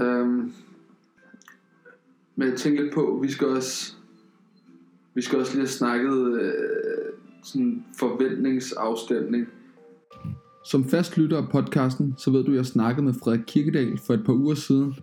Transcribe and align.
Øhm, 0.00 0.52
men 2.36 2.48
jeg 2.48 2.56
tænkte 2.56 2.82
lidt 2.82 2.94
på, 2.94 3.18
vi 3.22 3.30
skal 3.30 3.46
også, 3.46 3.94
vi 5.14 5.22
skal 5.22 5.38
også 5.38 5.52
lige 5.52 5.60
have 5.60 5.68
snakket 5.68 6.40
øh, 6.40 6.52
sådan 7.42 7.84
forventningsafstemning. 7.98 9.46
Som 10.64 10.84
fast 10.84 11.18
lytter 11.18 11.36
af 11.36 11.48
podcasten, 11.48 12.14
så 12.18 12.30
ved 12.30 12.44
du, 12.44 12.50
at 12.50 12.56
jeg 12.56 12.66
snakkede 12.66 13.04
med 13.04 13.14
Frederik 13.14 13.40
Kirkedal 13.46 13.98
for 14.06 14.14
et 14.14 14.24
par 14.24 14.32
uger 14.32 14.54
siden. 14.54 14.94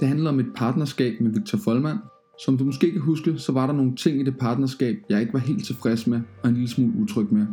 Det 0.00 0.08
handler 0.08 0.30
om 0.30 0.40
et 0.40 0.46
partnerskab 0.54 1.20
med 1.20 1.30
Victor 1.30 1.58
Folman. 1.58 1.96
Som 2.44 2.58
du 2.58 2.64
måske 2.64 2.92
kan 2.92 3.00
huske, 3.00 3.38
så 3.38 3.52
var 3.52 3.66
der 3.66 3.74
nogle 3.74 3.96
ting 3.96 4.20
i 4.20 4.24
det 4.24 4.38
partnerskab, 4.38 4.96
jeg 5.08 5.20
ikke 5.20 5.32
var 5.32 5.38
helt 5.38 5.64
tilfreds 5.64 6.06
med, 6.06 6.20
og 6.42 6.48
en 6.48 6.54
lille 6.54 6.68
smule 6.68 6.92
utryg 6.98 7.32
med. 7.32 7.46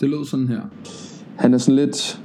Det 0.00 0.10
lød 0.10 0.24
sådan 0.24 0.48
her. 0.48 0.62
Han 1.36 1.54
er 1.54 1.58
sådan 1.58 1.76
lidt 1.76 2.22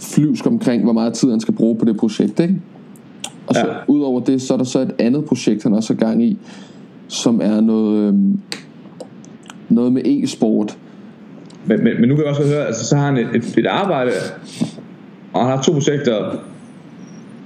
flyvsk 0.00 0.46
omkring, 0.46 0.82
hvor 0.82 0.92
meget 0.92 1.14
tid 1.14 1.30
han 1.30 1.40
skal 1.40 1.54
bruge 1.54 1.78
på 1.78 1.84
det 1.84 1.96
projekt, 1.96 2.40
ikke? 2.40 2.62
Og 3.46 3.54
så 3.54 3.66
Ja. 3.66 3.74
udover 3.88 4.20
det, 4.20 4.42
så 4.42 4.54
er 4.54 4.58
der 4.58 4.64
så 4.64 4.80
et 4.80 4.92
andet 4.98 5.24
projekt, 5.24 5.62
han 5.62 5.72
også 5.72 5.92
er 5.92 5.96
gang 5.96 6.24
i, 6.24 6.38
som 7.08 7.40
er 7.42 7.60
noget, 7.60 8.08
øhm, 8.08 8.40
noget 9.68 9.92
med 9.92 10.02
e-sport. 10.04 10.78
Men, 11.66 11.84
men, 11.84 12.00
men 12.00 12.08
nu 12.08 12.14
kan 12.14 12.24
jeg 12.24 12.30
også 12.30 12.46
høre, 12.46 12.66
altså 12.66 12.84
så 12.84 12.96
har 12.96 13.06
han 13.06 13.16
et, 13.16 13.28
et, 13.34 13.58
et 13.58 13.66
arbejde, 13.66 14.10
og 15.32 15.40
han 15.40 15.56
har 15.56 15.62
to 15.62 15.72
projekter, 15.72 16.36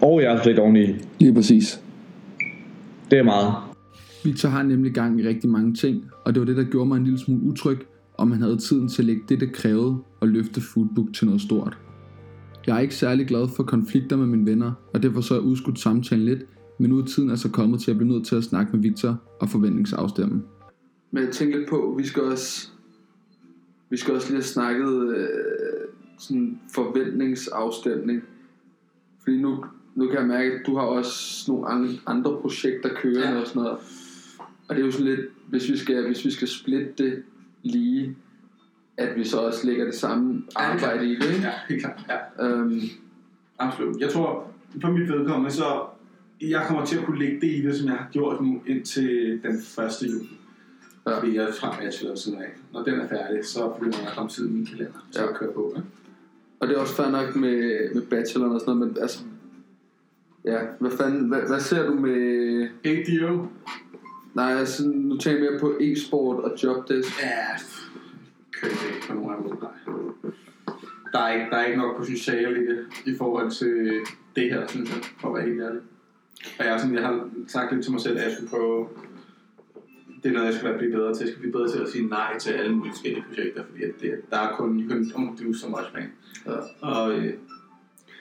og 0.00 0.22
jeres 0.22 0.40
projekt 0.40 0.58
oveni. 0.58 0.86
Lige 1.18 1.34
præcis. 1.34 1.80
Det 3.10 3.18
er 3.18 3.22
meget. 3.22 3.52
Victor 4.24 4.48
har 4.48 4.62
nemlig 4.62 4.92
gang 4.92 5.20
i 5.20 5.28
rigtig 5.28 5.50
mange 5.50 5.74
ting, 5.74 6.02
og 6.24 6.34
det 6.34 6.40
var 6.40 6.46
det, 6.46 6.56
der 6.56 6.64
gjorde 6.64 6.88
mig 6.88 6.96
en 6.96 7.04
lille 7.04 7.18
smule 7.18 7.42
utryg, 7.42 7.78
om 8.18 8.32
han 8.32 8.42
havde 8.42 8.56
tiden 8.56 8.88
til 8.88 9.02
at 9.02 9.06
lægge 9.06 9.22
det, 9.28 9.40
det 9.40 9.52
krævede, 9.52 9.96
og 10.20 10.28
løfte 10.28 10.60
Foodbook 10.60 11.06
til 11.14 11.26
noget 11.26 11.40
stort. 11.42 11.76
Jeg 12.68 12.76
er 12.76 12.80
ikke 12.80 12.94
særlig 12.94 13.26
glad 13.26 13.48
for 13.56 13.62
konflikter 13.62 14.16
med 14.16 14.26
mine 14.26 14.46
venner, 14.46 14.72
og 14.94 15.02
derfor 15.02 15.20
så 15.20 15.34
jeg 15.34 15.42
udskudt 15.42 15.78
samtalen 15.78 16.24
lidt, 16.24 16.44
men 16.78 16.90
nu 16.90 16.98
er 16.98 17.04
tiden 17.04 17.30
altså 17.30 17.50
kommet 17.50 17.80
til 17.80 17.90
at 17.90 17.96
blive 17.96 18.08
nødt 18.12 18.26
til 18.26 18.36
at 18.36 18.44
snakke 18.44 18.72
med 18.72 18.82
Victor 18.82 19.22
og 19.40 19.48
forventningsafstemme. 19.48 20.42
Men 21.10 21.24
jeg 21.24 21.32
tænkte 21.32 21.58
lidt 21.58 21.70
på, 21.70 21.94
vi 21.98 22.06
skal 22.06 22.22
også, 22.22 22.68
vi 23.90 23.96
skal 23.96 24.14
også 24.14 24.28
lige 24.28 24.36
have 24.36 24.42
snakket 24.42 25.16
øh, 25.16 25.28
sådan 26.18 26.60
forventningsafstemning. 26.74 28.22
Fordi 29.22 29.36
nu, 29.36 29.64
nu 29.94 30.06
kan 30.06 30.18
jeg 30.18 30.26
mærke, 30.26 30.52
at 30.52 30.60
du 30.66 30.76
har 30.76 30.82
også 30.82 31.44
nogle 31.52 31.68
an- 31.68 31.98
andre 32.06 32.38
projekter 32.40 32.88
kørende 32.94 33.28
ja. 33.28 33.40
og 33.40 33.46
sådan 33.46 33.62
noget. 33.62 33.78
Og 34.68 34.76
det 34.76 34.82
er 34.82 34.86
jo 34.86 34.92
sådan 34.92 35.06
lidt, 35.06 35.20
hvis 35.48 35.70
vi 35.70 35.76
skal, 35.76 36.06
hvis 36.06 36.24
vi 36.24 36.30
skal 36.30 36.48
splitte 36.48 36.92
det 36.98 37.22
lige, 37.62 38.16
at 38.98 39.16
vi 39.16 39.24
så 39.24 39.36
også 39.38 39.66
lægger 39.66 39.84
det 39.84 39.94
samme 39.94 40.42
Ja, 40.58 40.64
arbejde 40.72 41.06
i 41.06 41.14
det, 41.14 41.24
ikke? 41.34 41.40
Ja, 41.42 41.52
helt 41.68 41.82
klart. 41.82 42.00
Ja, 42.08 42.46
Øhm, 42.46 42.80
absolut. 43.58 44.00
Jeg 44.00 44.10
tror, 44.10 44.50
for 44.80 44.88
mit 44.90 45.08
vedkommende, 45.08 45.50
så 45.50 45.64
jeg 46.40 46.64
kommer 46.68 46.84
til 46.84 46.98
at 46.98 47.04
kunne 47.04 47.18
lægge 47.18 47.40
det 47.40 47.46
i 47.46 47.62
det, 47.62 47.76
som 47.76 47.88
jeg 47.88 47.96
har 47.96 48.08
gjort 48.12 48.40
nu 48.40 48.62
indtil 48.66 49.40
den 49.42 49.54
1. 49.54 49.62
juli. 50.02 50.28
Ja. 51.06 51.10
Ja. 51.12 51.18
Fordi 51.18 51.34
jeg 51.36 51.44
er 51.44 51.52
frem 51.52 51.72
bachelor 51.80 52.10
ved 52.10 52.16
siden 52.18 52.38
af. 52.38 52.48
Når 52.72 52.82
den 52.82 52.94
er 53.00 53.08
færdig, 53.08 53.44
så 53.44 53.68
begynder 53.78 53.98
jeg 53.98 54.08
at 54.08 54.14
komme 54.16 54.30
tid 54.30 54.48
i 54.48 54.52
min 54.52 54.66
kalender. 54.66 55.06
Så 55.10 55.18
Ja. 55.20 55.24
ja. 55.24 55.30
jeg 55.30 55.38
kører 55.38 55.52
på. 55.52 55.72
Ikke? 55.76 55.88
og 56.60 56.68
det 56.68 56.76
er 56.76 56.80
også 56.80 56.94
fair 56.94 57.10
nok 57.10 57.36
med, 57.36 57.88
med 57.94 58.02
bacheloren 58.02 58.52
og 58.54 58.60
sådan 58.60 58.74
noget, 58.76 58.92
men 58.92 59.02
altså, 59.02 59.18
ja, 60.44 60.58
hvad 60.78 60.90
fanden, 60.90 61.28
hvad, 61.28 61.40
hvad 61.48 61.60
ser 61.60 61.86
du 61.86 61.94
med, 61.94 62.68
ADO. 62.84 63.46
nej, 64.34 64.52
altså, 64.54 64.88
nu 64.88 65.16
tænker 65.16 65.42
jeg 65.42 65.50
mere 65.52 65.60
på 65.60 65.74
e-sport 65.80 66.44
og 66.44 66.52
jobdesk. 66.64 67.22
Ja, 67.22 67.36
kører 68.60 68.94
ikke 68.94 69.06
på 69.08 69.14
nogen 69.14 69.30
af 69.30 69.60
nej. 69.60 69.70
Der 71.12 71.18
er, 71.18 71.34
ikke, 71.34 71.50
der 71.50 71.56
er 71.56 71.66
ikke 71.66 71.78
nok 71.78 71.96
potentiale 71.96 72.62
i 72.62 72.66
det, 72.66 72.86
i 73.06 73.16
forhold 73.18 73.50
til 73.50 74.00
det 74.36 74.50
her, 74.52 74.66
synes 74.66 74.90
jeg, 74.90 74.98
for 75.20 75.28
at 75.28 75.34
være 75.34 75.46
helt 75.48 75.60
ærlig. 75.60 75.80
Og 76.58 76.64
jeg, 76.64 76.74
er 76.74 76.78
sådan, 76.78 76.94
jeg 76.94 77.02
har 77.02 77.28
sagt 77.48 77.72
lidt 77.72 77.84
til 77.84 77.92
mig 77.92 78.00
selv, 78.00 78.18
at 78.18 78.24
jeg 78.24 78.32
skulle 78.32 78.50
prøve, 78.50 78.88
det 80.22 80.28
er 80.28 80.32
noget, 80.32 80.46
jeg 80.46 80.54
skal 80.54 80.78
blive 80.78 80.92
bedre 80.92 81.14
til. 81.14 81.24
Jeg 81.24 81.28
skal 81.28 81.40
blive 81.40 81.52
bedre 81.52 81.72
til 81.72 81.78
at 81.78 81.88
sige 81.88 82.06
nej 82.06 82.38
til 82.38 82.50
alle 82.50 82.76
mulige 82.76 82.92
forskellige 82.92 83.24
projekter, 83.28 83.64
fordi 83.70 83.82
at 83.82 83.90
det, 84.00 84.30
der 84.30 84.38
er 84.38 84.56
kun, 84.56 84.80
you 84.80 84.90
can 84.90 85.12
only 85.14 85.44
do 85.44 85.54
so 85.54 85.68
much, 85.68 85.88
man. 85.94 86.12
Ja. 86.46 86.52
Og 86.80 87.18
øh, 87.18 87.34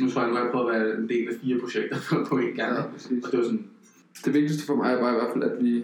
nu 0.02 0.10
tror 0.10 0.22
jeg, 0.22 0.30
nu 0.30 0.36
har 0.36 0.44
jeg 0.44 0.52
prøvet 0.52 0.76
at 0.76 0.82
være 0.82 0.98
en 0.98 1.10
del 1.10 1.28
af 1.28 1.34
fire 1.42 1.60
projekter 1.60 1.98
på 2.30 2.38
en 2.38 2.54
gang. 2.56 2.74
Ja, 2.74 2.82
og 3.26 3.32
det 3.32 3.40
var 3.40 3.44
sådan, 3.44 3.68
Det 4.26 4.34
vigtigste 4.34 4.66
for 4.66 4.76
mig 4.76 5.00
bare 5.00 5.12
i 5.12 5.16
hvert 5.16 5.34
fald, 5.34 5.44
at 5.44 5.64
vi, 5.64 5.84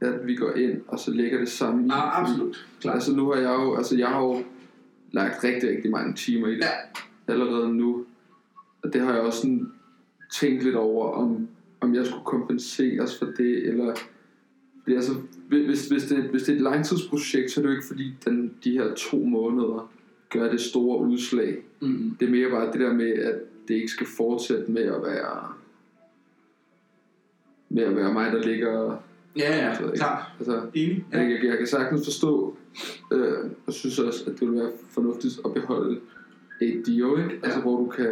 at 0.00 0.26
vi 0.26 0.34
går 0.34 0.52
ind 0.52 0.80
og 0.88 0.98
så 0.98 1.10
lægger 1.10 1.38
det 1.38 1.48
samme 1.48 1.86
i. 1.86 1.88
ah, 1.92 2.20
absolut, 2.20 2.66
klart. 2.80 2.94
Altså 2.94 3.12
nu 3.12 3.30
har 3.30 3.40
jeg 3.40 3.54
jo, 3.60 3.76
altså 3.76 3.96
jeg 3.96 4.08
har 4.08 4.20
jo 4.20 4.42
lagt 5.12 5.44
rigtig, 5.44 5.70
rigtig 5.70 5.90
mange 5.90 6.14
timer 6.14 6.48
i 6.48 6.54
det. 6.54 6.60
Ja. 6.60 7.32
Allerede 7.32 7.74
nu. 7.74 8.04
Og 8.82 8.92
det 8.92 9.00
har 9.00 9.12
jeg 9.12 9.22
også 9.22 9.40
sådan 9.40 9.72
tænkt 10.32 10.64
lidt 10.64 10.76
over, 10.76 11.12
om, 11.12 11.48
om 11.80 11.94
jeg 11.94 12.06
skulle 12.06 12.24
kompenseres 12.24 13.18
for 13.18 13.26
det, 13.26 13.68
eller 13.68 13.94
fordi 14.82 14.96
altså, 14.96 15.12
hvis, 15.48 15.88
hvis, 15.88 16.04
det, 16.04 16.18
hvis 16.18 16.42
det 16.42 16.52
er 16.52 16.56
et 16.56 16.62
langtidsprojekt, 16.62 17.50
så 17.50 17.60
er 17.60 17.62
det 17.62 17.70
jo 17.70 17.76
ikke 17.76 17.86
fordi, 17.86 18.14
den, 18.24 18.54
de 18.64 18.72
her 18.72 18.94
to 18.94 19.16
måneder 19.16 19.90
gør 20.30 20.50
det 20.50 20.60
store 20.60 20.98
udslag. 20.98 21.58
Mm. 21.80 22.16
Det 22.20 22.26
er 22.26 22.30
mere 22.30 22.50
bare 22.50 22.72
det 22.72 22.80
der 22.80 22.92
med, 22.92 23.12
at 23.12 23.34
det 23.68 23.74
ikke 23.74 23.88
skal 23.88 24.06
fortsætte 24.16 24.70
med 24.70 24.82
at 24.82 25.02
være 25.02 25.52
med 27.68 27.82
at 27.82 27.96
være 27.96 28.12
mig, 28.12 28.32
der 28.32 28.42
ligger 28.42 29.02
Ja, 29.38 29.56
ja, 29.66 29.74
Så 29.74 29.82
ikke- 29.84 29.96
klart. 29.96 30.22
altså, 30.38 30.62
Enig. 30.74 31.04
Ja. 31.12 31.18
Ja. 31.22 31.28
Jeg, 31.28 31.44
jeg 31.44 31.58
kan 31.58 31.66
sagtens 31.66 32.06
forstå, 32.06 32.56
øh, 33.12 33.50
og 33.66 33.72
synes 33.72 33.98
også, 33.98 34.24
at 34.30 34.40
det 34.40 34.48
vil 34.50 34.56
være 34.58 34.70
fornuftigt 34.90 35.40
at 35.44 35.54
beholde 35.54 36.00
et 36.62 36.82
deal, 36.86 36.98
ikke? 37.24 37.40
Altså, 37.42 37.60
hvor 37.60 37.76
du 37.78 37.86
kan, 37.86 38.06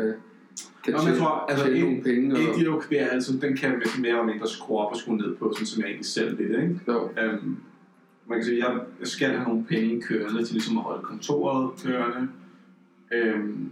kan 0.84 0.94
men 0.94 1.08
jeg 1.08 1.16
tror, 1.18 1.28
altså, 1.48 1.64
tjene 1.64 1.78
en- 1.78 1.84
nogle 1.84 2.02
penge. 2.02 2.34
Og, 2.34 2.40
ADO 2.60 2.78
kan 2.78 2.90
være, 2.90 3.08
altså, 3.10 3.32
den 3.42 3.56
kan 3.56 3.70
være 3.70 4.00
mere 4.00 4.10
eller 4.10 4.24
mindre 4.24 4.48
skrue 4.48 4.78
op 4.78 4.92
og 4.92 4.98
skrue 4.98 5.16
ned 5.16 5.34
på, 5.36 5.52
sådan 5.52 5.66
som 5.66 5.80
jeg 5.82 5.88
egentlig 5.88 6.06
selv 6.06 6.36
lidt, 6.36 6.50
ikke? 6.62 6.80
jo, 6.88 7.10
Øhm, 7.22 7.56
man 8.28 8.38
kan 8.38 8.44
sige, 8.44 8.68
jeg 8.68 8.80
jeg 9.00 9.06
skal 9.08 9.28
have 9.30 9.48
nogle 9.48 9.64
penge 9.64 10.02
kørende 10.02 10.44
til 10.44 10.52
ligesom 10.54 10.76
at 10.78 10.82
holde 10.84 11.02
kontoret 11.02 11.70
kørende. 11.84 12.28
Øhm, 13.12 13.70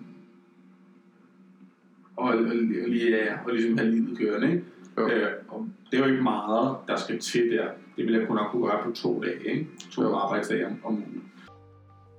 og, 2.16 2.28
og, 2.28 2.34
og, 2.38 2.44
lige, 2.88 3.10
ja, 3.10 3.34
og 3.46 3.52
ligesom 3.54 3.78
have 3.78 3.90
livet 3.90 4.18
kørende, 4.18 4.50
ikke? 4.52 4.64
Jo. 4.98 5.08
Øh, 5.08 5.26
og 5.48 5.68
det 5.90 5.98
er 6.00 6.04
jo 6.04 6.10
ikke 6.10 6.22
meget, 6.22 6.76
der 6.88 6.96
skal 6.96 7.18
til 7.18 7.50
der. 7.50 7.66
Det 7.96 8.06
vil 8.06 8.14
jeg 8.14 8.26
kunne 8.26 8.36
nok 8.36 8.50
kunne 8.50 8.66
gøre 8.66 8.80
på 8.84 8.90
to 8.90 9.22
dage, 9.22 9.54
ikke? 9.54 9.68
To 9.90 10.14
arbejdsdage 10.14 10.66
om, 10.66 10.92
ugen. 10.92 11.22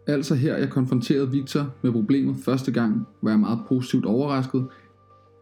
Altså 0.08 0.36
her, 0.36 0.58
jeg 0.58 0.70
konfronterede 0.70 1.32
Victor 1.32 1.66
med 1.82 1.92
problemet 1.92 2.36
første 2.46 2.72
gang, 2.72 3.08
var 3.22 3.30
jeg 3.30 3.40
meget 3.40 3.60
positivt 3.68 4.06
overrasket. 4.06 4.68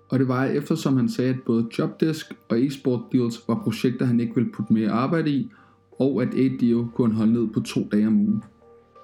Og 0.09 0.19
det 0.19 0.27
var 0.27 0.45
eftersom 0.45 0.97
han 0.97 1.09
sagde, 1.09 1.29
at 1.29 1.41
både 1.45 1.67
Jobdesk 1.79 2.25
og 2.49 2.61
eSport 2.61 3.01
Deals 3.11 3.47
var 3.47 3.61
projekter, 3.63 4.05
han 4.05 4.19
ikke 4.19 4.35
ville 4.35 4.51
putte 4.51 4.73
mere 4.73 4.89
arbejde 4.89 5.29
i, 5.29 5.51
og 5.99 6.21
at 6.21 6.27
ADO 6.33 6.87
kunne 6.95 7.07
han 7.07 7.17
holde 7.17 7.33
ned 7.33 7.47
på 7.47 7.59
to 7.59 7.87
dage 7.91 8.07
om 8.07 8.19
ugen. 8.19 8.43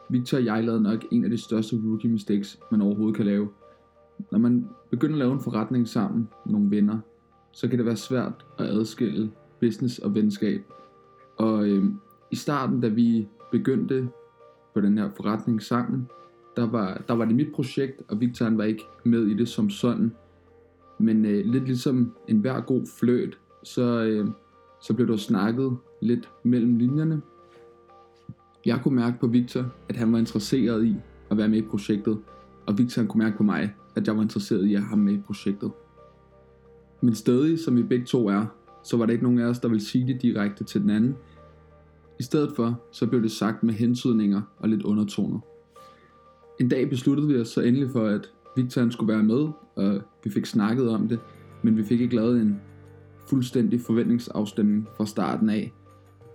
Victor 0.10 0.38
og 0.38 0.46
jeg 0.46 0.64
lavede 0.64 0.84
nok 0.84 1.06
en 1.12 1.24
af 1.24 1.30
de 1.30 1.38
største 1.38 1.76
rookie 1.86 2.12
mistakes, 2.12 2.60
man 2.72 2.82
overhovedet 2.82 3.16
kan 3.16 3.26
lave. 3.26 3.50
Når 4.32 4.40
man 4.40 4.68
begynder 4.90 5.16
at 5.16 5.20
lave 5.20 5.34
en 5.34 5.40
forretning 5.40 5.88
sammen 5.88 6.30
med 6.46 6.54
nogle 6.54 6.72
venner, 6.72 7.00
så 7.58 7.68
kan 7.68 7.78
det 7.78 7.86
være 7.86 7.96
svært 7.96 8.46
at 8.58 8.66
adskille 8.66 9.32
business 9.60 10.00
og 10.00 10.16
venskab. 10.16 10.62
Og 11.38 11.68
øh, 11.68 11.86
i 12.32 12.36
starten, 12.36 12.82
da 12.82 12.88
vi 12.88 13.28
begyndte 13.52 14.10
på 14.74 14.82
den 14.82 14.98
her 14.98 15.10
forretning 15.16 15.62
sammen, 15.62 16.08
der 16.56 16.70
var, 16.70 17.04
der 17.08 17.14
var 17.14 17.26
det 17.26 17.36
mit 17.36 17.54
projekt, 17.56 18.02
og 18.08 18.20
Victor 18.22 18.46
han 18.46 18.58
var 18.58 18.64
ikke 18.64 18.84
med 19.04 19.28
i 19.28 19.34
det 19.34 19.48
som 19.48 19.70
sådan. 19.70 20.12
Men 21.00 21.26
øh, 21.26 21.46
lidt 21.46 21.66
ligesom 21.66 22.14
en 22.28 22.40
hver 22.40 22.62
god 22.62 22.86
fløt, 23.00 23.38
så, 23.64 24.04
øh, 24.04 24.28
så 24.82 24.94
blev 24.94 25.08
der 25.08 25.18
snakket 25.18 25.78
lidt 26.02 26.30
mellem 26.44 26.78
linjerne. 26.78 27.22
Jeg 28.66 28.80
kunne 28.84 28.96
mærke 28.96 29.20
på 29.20 29.28
Victor, 29.28 29.66
at 29.90 29.96
han 29.96 30.12
var 30.12 30.20
interesseret 30.20 30.86
i 30.86 30.96
at 31.32 31.38
være 31.38 31.50
med 31.50 31.58
i 31.58 31.68
projektet, 31.68 32.18
og 32.68 32.78
Victor 32.78 33.02
han 33.02 33.10
kunne 33.10 33.24
mærke 33.24 33.38
på 33.38 33.44
mig, 33.44 33.76
at 33.96 34.08
jeg 34.08 34.16
var 34.16 34.22
interesseret 34.22 34.66
i 34.66 34.74
at 34.76 34.82
have 34.82 34.90
ham 34.90 35.00
med 35.00 35.14
i 35.14 35.22
projektet. 35.26 35.72
Men 37.02 37.16
stadig, 37.16 37.60
som 37.60 37.76
vi 37.76 37.84
begge 37.84 38.06
to 38.06 38.28
er, 38.28 38.46
så 38.84 38.98
var 38.98 39.06
der 39.06 39.14
ikke 39.14 39.24
nogen 39.24 39.40
af 39.40 39.46
os, 39.46 39.60
der 39.60 39.68
ville 39.68 39.84
sige 39.84 40.08
det 40.08 40.22
direkte 40.22 40.64
til 40.64 40.82
den 40.82 40.90
anden. 40.90 41.16
I 42.20 42.24
stedet 42.24 42.52
for, 42.56 42.82
så 42.92 43.08
blev 43.08 43.24
det 43.24 43.32
sagt 43.32 43.64
med 43.64 43.74
hentydninger 43.74 44.42
og 44.60 44.70
lidt 44.70 44.84
undertoner. 44.84 45.40
En 46.60 46.70
dag 46.70 46.90
besluttede 46.90 47.28
vi 47.28 47.40
os 47.40 47.48
så 47.48 47.62
endelig 47.62 47.90
for, 47.90 48.06
at 48.06 48.32
Victor 48.56 48.82
han 48.82 48.92
skulle 48.92 49.14
være 49.14 49.24
med, 49.24 49.48
og 49.76 50.02
vi 50.24 50.30
fik 50.30 50.46
snakket 50.46 50.90
om 50.90 51.08
det, 51.08 51.20
men 51.64 51.78
vi 51.78 51.84
fik 51.84 52.02
ikke 52.02 52.16
lavet 52.16 52.42
en 52.42 52.62
fuldstændig 53.30 53.82
forventningsafstemning 53.82 54.88
fra 54.98 55.06
starten 55.06 55.50
af. 55.50 55.74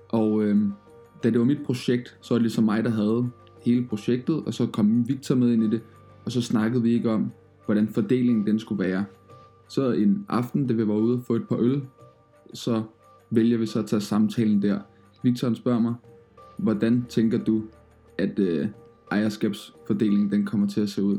Og 0.08 0.42
øh, 0.42 0.56
da 1.22 1.30
det 1.30 1.38
var 1.38 1.44
mit 1.44 1.64
projekt, 1.64 2.18
så 2.20 2.34
var 2.34 2.38
det 2.38 2.42
ligesom 2.42 2.64
mig, 2.64 2.84
der 2.84 2.90
havde 2.90 3.30
hele 3.62 3.86
projektet, 3.86 4.42
og 4.46 4.54
så 4.54 4.66
kom 4.66 5.08
Victor 5.08 5.34
med 5.34 5.52
ind 5.52 5.64
i 5.64 5.70
det, 5.70 5.80
og 6.24 6.32
så 6.32 6.42
snakkede 6.42 6.82
vi 6.82 6.92
ikke 6.92 7.10
om, 7.10 7.30
hvordan 7.66 7.88
fordelingen 7.88 8.46
den 8.46 8.58
skulle 8.58 8.84
være. 8.84 9.04
Så 9.72 9.92
en 9.92 10.26
aften, 10.28 10.66
da 10.66 10.74
vi 10.74 10.88
var 10.88 10.94
ude 10.94 11.16
og 11.16 11.24
få 11.24 11.34
et 11.34 11.48
par 11.48 11.56
øl, 11.56 11.82
så 12.54 12.82
vælger 13.30 13.58
vi 13.58 13.66
så 13.66 13.78
at 13.78 13.86
tage 13.86 14.00
samtalen 14.00 14.62
der. 14.62 14.80
Victor 15.22 15.54
spørger 15.54 15.80
mig, 15.80 15.94
hvordan 16.58 17.04
tænker 17.08 17.44
du, 17.44 17.62
at 18.18 18.38
øh, 18.38 18.68
ejerskabsfordelingen 19.10 20.30
den 20.30 20.46
kommer 20.46 20.66
til 20.66 20.80
at 20.80 20.88
se 20.88 21.02
ud? 21.02 21.18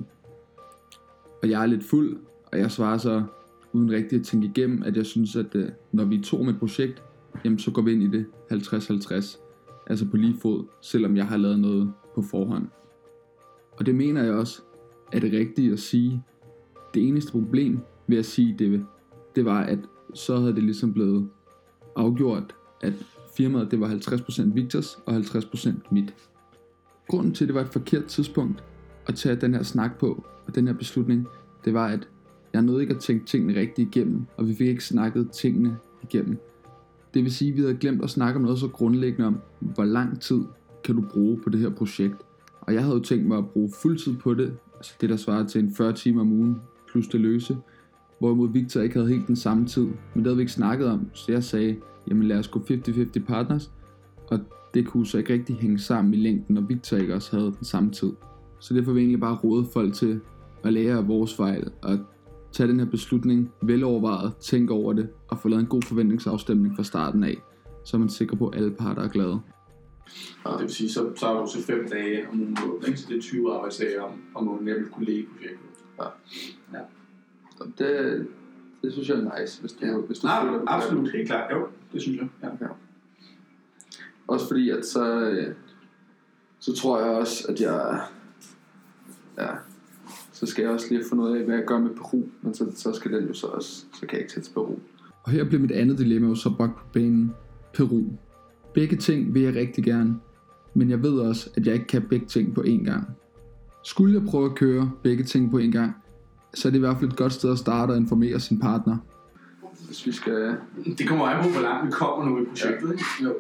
Og 1.42 1.50
jeg 1.50 1.62
er 1.62 1.66
lidt 1.66 1.84
fuld, 1.84 2.18
og 2.52 2.60
jeg 2.60 2.72
svarer 2.72 2.98
så, 2.98 3.24
uden 3.74 3.92
rigtig 3.92 4.20
at 4.20 4.26
tænke 4.26 4.48
igennem, 4.48 4.84
at 4.84 4.98
jeg 4.98 5.06
synes, 5.06 5.36
at 5.36 5.56
øh, 5.56 5.70
når 5.92 6.06
vi 6.06 6.16
er 6.16 6.24
to 6.24 6.44
med 6.44 6.54
et 6.54 6.60
projekt, 6.60 7.04
jamen 7.46 7.60
så 7.60 7.72
går 7.72 7.82
vi 7.82 7.92
ind 7.92 8.04
i 8.04 8.08
det 8.08 8.26
50-50. 8.52 9.40
Altså 9.88 10.10
på 10.10 10.18
lige 10.18 10.38
fod, 10.42 10.66
selvom 10.82 11.18
jeg 11.18 11.28
har 11.28 11.38
lavet 11.38 11.60
noget 11.60 11.94
på 12.16 12.22
forhånd. 12.22 12.68
Og 13.72 13.86
det 13.86 13.96
mener 13.96 14.24
jeg 14.24 14.34
også 14.34 14.62
er 15.12 15.20
det 15.20 15.34
rigtige 15.34 15.72
at 15.72 15.80
sige. 15.80 16.24
Det 16.94 17.08
eneste 17.08 17.32
problem 17.32 17.80
ved 18.08 18.18
at 18.18 18.26
sige 18.26 18.56
det, 18.60 18.86
det 19.36 19.46
var, 19.46 19.60
at 19.60 19.80
så 20.14 20.40
havde 20.40 20.56
det 20.56 20.64
ligesom 20.64 20.94
blevet 20.94 21.30
afgjort, 21.96 22.56
at 22.82 22.94
firmaet 23.38 23.72
det 23.72 23.80
var 23.80 23.88
50% 23.88 24.54
Victors 24.54 25.00
og 25.06 25.16
50% 25.16 25.72
mit. 25.92 26.14
Grunden 27.08 27.34
til, 27.34 27.44
at 27.44 27.48
det 27.48 27.56
var 27.56 27.62
et 27.62 27.74
forkert 27.74 28.06
tidspunkt 28.06 28.64
at 29.08 29.16
tage 29.16 29.36
den 29.36 29.54
her 29.54 29.64
snak 29.64 30.00
på, 30.00 30.26
og 30.48 30.56
den 30.56 30.68
her 30.68 30.74
beslutning, 30.74 31.28
det 31.66 31.74
var, 31.74 31.88
at 31.88 32.08
jeg 32.54 32.62
nåede 32.62 32.82
ikke 32.82 32.94
at 32.94 33.00
tænke 33.00 33.26
tingene 33.26 33.60
rigtigt 33.60 33.96
igennem, 33.96 34.26
og 34.38 34.48
vi 34.48 34.54
fik 34.54 34.68
ikke 34.68 34.86
snakket 34.86 35.32
tingene 35.32 35.78
igennem. 36.04 36.38
Det 37.14 37.24
vil 37.24 37.32
sige, 37.32 37.52
at 37.52 37.58
vi 37.58 37.62
havde 37.62 37.76
glemt 37.76 38.04
at 38.04 38.10
snakke 38.10 38.38
om 38.38 38.42
noget 38.42 38.60
så 38.60 38.68
grundlæggende 38.68 39.28
om, 39.28 39.38
hvor 39.60 39.84
lang 39.86 40.22
tid 40.22 40.42
kan 40.84 40.96
du 40.96 41.02
bruge 41.02 41.40
på 41.44 41.50
det 41.50 41.60
her 41.60 41.70
projekt. 41.70 42.16
Og 42.62 42.74
jeg 42.74 42.84
havde 42.84 42.96
jo 42.96 43.02
tænkt 43.04 43.28
mig 43.28 43.38
at 43.38 43.50
bruge 43.50 43.72
fuldtid 43.82 44.18
på 44.18 44.34
det, 44.34 44.58
altså 44.76 44.94
det 45.02 45.10
der 45.10 45.16
svarer 45.16 45.48
til 45.48 45.64
en 45.64 45.76
40 45.76 45.94
timer 45.94 46.22
om 46.22 46.32
ugen, 46.32 46.58
plus 46.92 47.08
det 47.08 47.22
løse. 47.22 47.58
Hvorimod 48.24 48.50
Victor 48.50 48.82
ikke 48.82 48.96
havde 48.96 49.10
helt 49.10 49.28
den 49.28 49.36
samme 49.36 49.66
tid, 49.66 49.84
men 49.84 50.16
det 50.16 50.26
havde 50.26 50.36
vi 50.36 50.42
ikke 50.42 50.52
snakket 50.52 50.88
om, 50.88 51.08
så 51.14 51.32
jeg 51.32 51.44
sagde, 51.44 51.76
jamen 52.08 52.24
lad 52.24 52.40
os 52.40 52.48
gå 52.48 52.60
50-50 52.60 53.26
partners, 53.26 53.72
og 54.28 54.40
det 54.74 54.88
kunne 54.88 55.06
så 55.06 55.18
ikke 55.18 55.34
rigtig 55.34 55.56
hænge 55.56 55.80
sammen 55.80 56.14
i 56.14 56.18
længden, 56.18 56.56
når 56.56 56.62
Victor 56.62 56.98
ikke 56.98 57.16
også 57.16 57.38
havde 57.38 57.54
den 57.58 57.66
samme 57.66 57.92
tid. 57.92 58.12
Så 58.60 58.74
derfor 58.74 58.92
vil 58.92 59.00
jeg 59.00 59.06
egentlig 59.06 59.20
bare 59.20 59.36
råde 59.36 59.66
folk 59.74 59.94
til 59.94 60.20
at 60.64 60.74
lære 60.74 60.98
af 60.98 61.08
vores 61.08 61.36
fejl, 61.36 61.72
og 61.82 62.00
tage 62.52 62.70
den 62.70 62.80
her 62.80 62.86
beslutning 62.86 63.52
velovervejet, 63.62 64.36
tænke 64.36 64.74
over 64.74 64.94
det, 64.94 65.10
og 65.28 65.40
få 65.40 65.48
lavet 65.48 65.62
en 65.62 65.68
god 65.68 65.82
forventningsafstemning 65.82 66.76
fra 66.76 66.84
starten 66.84 67.24
af, 67.24 67.38
så 67.86 67.98
er 67.98 68.00
man 68.00 68.10
sikker 68.10 68.36
på, 68.36 68.48
at 68.48 68.58
alle 68.58 68.72
parter 68.72 69.02
er 69.02 69.10
glade. 69.10 69.40
Ja. 70.46 70.52
Det 70.52 70.62
vil 70.62 70.70
sige, 70.70 70.90
så, 70.90 71.12
så 71.16 71.28
er 71.28 71.42
du 71.42 71.52
til 71.52 71.64
5 71.64 71.88
dage 71.92 72.30
om 72.30 72.40
ugen, 72.40 72.98
så 72.98 73.06
det 73.10 73.18
er 73.18 73.22
20 73.22 73.54
arbejdsdage 73.54 74.04
om, 74.04 74.12
om 74.36 74.48
ugen, 74.48 74.68
jeg 74.68 74.76
vil 74.76 74.86
kunne 74.86 75.06
lægge 75.06 75.28
projektet. 75.34 75.70
Ja. 76.00 76.06
ja. 76.74 76.84
Og 77.64 77.72
det, 77.78 78.28
det 78.82 78.94
synes 78.94 79.10
jeg 79.10 79.18
er 79.18 79.40
nice, 79.42 79.62
hvis 79.62 79.72
du, 79.72 79.86
Ja. 79.86 79.98
hvis 79.98 80.20
du 80.20 80.28
Ah, 80.28 80.46
føler, 80.48 80.60
absolut, 80.68 81.12
helt 81.12 81.28
klart. 81.28 81.52
Jo, 81.52 81.68
det 81.94 82.02
synes 82.02 82.18
jeg. 82.18 82.28
Ja. 82.44 82.48
Ja. 82.62 82.68
Også 84.28 84.48
fordi, 84.48 84.70
at 84.70 84.86
så, 84.86 85.20
øh, 85.30 85.54
så 86.60 86.76
tror 86.76 87.00
jeg 87.00 87.10
også, 87.10 87.46
at 87.50 87.62
jeg, 87.62 88.02
ja, 89.38 89.48
så 90.32 90.46
skal 90.46 90.62
jeg 90.64 90.72
også 90.72 90.86
lige 90.90 91.04
finde 91.10 91.24
ud 91.24 91.38
af, 91.38 91.44
hvad 91.44 91.56
jeg 91.56 91.66
gør 91.66 91.80
med 91.80 91.90
Peru, 91.96 92.24
men 92.42 92.54
så, 92.54 92.72
så 92.76 92.94
skal 92.94 93.14
den 93.14 93.28
jo 93.28 93.34
så 93.34 93.48
også, 93.48 93.86
så 93.94 94.00
kan 94.00 94.10
jeg 94.12 94.20
ikke 94.20 94.34
tage 94.34 94.44
til 94.44 94.54
Peru. 94.54 94.76
Og 95.24 95.32
her 95.32 95.44
bliver 95.44 95.62
mit 95.62 95.72
andet 95.72 95.98
dilemma 95.98 96.28
jo 96.28 96.36
så 96.36 96.54
bragt 96.58 96.76
på 96.78 96.86
banen. 96.94 97.34
Peru. 97.74 98.04
Begge 98.74 98.98
ting 98.98 99.34
vil 99.34 99.42
jeg 99.42 99.56
rigtig 99.56 99.84
gerne, 99.84 100.16
men 100.74 100.90
jeg 100.90 101.04
ved 101.04 101.20
også, 101.20 101.50
at 101.56 101.66
jeg 101.68 101.74
ikke 101.74 101.88
kan 101.88 102.02
begge 102.10 102.26
ting 102.26 102.56
på 102.56 102.62
én 102.62 102.84
gang. 102.86 103.08
Skulle 103.84 104.14
jeg 104.14 104.24
prøve 104.30 104.46
at 104.46 104.56
køre 104.56 104.92
begge 105.04 105.24
ting 105.24 105.52
på 105.52 105.60
én 105.60 105.72
gang, 105.72 105.94
så 106.54 106.68
er 106.68 106.70
det 106.72 106.78
i 106.78 106.80
hvert 106.80 106.98
fald 107.00 107.10
et 107.12 107.18
godt 107.18 107.34
sted 107.34 107.52
at 107.52 107.58
starte 107.58 107.92
og 107.92 107.98
informere 107.98 108.40
sin 108.40 108.60
partner. 108.60 108.98
Hvis 109.88 110.06
vi 110.06 110.12
skal, 110.12 110.56
Det 110.98 111.08
kommer 111.08 111.26
an 111.26 111.44
på, 111.44 111.50
hvor 111.50 111.62
langt 111.62 111.88
vi 111.88 111.92
kommer 111.92 112.26
nu 112.30 112.42
i 112.42 112.46
projektet. 112.46 112.92
Ikke? 112.92 113.04
Jo. 113.24 113.34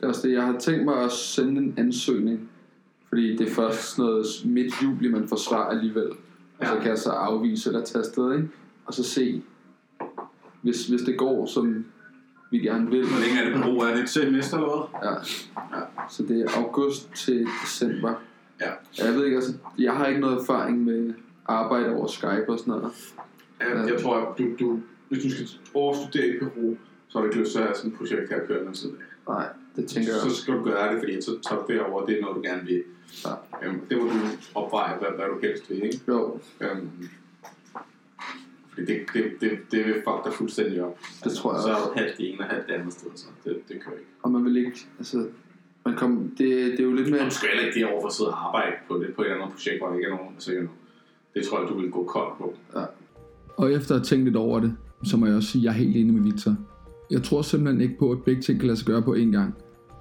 det 0.00 0.04
er 0.04 0.08
også 0.08 0.28
det, 0.28 0.34
jeg 0.34 0.42
har 0.42 0.58
tænkt 0.58 0.84
mig 0.84 0.96
at 1.02 1.12
sende 1.12 1.60
en 1.62 1.74
ansøgning, 1.76 2.48
fordi 3.08 3.36
det 3.36 3.48
er 3.50 3.54
først 3.54 3.82
sådan 3.96 4.04
noget 4.10 4.26
midt 4.44 4.74
juli, 4.82 5.08
man 5.08 5.28
får 5.28 5.36
svar 5.36 5.68
alligevel. 5.68 6.06
Og 6.58 6.66
så 6.66 6.74
Ja. 6.74 6.80
kan 6.80 6.88
jeg 6.88 6.98
så 6.98 7.10
afvise 7.10 7.70
eller 7.70 7.84
tage 7.84 7.98
afsted, 8.04 8.32
ikke? 8.36 8.48
Og 8.86 8.94
så 8.94 9.02
se, 9.04 9.42
hvis, 10.62 10.86
hvis 10.86 11.02
det 11.02 11.18
går, 11.18 11.46
som 11.46 11.84
vi 12.50 12.58
gerne 12.58 12.90
vil. 12.90 13.06
Hvor 13.08 13.20
længe 13.20 13.40
er 13.40 13.44
det 13.54 13.62
på 13.62 13.68
ro? 13.68 13.78
Er 13.78 13.94
det 13.94 14.02
et 14.02 14.08
semester 14.08 14.56
eller 14.56 14.90
hvad? 15.00 15.10
Ja. 15.10 15.16
Så 16.10 16.22
det 16.22 16.40
er 16.40 16.48
august 16.56 17.10
til 17.14 17.46
december. 17.64 18.14
Ja. 18.60 18.70
Jeg 19.04 19.14
ved 19.14 19.24
ikke, 19.24 19.36
altså, 19.36 19.52
jeg 19.78 19.92
har 19.92 20.06
ikke 20.06 20.20
noget 20.20 20.38
erfaring 20.40 20.84
med 20.84 21.14
arbejde 21.46 21.94
over 21.96 22.06
Skype 22.06 22.44
og 22.48 22.58
sådan 22.58 22.70
noget. 22.74 22.92
Ja, 23.60 23.78
jeg 23.92 24.00
tror, 24.02 24.16
at 24.16 24.38
du, 24.38 24.44
du, 24.60 24.80
hvis 25.08 25.22
du 25.22 25.30
skal 25.30 25.48
overstudere 25.74 26.26
i 26.28 26.38
Peru, 26.38 26.76
så 27.08 27.18
har 27.18 27.20
du 27.20 27.26
ikke 27.30 27.40
lyst 27.40 27.52
til 27.52 27.58
at 27.58 27.64
have 27.64 27.76
sådan 27.76 27.90
et 27.90 27.96
projekt 27.98 28.28
her 28.28 28.46
kørende 28.46 28.68
ved 28.68 28.74
siden 28.74 28.96
af. 29.26 29.32
Nej, 29.32 29.46
det 29.76 29.88
tænker 29.88 30.12
jeg 30.12 30.20
Så 30.20 30.36
skal 30.36 30.54
du 30.54 30.62
gøre 30.64 30.92
det, 30.92 30.98
fordi 31.00 31.22
så 31.22 31.38
tager 31.48 31.62
du 31.62 31.72
derover, 31.72 32.06
det 32.06 32.16
er 32.18 32.20
noget, 32.20 32.36
du 32.36 32.42
gerne 32.42 32.62
vil. 32.64 32.82
Ja. 33.24 33.66
Øhm, 33.68 33.80
det 33.80 33.98
må 33.98 34.04
du 34.04 34.18
opveje, 34.54 34.98
hvad, 34.98 35.08
hvad 35.16 35.26
du 35.26 35.38
helst 35.42 35.70
vil, 35.70 35.84
ikke? 35.84 36.00
Jo, 36.08 36.40
Øhm, 36.60 37.08
fordi 38.68 38.86
det, 38.86 39.00
det, 39.14 39.24
det, 39.40 39.58
det 39.70 39.86
vil 39.86 40.02
folk 40.04 40.24
der 40.24 40.30
fuldstændig 40.30 40.82
op. 40.84 40.98
Det 41.24 41.32
tror 41.32 41.54
jeg 41.54 41.62
Så 41.62 41.68
er 41.68 41.74
du 41.86 41.92
halvt 42.00 42.18
det 42.18 42.32
ene 42.32 42.40
og 42.40 42.46
halvt 42.46 42.66
det 42.66 42.72
andet 42.72 42.92
sted, 42.92 43.10
så 43.14 43.26
det, 43.44 43.62
det 43.68 43.80
kører 43.84 43.96
ikke. 43.96 44.10
og 44.22 44.30
man 44.30 44.44
vil 44.44 44.56
ikke, 44.56 44.86
altså, 44.98 45.26
man 45.84 45.96
kom, 45.96 46.34
det, 46.38 46.48
det 46.72 46.80
er 46.80 46.84
jo 46.84 46.92
lidt 46.92 47.10
mere, 47.10 47.24
Du 47.24 47.30
skal 47.30 47.48
heller 47.48 47.66
ikke 47.66 47.80
derovre 47.80 48.00
for 48.00 48.08
at 48.08 48.12
sidde 48.14 48.30
og 48.30 48.46
arbejde 48.46 48.76
på 48.88 48.98
det 48.98 49.14
på 49.14 49.22
et 49.22 49.26
andet 49.26 49.48
projekt, 49.52 49.78
hvor 49.78 49.88
der 49.88 49.94
ikke 49.94 50.06
er 50.06 50.16
nogen, 50.16 50.34
altså, 50.34 50.52
you 50.52 50.60
know, 50.60 50.72
det 51.34 51.42
tror 51.46 51.60
jeg, 51.60 51.68
du 51.68 51.80
vil 51.80 51.90
gå 51.90 52.04
kold 52.04 52.32
på. 52.38 52.54
Og 53.56 53.72
efter 53.72 53.94
at 53.94 54.00
have 54.00 54.04
tænkt 54.04 54.24
lidt 54.24 54.36
over 54.36 54.60
det, 54.60 54.76
så 55.04 55.16
må 55.16 55.26
jeg 55.26 55.36
også 55.36 55.48
sige, 55.48 55.60
at 55.60 55.64
jeg 55.64 55.70
er 55.70 55.84
helt 55.84 55.96
enig 55.96 56.14
med 56.14 56.22
Victor. 56.22 56.56
Jeg 57.10 57.22
tror 57.22 57.42
simpelthen 57.42 57.80
ikke 57.80 57.98
på, 57.98 58.12
at 58.12 58.22
begge 58.22 58.42
ting 58.42 58.58
kan 58.58 58.66
lade 58.66 58.78
sig 58.78 58.86
gøre 58.86 59.02
på 59.02 59.14
én 59.14 59.30
gang. 59.30 59.54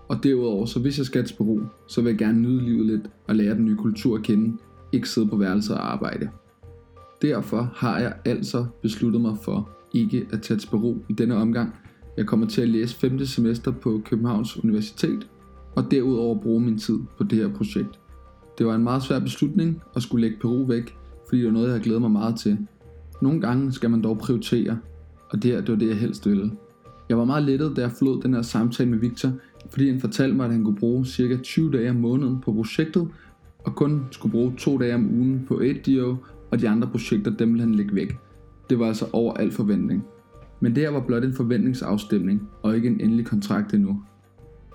Og 0.07 0.23
derudover, 0.23 0.65
så 0.65 0.79
hvis 0.79 0.97
jeg 0.97 1.05
skal 1.05 1.25
til 1.25 1.35
Peru, 1.35 1.59
så 1.87 2.01
vil 2.01 2.09
jeg 2.09 2.17
gerne 2.17 2.41
nyde 2.41 2.61
livet 2.61 2.85
lidt 2.85 3.01
og 3.27 3.35
lære 3.35 3.55
den 3.55 3.65
nye 3.65 3.77
kultur 3.77 4.17
at 4.17 4.23
kende. 4.23 4.57
Ikke 4.91 5.09
sidde 5.09 5.27
på 5.27 5.37
værelset 5.37 5.75
og 5.75 5.91
arbejde. 5.91 6.29
Derfor 7.21 7.71
har 7.75 7.99
jeg 7.99 8.13
altså 8.25 8.65
besluttet 8.81 9.21
mig 9.21 9.37
for 9.43 9.69
ikke 9.93 10.27
at 10.31 10.41
tage 10.41 10.57
til 10.57 10.67
Peru 10.67 10.95
i 11.09 11.13
denne 11.13 11.35
omgang. 11.35 11.75
Jeg 12.17 12.27
kommer 12.27 12.47
til 12.47 12.61
at 12.61 12.69
læse 12.69 12.95
5. 12.95 13.25
semester 13.25 13.71
på 13.71 14.01
Københavns 14.05 14.63
Universitet, 14.63 15.27
og 15.75 15.91
derudover 15.91 16.41
bruge 16.41 16.61
min 16.61 16.77
tid 16.77 16.99
på 17.17 17.23
det 17.23 17.37
her 17.37 17.49
projekt. 17.49 17.99
Det 18.57 18.65
var 18.65 18.75
en 18.75 18.83
meget 18.83 19.03
svær 19.03 19.19
beslutning 19.19 19.81
at 19.95 20.03
skulle 20.03 20.21
lægge 20.21 20.37
Peru 20.41 20.65
væk, 20.65 20.97
fordi 21.29 21.41
det 21.41 21.47
var 21.47 21.53
noget, 21.53 21.65
jeg 21.65 21.73
havde 21.73 21.83
glædet 21.83 22.01
mig 22.01 22.11
meget 22.11 22.35
til. 22.35 22.57
Nogle 23.21 23.41
gange 23.41 23.71
skal 23.71 23.89
man 23.89 24.01
dog 24.01 24.17
prioritere, 24.17 24.77
og 25.29 25.43
det 25.43 25.51
her 25.51 25.61
det 25.61 25.69
var 25.69 25.75
det, 25.75 25.87
jeg 25.87 25.97
helst 25.97 26.25
ville. 26.29 26.51
Jeg 27.09 27.17
var 27.17 27.25
meget 27.25 27.43
lettet, 27.43 27.75
da 27.75 27.81
jeg 27.81 27.91
flod 27.91 28.21
den 28.21 28.33
her 28.33 28.41
samtale 28.41 28.89
med 28.89 28.99
Victor, 28.99 29.31
fordi 29.69 29.89
han 29.89 29.99
fortalte 29.99 30.35
mig, 30.35 30.45
at 30.45 30.51
han 30.51 30.63
kunne 30.63 30.75
bruge 30.75 31.05
cirka 31.05 31.37
20 31.37 31.71
dage 31.71 31.89
om 31.89 31.95
måneden 31.95 32.41
på 32.41 32.53
projektet, 32.53 33.07
og 33.59 33.75
kun 33.75 34.05
skulle 34.11 34.31
bruge 34.31 34.53
to 34.57 34.77
dage 34.77 34.95
om 34.95 35.09
ugen 35.09 35.45
på 35.47 35.53
8DO, 35.53 36.15
og 36.51 36.61
de 36.61 36.69
andre 36.69 36.87
projekter, 36.87 37.31
dem 37.31 37.49
ville 37.49 37.63
han 37.63 37.75
lægge 37.75 37.95
væk. 37.95 38.17
Det 38.69 38.79
var 38.79 38.87
altså 38.87 39.05
over 39.13 39.33
al 39.33 39.51
forventning. 39.51 40.05
Men 40.59 40.75
det 40.75 40.83
her 40.83 40.89
var 40.89 40.99
blot 40.99 41.23
en 41.23 41.33
forventningsafstemning, 41.33 42.49
og 42.61 42.75
ikke 42.75 42.87
en 42.87 43.01
endelig 43.01 43.25
kontrakt 43.25 43.73
endnu. 43.73 44.03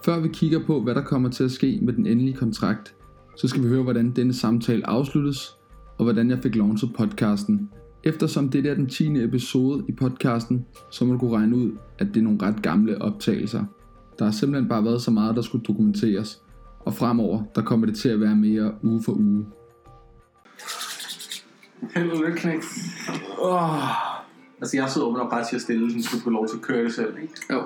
Før 0.04 0.20
vi 0.20 0.28
kigger 0.28 0.66
på, 0.66 0.82
hvad 0.82 0.94
der 0.94 1.02
kommer 1.02 1.28
til 1.28 1.44
at 1.44 1.50
ske 1.50 1.78
med 1.82 1.92
den 1.92 2.06
endelige 2.06 2.36
kontrakt, 2.36 2.94
så 3.36 3.48
skal 3.48 3.62
vi 3.62 3.68
høre, 3.68 3.82
hvordan 3.82 4.10
denne 4.10 4.32
samtale 4.32 4.86
afsluttes, 4.86 5.57
og 5.98 6.04
hvordan 6.04 6.30
jeg 6.30 6.38
fik 6.42 6.56
launchet 6.56 6.92
podcasten. 6.94 7.70
Eftersom 8.04 8.48
det 8.48 8.66
er 8.66 8.74
den 8.74 8.86
10. 8.86 9.24
episode 9.24 9.84
i 9.88 9.92
podcasten, 9.92 10.66
så 10.90 11.04
må 11.04 11.12
du 11.12 11.18
kunne 11.18 11.36
regne 11.36 11.56
ud, 11.56 11.72
at 11.98 12.06
det 12.06 12.16
er 12.16 12.24
nogle 12.24 12.38
ret 12.42 12.62
gamle 12.62 13.02
optagelser. 13.02 13.64
Der 14.18 14.24
har 14.24 14.32
simpelthen 14.32 14.68
bare 14.68 14.84
været 14.84 15.02
så 15.02 15.10
meget, 15.10 15.36
der 15.36 15.42
skulle 15.42 15.64
dokumenteres, 15.64 16.42
og 16.80 16.94
fremover, 16.94 17.42
der 17.54 17.62
kommer 17.62 17.86
det 17.86 17.96
til 17.96 18.08
at 18.08 18.20
være 18.20 18.36
mere 18.36 18.74
uge 18.82 19.02
for 19.02 19.12
uge. 19.12 19.46
Held 21.94 22.10
og 22.10 22.24
lykke. 22.26 22.62
Oh. 23.38 24.18
Altså, 24.60 24.76
jeg 24.76 24.90
sidder 24.90 25.06
åbent 25.06 25.22
og 25.22 25.30
bare 25.30 25.44
til 25.48 25.56
at 25.56 25.62
stille, 25.62 26.02
så 26.02 26.16
du 26.16 26.20
får 26.22 26.30
lov 26.30 26.48
til 26.48 26.56
at 26.56 26.62
køre 26.62 26.84
det 26.84 26.94
selv, 26.94 27.16
ikke? 27.22 27.34
jo. 27.50 27.62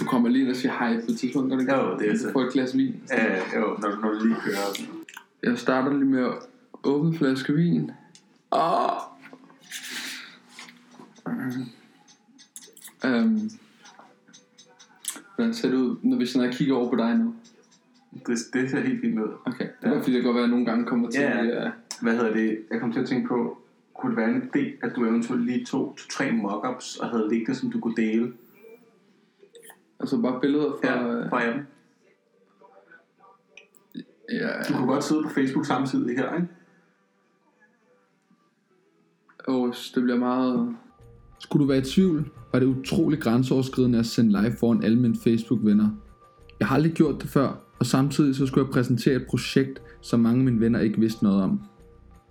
Du 0.00 0.04
kommer 0.04 0.28
lige 0.28 0.42
ind 0.42 0.50
og 0.50 0.56
siger 0.56 0.72
hej 0.72 0.94
på 0.94 1.12
et 1.12 1.18
tidspunkt, 1.18 1.48
kan 1.48 1.58
du 1.58 1.60
ikke? 1.60 1.74
Jo, 1.74 1.98
det 1.98 2.10
er 2.10 2.18
så. 2.18 2.32
Få 2.32 2.40
et 2.40 2.52
glas 2.52 2.76
vin. 2.76 2.94
Ja, 3.10 3.36
jo, 3.60 3.76
når, 3.82 4.00
når 4.02 4.18
du 4.18 4.24
lige 4.24 4.36
kører. 4.44 4.97
Jeg 5.42 5.58
starter 5.58 5.92
lige 5.92 6.04
med 6.04 6.24
at 6.24 6.34
åbne 6.84 7.08
en 7.08 7.18
flaske 7.18 7.52
vin. 7.52 7.90
Ah. 8.52 9.00
Um, 13.04 13.50
hvordan 15.36 15.54
ser 15.54 15.68
det 15.68 15.76
ud, 15.76 15.96
når 16.02 16.16
vi 16.16 16.26
sådan 16.26 16.48
her 16.48 16.56
kigger 16.56 16.76
over 16.76 16.90
på 16.90 16.96
dig 16.96 17.14
nu? 17.18 17.34
Det, 18.26 18.38
det 18.52 18.70
ser 18.70 18.80
helt 18.80 19.00
fint 19.00 19.18
ud. 19.18 19.28
Okay, 19.44 19.68
det 19.82 19.88
er 19.88 20.00
fordi, 20.00 20.12
det 20.12 20.22
kan 20.22 20.24
godt 20.24 20.34
være, 20.34 20.44
at 20.44 20.48
jeg 20.48 20.50
nogle 20.50 20.66
gange 20.66 20.86
kommer 20.86 21.10
til 21.10 21.20
Ja. 21.20 21.44
ja. 21.44 21.70
Hvad 22.02 22.16
hedder 22.16 22.32
det? 22.32 22.58
Jeg 22.70 22.80
kom 22.80 22.92
til 22.92 23.00
at 23.00 23.06
tænke 23.06 23.28
på, 23.28 23.58
kunne 23.94 24.10
det 24.10 24.16
være 24.16 24.30
en 24.30 24.42
idé, 24.42 24.86
at 24.86 24.96
du 24.96 25.04
eventuelt 25.04 25.44
lige 25.44 25.64
tog 25.64 25.96
to-tre 25.98 26.32
mockups 26.32 26.96
og 26.96 27.08
havde 27.08 27.28
liggende, 27.28 27.54
som 27.54 27.70
du 27.70 27.80
kunne 27.80 27.96
dele? 27.96 28.32
Altså 30.00 30.18
bare 30.18 30.40
billeder 30.40 30.70
fra... 30.82 30.92
Ja, 30.92 31.16
Ja, 31.16 31.28
fra 31.28 31.38
jer. 31.38 31.62
Ja, 34.32 34.48
Du 34.68 34.72
kunne 34.72 34.86
godt 34.86 35.04
sidde 35.04 35.22
på 35.22 35.28
Facebook 35.28 35.66
samtidig 35.66 36.16
her, 36.16 36.34
ikke? 36.34 36.48
oh, 39.48 39.72
det 39.94 40.02
bliver 40.02 40.18
meget... 40.18 40.76
Skulle 41.40 41.62
du 41.62 41.68
være 41.68 41.78
i 41.78 41.84
tvivl, 41.84 42.30
var 42.52 42.58
det 42.58 42.66
utrolig 42.66 43.20
grænseoverskridende 43.20 43.98
at 43.98 44.06
sende 44.06 44.42
live 44.42 44.56
foran 44.60 44.82
alle 44.82 44.98
mine 44.98 45.16
Facebook-venner. 45.24 45.88
Jeg 46.60 46.68
har 46.68 46.76
aldrig 46.76 46.92
gjort 46.92 47.22
det 47.22 47.30
før, 47.30 47.64
og 47.78 47.86
samtidig 47.86 48.36
så 48.36 48.46
skulle 48.46 48.66
jeg 48.66 48.72
præsentere 48.72 49.14
et 49.14 49.26
projekt, 49.28 49.82
som 50.00 50.20
mange 50.20 50.38
af 50.38 50.44
mine 50.44 50.60
venner 50.60 50.80
ikke 50.80 51.00
vidste 51.00 51.24
noget 51.24 51.42
om. 51.42 51.60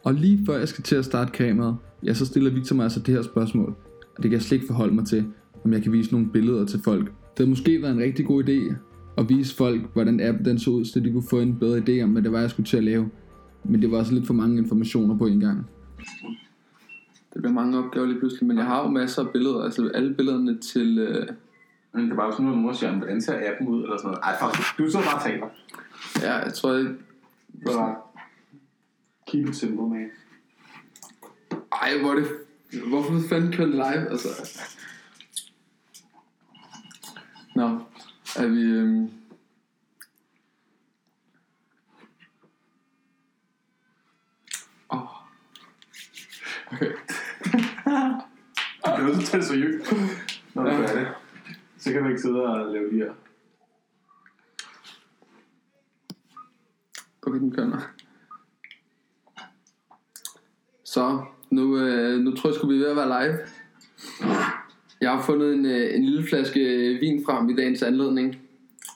Og 0.03 0.13
lige 0.13 0.45
før 0.45 0.57
jeg 0.57 0.67
skal 0.67 0.83
til 0.83 0.95
at 0.95 1.05
starte 1.05 1.31
kameraet, 1.31 1.77
ja, 2.03 2.13
så 2.13 2.25
stiller 2.25 2.51
Victor 2.51 2.75
mig 2.75 2.83
altså 2.83 2.99
det 2.99 3.13
her 3.13 3.21
spørgsmål, 3.21 3.75
og 4.17 4.23
det 4.23 4.23
kan 4.23 4.31
jeg 4.31 4.41
slet 4.41 4.55
ikke 4.55 4.67
forholde 4.67 4.95
mig 4.95 5.05
til, 5.05 5.25
om 5.65 5.73
jeg 5.73 5.83
kan 5.83 5.91
vise 5.91 6.11
nogle 6.11 6.31
billeder 6.31 6.65
til 6.65 6.79
folk. 6.83 7.05
Det 7.05 7.37
havde 7.37 7.49
måske 7.49 7.81
været 7.81 7.93
en 7.93 7.99
rigtig 7.99 8.25
god 8.25 8.43
idé 8.43 8.75
at 9.17 9.29
vise 9.29 9.55
folk, 9.55 9.81
hvordan 9.93 10.19
appen 10.19 10.45
den 10.45 10.59
så 10.59 10.69
ud, 10.69 10.86
så 10.86 11.00
de 11.00 11.12
kunne 11.12 11.29
få 11.29 11.39
en 11.39 11.59
bedre 11.59 11.77
idé 11.79 12.03
om, 12.03 12.09
hvad 12.09 12.21
det 12.21 12.31
var, 12.31 12.39
jeg 12.39 12.50
skulle 12.50 12.67
til 12.67 12.77
at 12.77 12.83
lave. 12.83 13.09
Men 13.63 13.81
det 13.81 13.91
var 13.91 13.97
også 13.97 14.13
lidt 14.13 14.27
for 14.27 14.33
mange 14.33 14.57
informationer 14.57 15.17
på 15.17 15.25
en 15.25 15.39
gang. 15.39 15.67
Det 17.33 17.41
bliver 17.41 17.53
mange 17.53 17.77
opgaver 17.77 18.07
lige 18.07 18.19
pludselig, 18.19 18.47
men 18.47 18.57
jeg 18.57 18.65
har 18.65 18.83
jo 18.83 18.89
masser 18.89 19.24
af 19.24 19.29
billeder, 19.31 19.63
altså 19.63 19.91
alle 19.93 20.13
billederne 20.13 20.59
til... 20.59 21.00
Øh, 21.00 21.27
Men 21.93 22.03
det 22.03 22.12
er 22.12 22.15
bare 22.15 22.31
sådan 22.31 22.45
noget, 22.45 22.77
siger, 22.77 22.97
hvordan 22.97 23.21
ser 23.21 23.51
appen 23.51 23.67
ud, 23.67 23.83
eller 23.83 23.97
sådan 23.97 24.07
noget. 24.07 24.19
Ej, 24.24 24.36
fuck, 24.39 24.77
du 24.77 24.91
sidder 24.91 25.05
bare 25.05 25.15
og 25.15 25.24
taler. 25.24 25.47
ja, 26.21 26.36
jeg 26.36 26.53
tror 26.53 26.77
ikke... 26.77 26.89
Det 26.89 27.75
bare... 27.75 27.95
Keep 29.27 29.50
it 29.50 29.55
simple, 29.55 29.89
man. 29.89 30.09
Ej, 31.71 32.00
hvor 32.01 32.13
det... 32.13 32.27
Hvorfor 32.88 33.19
fanden 33.29 33.51
kører 33.51 33.67
live, 33.67 34.09
altså? 34.09 34.29
Nå, 37.55 37.79
er 38.38 38.48
vi... 38.48 38.62
Øhm... 38.62 39.12
Åh. 44.91 45.08
Okay. 46.72 46.91
Du 48.98 49.12
er 49.12 49.22
tage 49.22 49.38
det 49.38 49.46
seriøst. 49.46 49.91
Når 50.53 50.63
du 50.63 50.70
er 50.70 50.96
det. 50.96 51.08
Så 51.77 51.91
kan 51.91 52.03
du 52.03 52.10
ikke 52.10 52.22
sidde 52.22 52.41
og 52.44 52.74
lave 52.74 52.91
de 52.91 52.96
her. 52.96 53.13
Okay, 57.22 57.39
den 57.39 57.51
kører. 57.51 57.91
Så, 60.84 61.25
nu, 61.50 61.77
øh, 61.77 62.20
nu 62.20 62.36
tror 62.36 62.50
jeg 62.50 62.56
sgu, 62.56 62.67
vi 62.67 62.79
ved 62.79 62.88
at 62.88 62.96
være 62.96 63.24
live. 63.24 63.38
Jeg 65.01 65.11
har 65.11 65.21
fundet 65.21 65.53
en, 65.53 65.65
øh, 65.65 65.95
en 65.95 66.03
lille 66.03 66.27
flaske 66.27 66.59
øh, 66.59 67.01
vin 67.01 67.23
frem 67.25 67.49
i 67.49 67.55
dagens 67.55 67.83
anledning. 67.83 68.35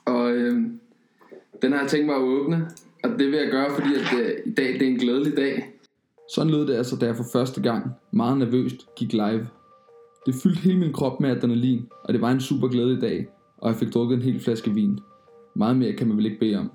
Og 0.05 0.31
øh, 0.31 0.61
den 1.61 1.71
har 1.71 1.79
jeg 1.79 1.89
tænkt 1.89 2.05
mig 2.05 2.15
at 2.15 2.21
åbne. 2.21 2.67
Og 3.03 3.09
det 3.09 3.27
vil 3.27 3.39
jeg 3.39 3.51
gøre, 3.51 3.69
fordi 3.75 3.89
at, 3.95 4.19
øh, 4.19 4.31
i 4.45 4.51
dag 4.51 4.73
det 4.73 4.81
er 4.81 4.87
en 4.87 4.97
glædelig 4.97 5.37
dag. 5.37 5.67
Sådan 6.35 6.51
lød 6.51 6.67
det 6.67 6.73
altså, 6.73 6.95
da 6.95 7.05
jeg 7.05 7.15
for 7.15 7.25
første 7.33 7.61
gang, 7.61 7.91
meget 8.11 8.37
nervøst, 8.37 8.95
gik 8.95 9.13
live. 9.13 9.47
Det 10.25 10.35
fyldte 10.43 10.59
hele 10.61 10.79
min 10.79 10.93
krop 10.93 11.19
med 11.19 11.29
adrenalin, 11.29 11.87
og 12.03 12.13
det 12.13 12.21
var 12.21 12.31
en 12.31 12.41
super 12.41 12.67
glædelig 12.67 13.01
dag, 13.01 13.27
og 13.57 13.69
jeg 13.69 13.77
fik 13.79 13.93
drukket 13.93 14.15
en 14.15 14.21
hel 14.21 14.39
flaske 14.39 14.71
vin. 14.71 14.99
Meget 15.55 15.77
mere 15.77 15.93
kan 15.93 16.07
man 16.07 16.17
vel 16.17 16.25
ikke 16.25 16.39
bede 16.39 16.55
om. 16.55 16.71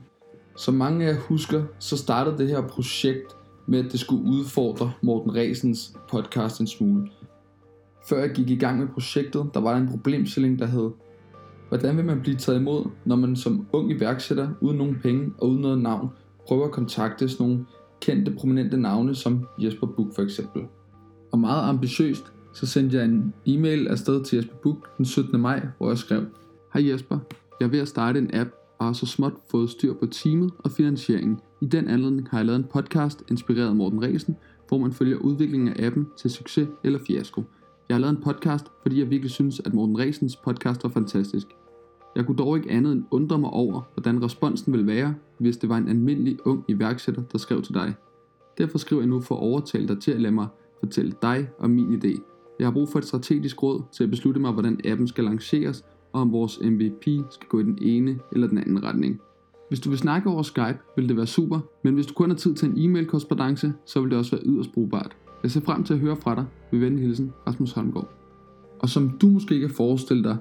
Som 0.57 0.75
mange 0.75 1.07
af 1.07 1.13
jer 1.13 1.21
husker, 1.21 1.63
så 1.79 1.97
startede 1.97 2.39
det 2.39 2.49
her 2.49 2.69
projekt 2.69 3.37
med, 3.67 3.85
at 3.85 3.93
det 3.93 4.01
skulle 4.01 4.25
udfordre 4.25 4.93
Morten 5.03 5.35
Resens 5.35 5.93
podcast 6.09 6.61
en 6.61 6.67
smule. 6.67 7.09
Før 8.09 8.19
jeg 8.19 8.31
gik 8.31 8.51
i 8.51 8.57
gang 8.57 8.79
med 8.79 8.89
projektet, 8.89 9.51
der 9.55 9.61
var 9.61 9.71
der 9.71 9.81
en 9.81 9.89
problemstilling, 9.89 10.59
der 10.59 10.67
hed, 10.67 10.91
hvordan 11.69 11.97
vil 11.97 12.05
man 12.05 12.21
blive 12.21 12.37
taget 12.37 12.61
imod, 12.61 12.85
når 13.05 13.17
man 13.17 13.37
som 13.37 13.67
ung 13.73 13.91
iværksætter, 13.91 14.49
uden 14.61 14.79
nogen 14.79 14.97
penge 15.03 15.33
og 15.39 15.49
uden 15.49 15.61
noget 15.61 15.79
navn, 15.79 16.09
prøver 16.47 16.65
at 16.65 16.73
kontakte 16.73 17.29
sådan 17.29 17.47
nogle 17.47 17.67
kendte 18.01 18.33
prominente 18.33 18.77
navne 18.77 19.15
som 19.15 19.47
Jesper 19.59 19.87
Buch 19.87 20.15
for 20.15 20.23
eksempel. 20.23 20.63
Og 21.33 21.39
meget 21.39 21.69
ambitiøst, 21.69 22.25
så 22.53 22.67
sendte 22.67 22.97
jeg 22.97 23.05
en 23.05 23.35
e-mail 23.47 23.89
afsted 23.89 24.25
til 24.25 24.37
Jesper 24.37 24.57
Buch 24.57 24.79
den 24.97 25.05
17. 25.05 25.41
maj, 25.41 25.67
hvor 25.79 25.89
jeg 25.89 25.99
skrev, 25.99 26.23
Hej 26.75 26.91
Jesper, 26.91 27.19
jeg 27.61 27.67
er 27.67 27.71
ved 27.71 27.79
at 27.79 27.89
starte 27.89 28.19
en 28.19 28.31
app, 28.35 28.51
og 28.79 28.87
har 28.87 28.93
så 28.93 29.07
småt 29.07 29.35
fået 29.51 29.71
styr 29.71 29.95
på 29.95 30.07
teamet 30.07 30.51
og 30.59 30.71
finansieringen. 30.71 31.39
I 31.61 31.67
den 31.67 31.89
anledning 31.89 32.29
har 32.31 32.39
jeg 32.39 32.47
lavet 32.47 32.59
en 32.59 32.67
podcast 32.73 33.23
inspireret 33.31 33.69
af 33.69 33.77
Morten 33.77 34.03
Resen, 34.03 34.37
hvor 34.69 34.79
man 34.79 34.93
følger 34.93 35.17
udviklingen 35.17 35.69
af 35.69 35.87
appen 35.87 36.07
til 36.17 36.31
succes 36.31 36.69
eller 36.85 36.99
fiasko. 37.07 37.43
Jeg 37.89 37.95
har 37.95 38.01
lavet 38.01 38.17
en 38.17 38.23
podcast, 38.23 38.67
fordi 38.83 38.99
jeg 38.99 39.11
virkelig 39.11 39.31
synes, 39.31 39.61
at 39.65 39.75
Morten 39.75 39.99
Resens 39.99 40.37
podcast 40.37 40.85
var 40.85 40.91
fantastisk. 40.91 41.47
Jeg 42.17 42.27
kunne 42.27 42.37
dog 42.37 42.57
ikke 42.57 42.71
andet 42.71 42.93
end 42.93 43.05
undre 43.11 43.39
mig 43.39 43.51
over, 43.51 43.83
hvordan 43.95 44.25
responsen 44.25 44.73
ville 44.73 44.87
være, 44.87 45.15
hvis 45.39 45.57
det 45.57 45.69
var 45.69 45.77
en 45.77 45.89
almindelig 45.89 46.47
ung 46.47 46.65
iværksætter, 46.69 47.23
der 47.33 47.39
skrev 47.39 47.63
til 47.63 47.75
dig. 47.75 47.95
Derfor 48.59 48.79
skriver 48.79 49.03
jeg 49.03 49.09
nu 49.09 49.21
for 49.21 49.35
at 49.35 49.41
overtale 49.41 49.89
dig 49.89 50.01
til 50.01 50.13
at 50.13 50.21
lade 50.21 50.35
mig 50.35 50.47
fortælle 50.81 51.13
dig 51.23 51.49
om 51.59 51.71
min 51.71 52.01
idé. 52.01 52.21
Jeg 52.59 52.67
har 52.67 52.73
brug 52.73 52.89
for 52.89 52.99
et 52.99 53.05
strategisk 53.05 53.63
råd 53.63 53.83
til 53.93 54.05
at 54.05 54.11
beslutte 54.11 54.41
mig, 54.41 54.53
hvordan 54.53 54.81
appen 54.85 55.09
skal 55.09 55.25
lanceres, 55.25 55.85
og 56.13 56.21
om 56.21 56.33
vores 56.33 56.61
MVP 56.63 57.05
skal 57.31 57.49
gå 57.49 57.61
i 57.61 57.63
den 57.63 57.79
ene 57.83 58.19
eller 58.33 58.47
den 58.47 58.59
anden 58.59 58.85
retning. 58.85 59.21
Hvis 59.69 59.81
du 59.81 59.89
vil 59.89 59.99
snakke 59.99 60.31
over 60.31 60.43
Skype, 60.43 60.79
vil 60.97 61.09
det 61.09 61.17
være 61.17 61.27
super, 61.27 61.61
men 61.85 61.95
hvis 61.95 62.07
du 62.07 62.15
kun 62.15 62.31
har 62.31 62.37
tid 62.37 62.55
til 62.55 62.69
en 62.69 62.79
e-mail 62.79 63.07
korrespondance, 63.07 63.73
så 63.85 64.01
vil 64.01 64.11
det 64.11 64.19
også 64.19 64.37
være 64.37 64.47
yderst 64.47 64.73
brugbart. 64.73 65.17
Jeg 65.47 65.51
ser 65.51 65.61
frem 65.61 65.85
til 65.85 65.95
at 65.95 66.01
høre 66.01 66.17
fra 66.17 66.35
dig. 66.35 66.45
Med 66.73 66.81
venlig 66.81 67.05
hilsen, 67.05 67.33
Rasmus 67.47 67.73
Holmgaard. 67.73 68.09
Og 68.79 68.89
som 68.89 69.09
du 69.09 69.27
måske 69.27 69.55
ikke 69.55 69.67
kan 69.67 69.77
forestille 69.77 70.25
dig, 70.25 70.37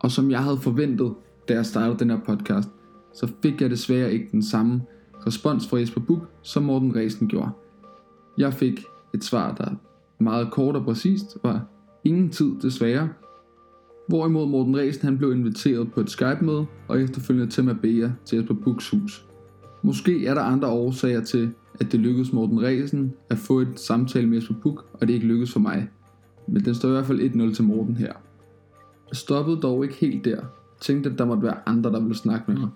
og 0.00 0.10
som 0.10 0.30
jeg 0.30 0.42
havde 0.42 0.56
forventet, 0.56 1.14
da 1.48 1.54
jeg 1.54 1.66
startede 1.66 1.98
den 1.98 2.10
her 2.10 2.20
podcast, 2.26 2.68
så 3.14 3.28
fik 3.42 3.60
jeg 3.60 3.70
desværre 3.70 4.12
ikke 4.12 4.28
den 4.32 4.42
samme 4.42 4.82
respons 5.26 5.68
fra 5.68 5.78
Jesper 5.78 6.00
Buk, 6.00 6.28
som 6.42 6.62
Morten 6.62 6.96
Resen 6.96 7.28
gjorde. 7.28 7.50
Jeg 8.38 8.54
fik 8.54 8.84
et 9.14 9.24
svar, 9.24 9.54
der 9.54 9.74
meget 10.18 10.50
kort 10.50 10.76
og 10.76 10.84
præcist 10.84 11.36
var 11.42 11.64
ingen 12.04 12.30
tid 12.30 12.52
desværre, 12.62 13.08
Hvorimod 14.08 14.48
Morten 14.48 14.76
Resen 14.76 15.02
han 15.02 15.18
blev 15.18 15.32
inviteret 15.32 15.92
på 15.92 16.00
et 16.00 16.10
Skype-møde 16.10 16.66
og 16.88 17.02
efterfølgende 17.02 17.50
til 17.50 17.64
Mabea 17.64 18.10
til 18.24 18.36
Jesper 18.38 18.54
Buks 18.54 18.90
hus. 18.90 19.26
Måske 19.82 20.26
er 20.26 20.34
der 20.34 20.42
andre 20.42 20.68
årsager 20.68 21.24
til, 21.24 21.54
at 21.80 21.92
det 21.92 22.00
lykkedes 22.00 22.32
Morten 22.32 22.62
Resen 22.62 23.14
at 23.30 23.38
få 23.38 23.60
et 23.60 23.80
samtale 23.80 24.26
med 24.26 24.38
Jesper 24.38 24.54
Buch, 24.62 24.82
og 24.92 25.08
det 25.08 25.14
ikke 25.14 25.26
lykkedes 25.26 25.52
for 25.52 25.60
mig. 25.60 25.88
Men 26.46 26.64
den 26.64 26.74
står 26.74 26.88
i 26.88 26.92
hvert 26.92 27.06
fald 27.06 27.50
1-0 27.50 27.54
til 27.54 27.64
Morten 27.64 27.96
her. 27.96 28.12
Jeg 29.08 29.16
stoppede 29.16 29.60
dog 29.60 29.84
ikke 29.84 29.96
helt 29.96 30.24
der. 30.24 30.40
Tænkte, 30.80 31.10
at 31.10 31.18
der 31.18 31.24
måtte 31.24 31.42
være 31.42 31.56
andre, 31.66 31.92
der 31.92 32.00
ville 32.00 32.16
snakke 32.16 32.44
med 32.52 32.60
mig. 32.60 32.68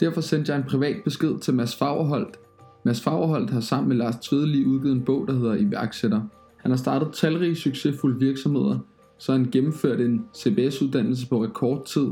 Derfor 0.00 0.20
sendte 0.20 0.52
jeg 0.52 0.58
en 0.58 0.68
privat 0.68 0.96
besked 1.04 1.38
til 1.38 1.54
Mads 1.54 1.76
Fagerholt. 1.76 2.38
Mads 2.84 3.00
Fagerholt 3.00 3.50
har 3.50 3.60
sammen 3.60 3.88
med 3.88 3.96
Lars 3.96 4.16
Tvedelig 4.16 4.66
udgivet 4.66 4.96
en 4.96 5.02
bog, 5.02 5.28
der 5.28 5.34
hedder 5.34 5.54
Iværksætter. 5.54 6.20
Han 6.56 6.70
har 6.70 6.78
startet 6.78 7.08
talrige 7.12 7.56
succesfulde 7.56 8.18
virksomheder, 8.18 8.78
så 9.18 9.32
han 9.32 9.48
gennemførte 9.52 10.04
en 10.04 10.24
CBS-uddannelse 10.36 11.28
på 11.28 11.44
rekordtid, 11.44 12.08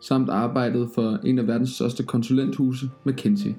samt 0.00 0.30
arbejdet 0.30 0.88
for 0.94 1.18
en 1.24 1.38
af 1.38 1.46
verdens 1.46 1.70
største 1.70 2.02
konsulenthuse, 2.02 2.90
McKinsey. 3.04 3.50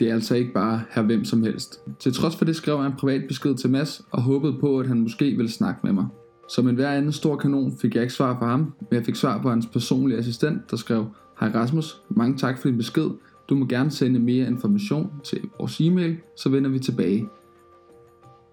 Det 0.00 0.08
er 0.08 0.14
altså 0.14 0.34
ikke 0.34 0.52
bare 0.52 0.82
her 0.90 1.02
hvem 1.02 1.24
som 1.24 1.42
helst. 1.42 1.80
Til 1.98 2.12
trods 2.12 2.36
for 2.36 2.44
det 2.44 2.56
skrev 2.56 2.76
jeg 2.76 2.86
en 2.86 2.92
privat 2.98 3.22
besked 3.28 3.54
til 3.54 3.70
Mads 3.70 4.02
og 4.10 4.22
håbede 4.22 4.56
på, 4.60 4.80
at 4.80 4.86
han 4.86 5.00
måske 5.00 5.24
ville 5.24 5.50
snakke 5.50 5.80
med 5.84 5.92
mig. 5.92 6.06
Som 6.48 6.68
en 6.68 6.74
hver 6.74 6.90
anden 6.90 7.12
stor 7.12 7.36
kanon 7.36 7.78
fik 7.78 7.94
jeg 7.94 8.02
ikke 8.02 8.14
svar 8.14 8.38
fra 8.38 8.46
ham, 8.46 8.60
men 8.60 8.88
jeg 8.90 9.04
fik 9.04 9.14
svar 9.14 9.42
på 9.42 9.50
hans 9.50 9.66
personlige 9.66 10.18
assistent, 10.18 10.70
der 10.70 10.76
skrev, 10.76 11.06
Hej 11.40 11.50
Rasmus, 11.54 12.02
mange 12.08 12.36
tak 12.36 12.58
for 12.58 12.68
din 12.68 12.76
besked. 12.76 13.10
Du 13.48 13.54
må 13.54 13.66
gerne 13.66 13.90
sende 13.90 14.20
mere 14.20 14.46
information 14.46 15.10
til 15.24 15.40
vores 15.58 15.80
e-mail, 15.80 16.16
så 16.36 16.48
vender 16.48 16.70
vi 16.70 16.78
tilbage. 16.78 17.28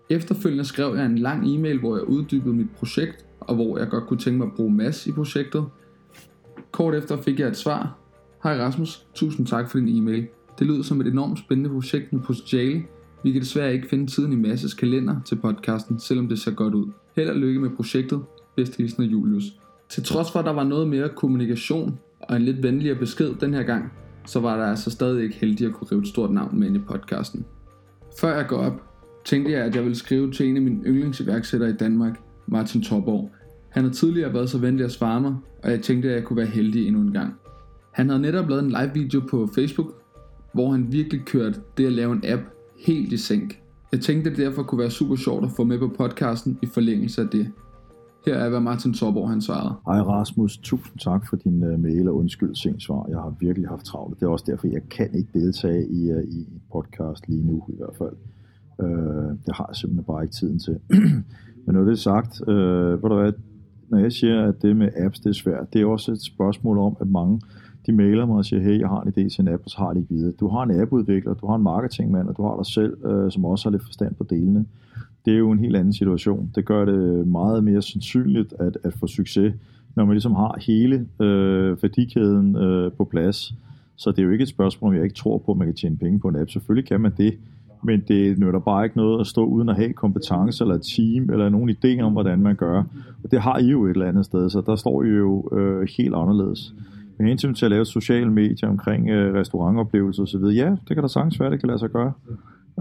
Efterfølgende 0.10 0.66
skrev 0.66 0.96
jeg 0.96 1.06
en 1.06 1.18
lang 1.18 1.56
e-mail, 1.56 1.80
hvor 1.80 1.96
jeg 1.96 2.04
uddybede 2.04 2.56
mit 2.56 2.70
projekt, 2.78 3.26
og 3.40 3.56
hvor 3.56 3.78
jeg 3.78 3.90
godt 3.90 4.08
kunne 4.08 4.20
tænke 4.20 4.38
mig 4.38 4.46
at 4.48 4.54
bruge 4.54 4.74
Mads 4.74 5.08
i 5.08 5.12
projektet. 5.12 5.66
Kort 6.72 6.96
efter 6.96 7.22
fik 7.22 7.40
jeg 7.40 7.48
et 7.48 7.58
svar. 7.58 7.98
Hej 8.44 8.58
Rasmus, 8.58 9.08
tusind 9.16 9.48
tak 9.48 9.72
for 9.72 9.78
din 9.78 9.88
e-mail. 9.88 10.28
Det 10.60 10.68
lyder 10.68 10.84
som 10.84 11.02
et 11.02 11.08
enormt 11.08 11.40
spændende 11.40 11.70
projekt 11.70 12.14
med 12.14 12.22
potentiale. 12.22 12.84
Vi 13.24 13.32
kan 13.32 13.42
desværre 13.42 13.74
ikke 13.74 13.90
finde 13.90 14.08
tiden 14.08 14.34
i 14.34 14.36
Masses 14.36 14.74
kalender 14.74 15.16
til 15.26 15.36
podcasten, 15.36 16.00
selvom 16.00 16.28
det 16.28 16.40
ser 16.40 16.52
godt 16.52 16.74
ud. 16.74 16.86
Held 17.16 17.30
og 17.30 17.36
lykke 17.36 17.60
med 17.60 17.70
projektet. 17.70 18.22
Bedst 18.56 18.78
hilsen 18.78 19.04
af 19.04 19.08
Julius. 19.08 19.44
Til 19.90 20.04
trods 20.04 20.32
for, 20.32 20.40
at 20.40 20.46
der 20.46 20.54
var 20.54 20.64
noget 20.64 20.88
mere 20.88 21.10
kommunikation 21.16 22.00
og 22.20 22.36
en 22.36 22.42
lidt 22.42 22.64
venligere 22.64 22.96
besked 22.96 23.34
den 23.40 23.54
her 23.54 23.64
gang, 23.64 23.92
så 24.26 24.40
var 24.40 24.58
der 24.58 24.66
altså 24.66 24.92
stadig 24.92 25.24
ikke 25.24 25.36
heldig 25.36 25.68
at 25.68 25.74
kunne 25.74 25.88
rive 25.92 26.02
et 26.02 26.08
stort 26.08 26.32
navn 26.32 26.60
med 26.60 26.68
ind 26.68 26.76
i 26.76 26.80
podcasten. 26.80 27.46
Før 28.20 28.36
jeg 28.36 28.48
går 28.48 28.58
op, 28.58 28.84
tænkte 29.26 29.52
jeg, 29.52 29.62
at 29.62 29.76
jeg 29.76 29.84
ville 29.84 29.96
skrive 29.96 30.32
til 30.32 30.48
en 30.48 30.56
af 30.56 30.62
mine 30.62 30.84
yndlingsiværksættere 30.86 31.70
i 31.70 31.74
Danmark, 31.74 32.20
Martin 32.48 32.82
Torborg. 32.82 33.32
Han 33.70 33.84
har 33.84 33.92
tidligere 33.92 34.34
været 34.34 34.50
så 34.50 34.58
venlig 34.58 34.86
at 34.86 34.92
svare 34.92 35.22
mig, 35.22 35.36
og 35.64 35.72
jeg 35.72 35.82
tænkte, 35.82 36.10
at 36.10 36.16
jeg 36.16 36.24
kunne 36.24 36.38
være 36.38 36.46
heldig 36.46 36.88
endnu 36.88 37.02
en 37.02 37.14
gang. 37.14 37.34
Han 37.94 38.10
havde 38.10 38.22
netop 38.22 38.50
lavet 38.50 38.64
en 38.64 38.70
live 38.70 38.92
video 38.94 39.20
på 39.20 39.50
Facebook, 39.56 39.97
hvor 40.58 40.72
han 40.72 40.92
virkelig 40.92 41.22
kørte 41.26 41.60
det 41.78 41.86
at 41.86 41.92
lave 41.92 42.14
en 42.14 42.24
app 42.26 42.42
helt 42.86 43.14
i 43.14 43.18
sænk. 43.18 43.62
Jeg 43.92 44.02
tænkte, 44.02 44.30
det 44.30 44.38
derfor 44.38 44.64
kunne 44.64 44.80
være 44.80 44.90
super 44.90 45.16
sjovt 45.16 45.46
at 45.46 45.52
få 45.58 45.64
med 45.64 45.80
på 45.80 45.92
podcasten 45.98 46.60
i 46.62 46.66
forlængelse 46.66 47.22
af 47.22 47.28
det. 47.28 47.52
Her 48.26 48.36
er, 48.36 48.50
hvad 48.50 48.60
Martin 48.60 48.94
Torborg 48.94 49.30
han 49.30 49.42
svarede. 49.42 49.74
Hej 49.86 50.02
Rasmus, 50.02 50.58
tusind 50.58 51.00
tak 51.00 51.30
for 51.30 51.36
din 51.36 51.64
uh, 51.64 51.80
mail 51.80 52.08
og 52.08 52.16
undskyld 52.16 52.56
sent 52.56 52.84
svar. 52.84 53.06
Jeg 53.10 53.18
har 53.18 53.36
virkelig 53.40 53.70
haft 53.70 53.86
travlt. 53.86 54.20
Det 54.20 54.26
er 54.26 54.30
også 54.30 54.46
derfor, 54.48 54.68
jeg 54.68 54.82
kan 54.90 55.10
ikke 55.14 55.30
deltage 55.34 55.88
i, 55.90 56.12
uh, 56.12 56.24
i 56.24 56.48
podcast 56.74 57.28
lige 57.28 57.48
nu 57.48 57.64
i 57.70 57.76
hvert 57.78 57.96
fald. 57.98 58.16
Uh, 58.84 59.30
det 59.46 59.56
har 59.56 59.66
jeg 59.70 59.76
simpelthen 59.76 60.06
bare 60.06 60.24
ikke 60.24 60.36
tiden 60.36 60.60
til. 60.60 60.78
Men 61.66 61.76
når 61.76 61.82
det 61.82 61.92
er 61.92 61.96
sagt, 62.12 62.42
uh, 62.42 63.04
ved 63.04 63.10
du 63.10 63.16
hvad, 63.20 63.34
når 63.90 63.98
jeg 63.98 64.12
siger, 64.12 64.48
at 64.48 64.62
det 64.62 64.76
med 64.76 64.90
apps 65.06 65.20
det 65.20 65.30
er 65.30 65.34
svært, 65.34 65.74
det 65.74 65.82
er 65.82 65.86
også 65.86 66.12
et 66.12 66.22
spørgsmål 66.22 66.78
om, 66.78 66.98
at 67.02 67.08
mange 67.08 67.42
de 67.88 67.92
mailer 67.92 68.26
mig 68.26 68.38
og 68.38 68.46
siger, 68.46 68.64
hey, 68.64 68.80
jeg 68.80 68.88
har 68.88 69.02
en 69.02 69.08
idé 69.08 69.30
til 69.36 69.42
en 69.42 69.48
app, 69.48 69.64
og 69.66 69.70
så 69.70 69.78
har 69.78 69.94
de 69.94 70.00
ikke 70.00 70.14
videre. 70.14 70.32
Du 70.32 70.48
har 70.48 70.64
en 70.64 70.82
appudvikler, 70.82 71.34
du 71.34 71.48
har 71.48 71.56
en 71.56 71.64
marketingmand, 71.64 72.28
og 72.28 72.38
du 72.38 72.44
har 72.44 72.56
dig 72.56 72.66
selv, 72.66 73.06
øh, 73.06 73.32
som 73.32 73.46
også 73.46 73.70
har 73.70 73.72
lidt 73.72 73.84
forstand 73.84 74.16
på 74.16 74.24
delene. 74.30 74.66
det 75.26 75.34
er 75.34 75.38
jo 75.38 75.52
en 75.52 75.60
helt 75.60 75.76
anden 75.76 75.94
situation. 75.94 76.52
Det 76.56 76.66
gør 76.66 76.86
det 76.86 77.28
meget 77.28 77.64
mere 77.64 77.82
sandsynligt 77.82 78.54
at, 78.60 78.78
at 78.84 78.94
få 78.94 79.08
succes, 79.08 79.54
når 79.96 80.06
man 80.06 80.14
ligesom 80.14 80.36
har 80.36 80.58
hele 80.68 81.08
øh, 81.20 81.84
værdikæden 81.84 82.56
øh, 82.56 82.92
på 82.92 83.04
plads. 83.04 83.54
Så 83.96 84.12
det 84.12 84.20
er 84.20 84.24
jo 84.24 84.32
ikke 84.32 84.42
et 84.42 84.50
spørgsmål, 84.50 84.90
om 84.90 84.96
jeg 84.96 85.04
ikke 85.04 85.16
tror 85.16 85.38
på, 85.38 85.52
at 85.52 85.58
man 85.58 85.68
kan 85.68 85.76
tjene 85.76 85.98
penge 85.98 86.20
på 86.20 86.28
en 86.28 86.36
app. 86.36 86.50
Selvfølgelig 86.50 86.88
kan 86.90 87.02
man 87.02 87.12
det, 87.18 87.34
men 87.84 88.04
det 88.08 88.40
nytter 88.40 88.60
bare 88.60 88.86
ikke 88.86 88.98
noget 88.98 89.20
at 89.20 89.28
stå 89.28 89.46
uden 89.46 89.70
at 89.70 89.76
have 89.76 89.94
kompetence 89.94 90.64
eller 90.64 90.76
et 90.76 90.82
team 90.82 91.30
eller 91.30 91.50
nogen 91.50 91.70
idé 91.70 92.02
om, 92.02 92.12
hvordan 92.12 92.40
man 92.40 92.56
gør. 92.56 92.84
Og 93.24 93.32
det 93.32 93.42
har 93.42 93.58
I 93.58 93.66
jo 93.66 93.86
et 93.86 93.90
eller 93.90 94.06
andet 94.06 94.26
sted, 94.26 94.50
så 94.50 94.62
der 94.66 94.76
står 94.76 95.04
I 95.04 95.08
jo 95.08 95.50
øh, 95.58 95.88
helt 95.98 96.16
anderledes. 96.16 96.74
Med 97.20 97.28
hensyn 97.28 97.54
til 97.54 97.66
at 97.66 97.72
lave 97.72 97.86
sociale 97.86 98.32
medier 98.32 98.70
omkring 98.70 99.10
øh, 99.10 99.34
restaurantoplevelser 99.34 100.24
osv., 100.24 100.44
ja, 100.56 100.70
det 100.88 100.96
kan 100.96 100.98
der 100.98 101.08
sagtens 101.08 101.40
være, 101.40 101.52
det 101.52 101.60
kan 101.60 101.68
lade 101.68 101.80
sig 101.80 101.90
gøre. 101.90 102.14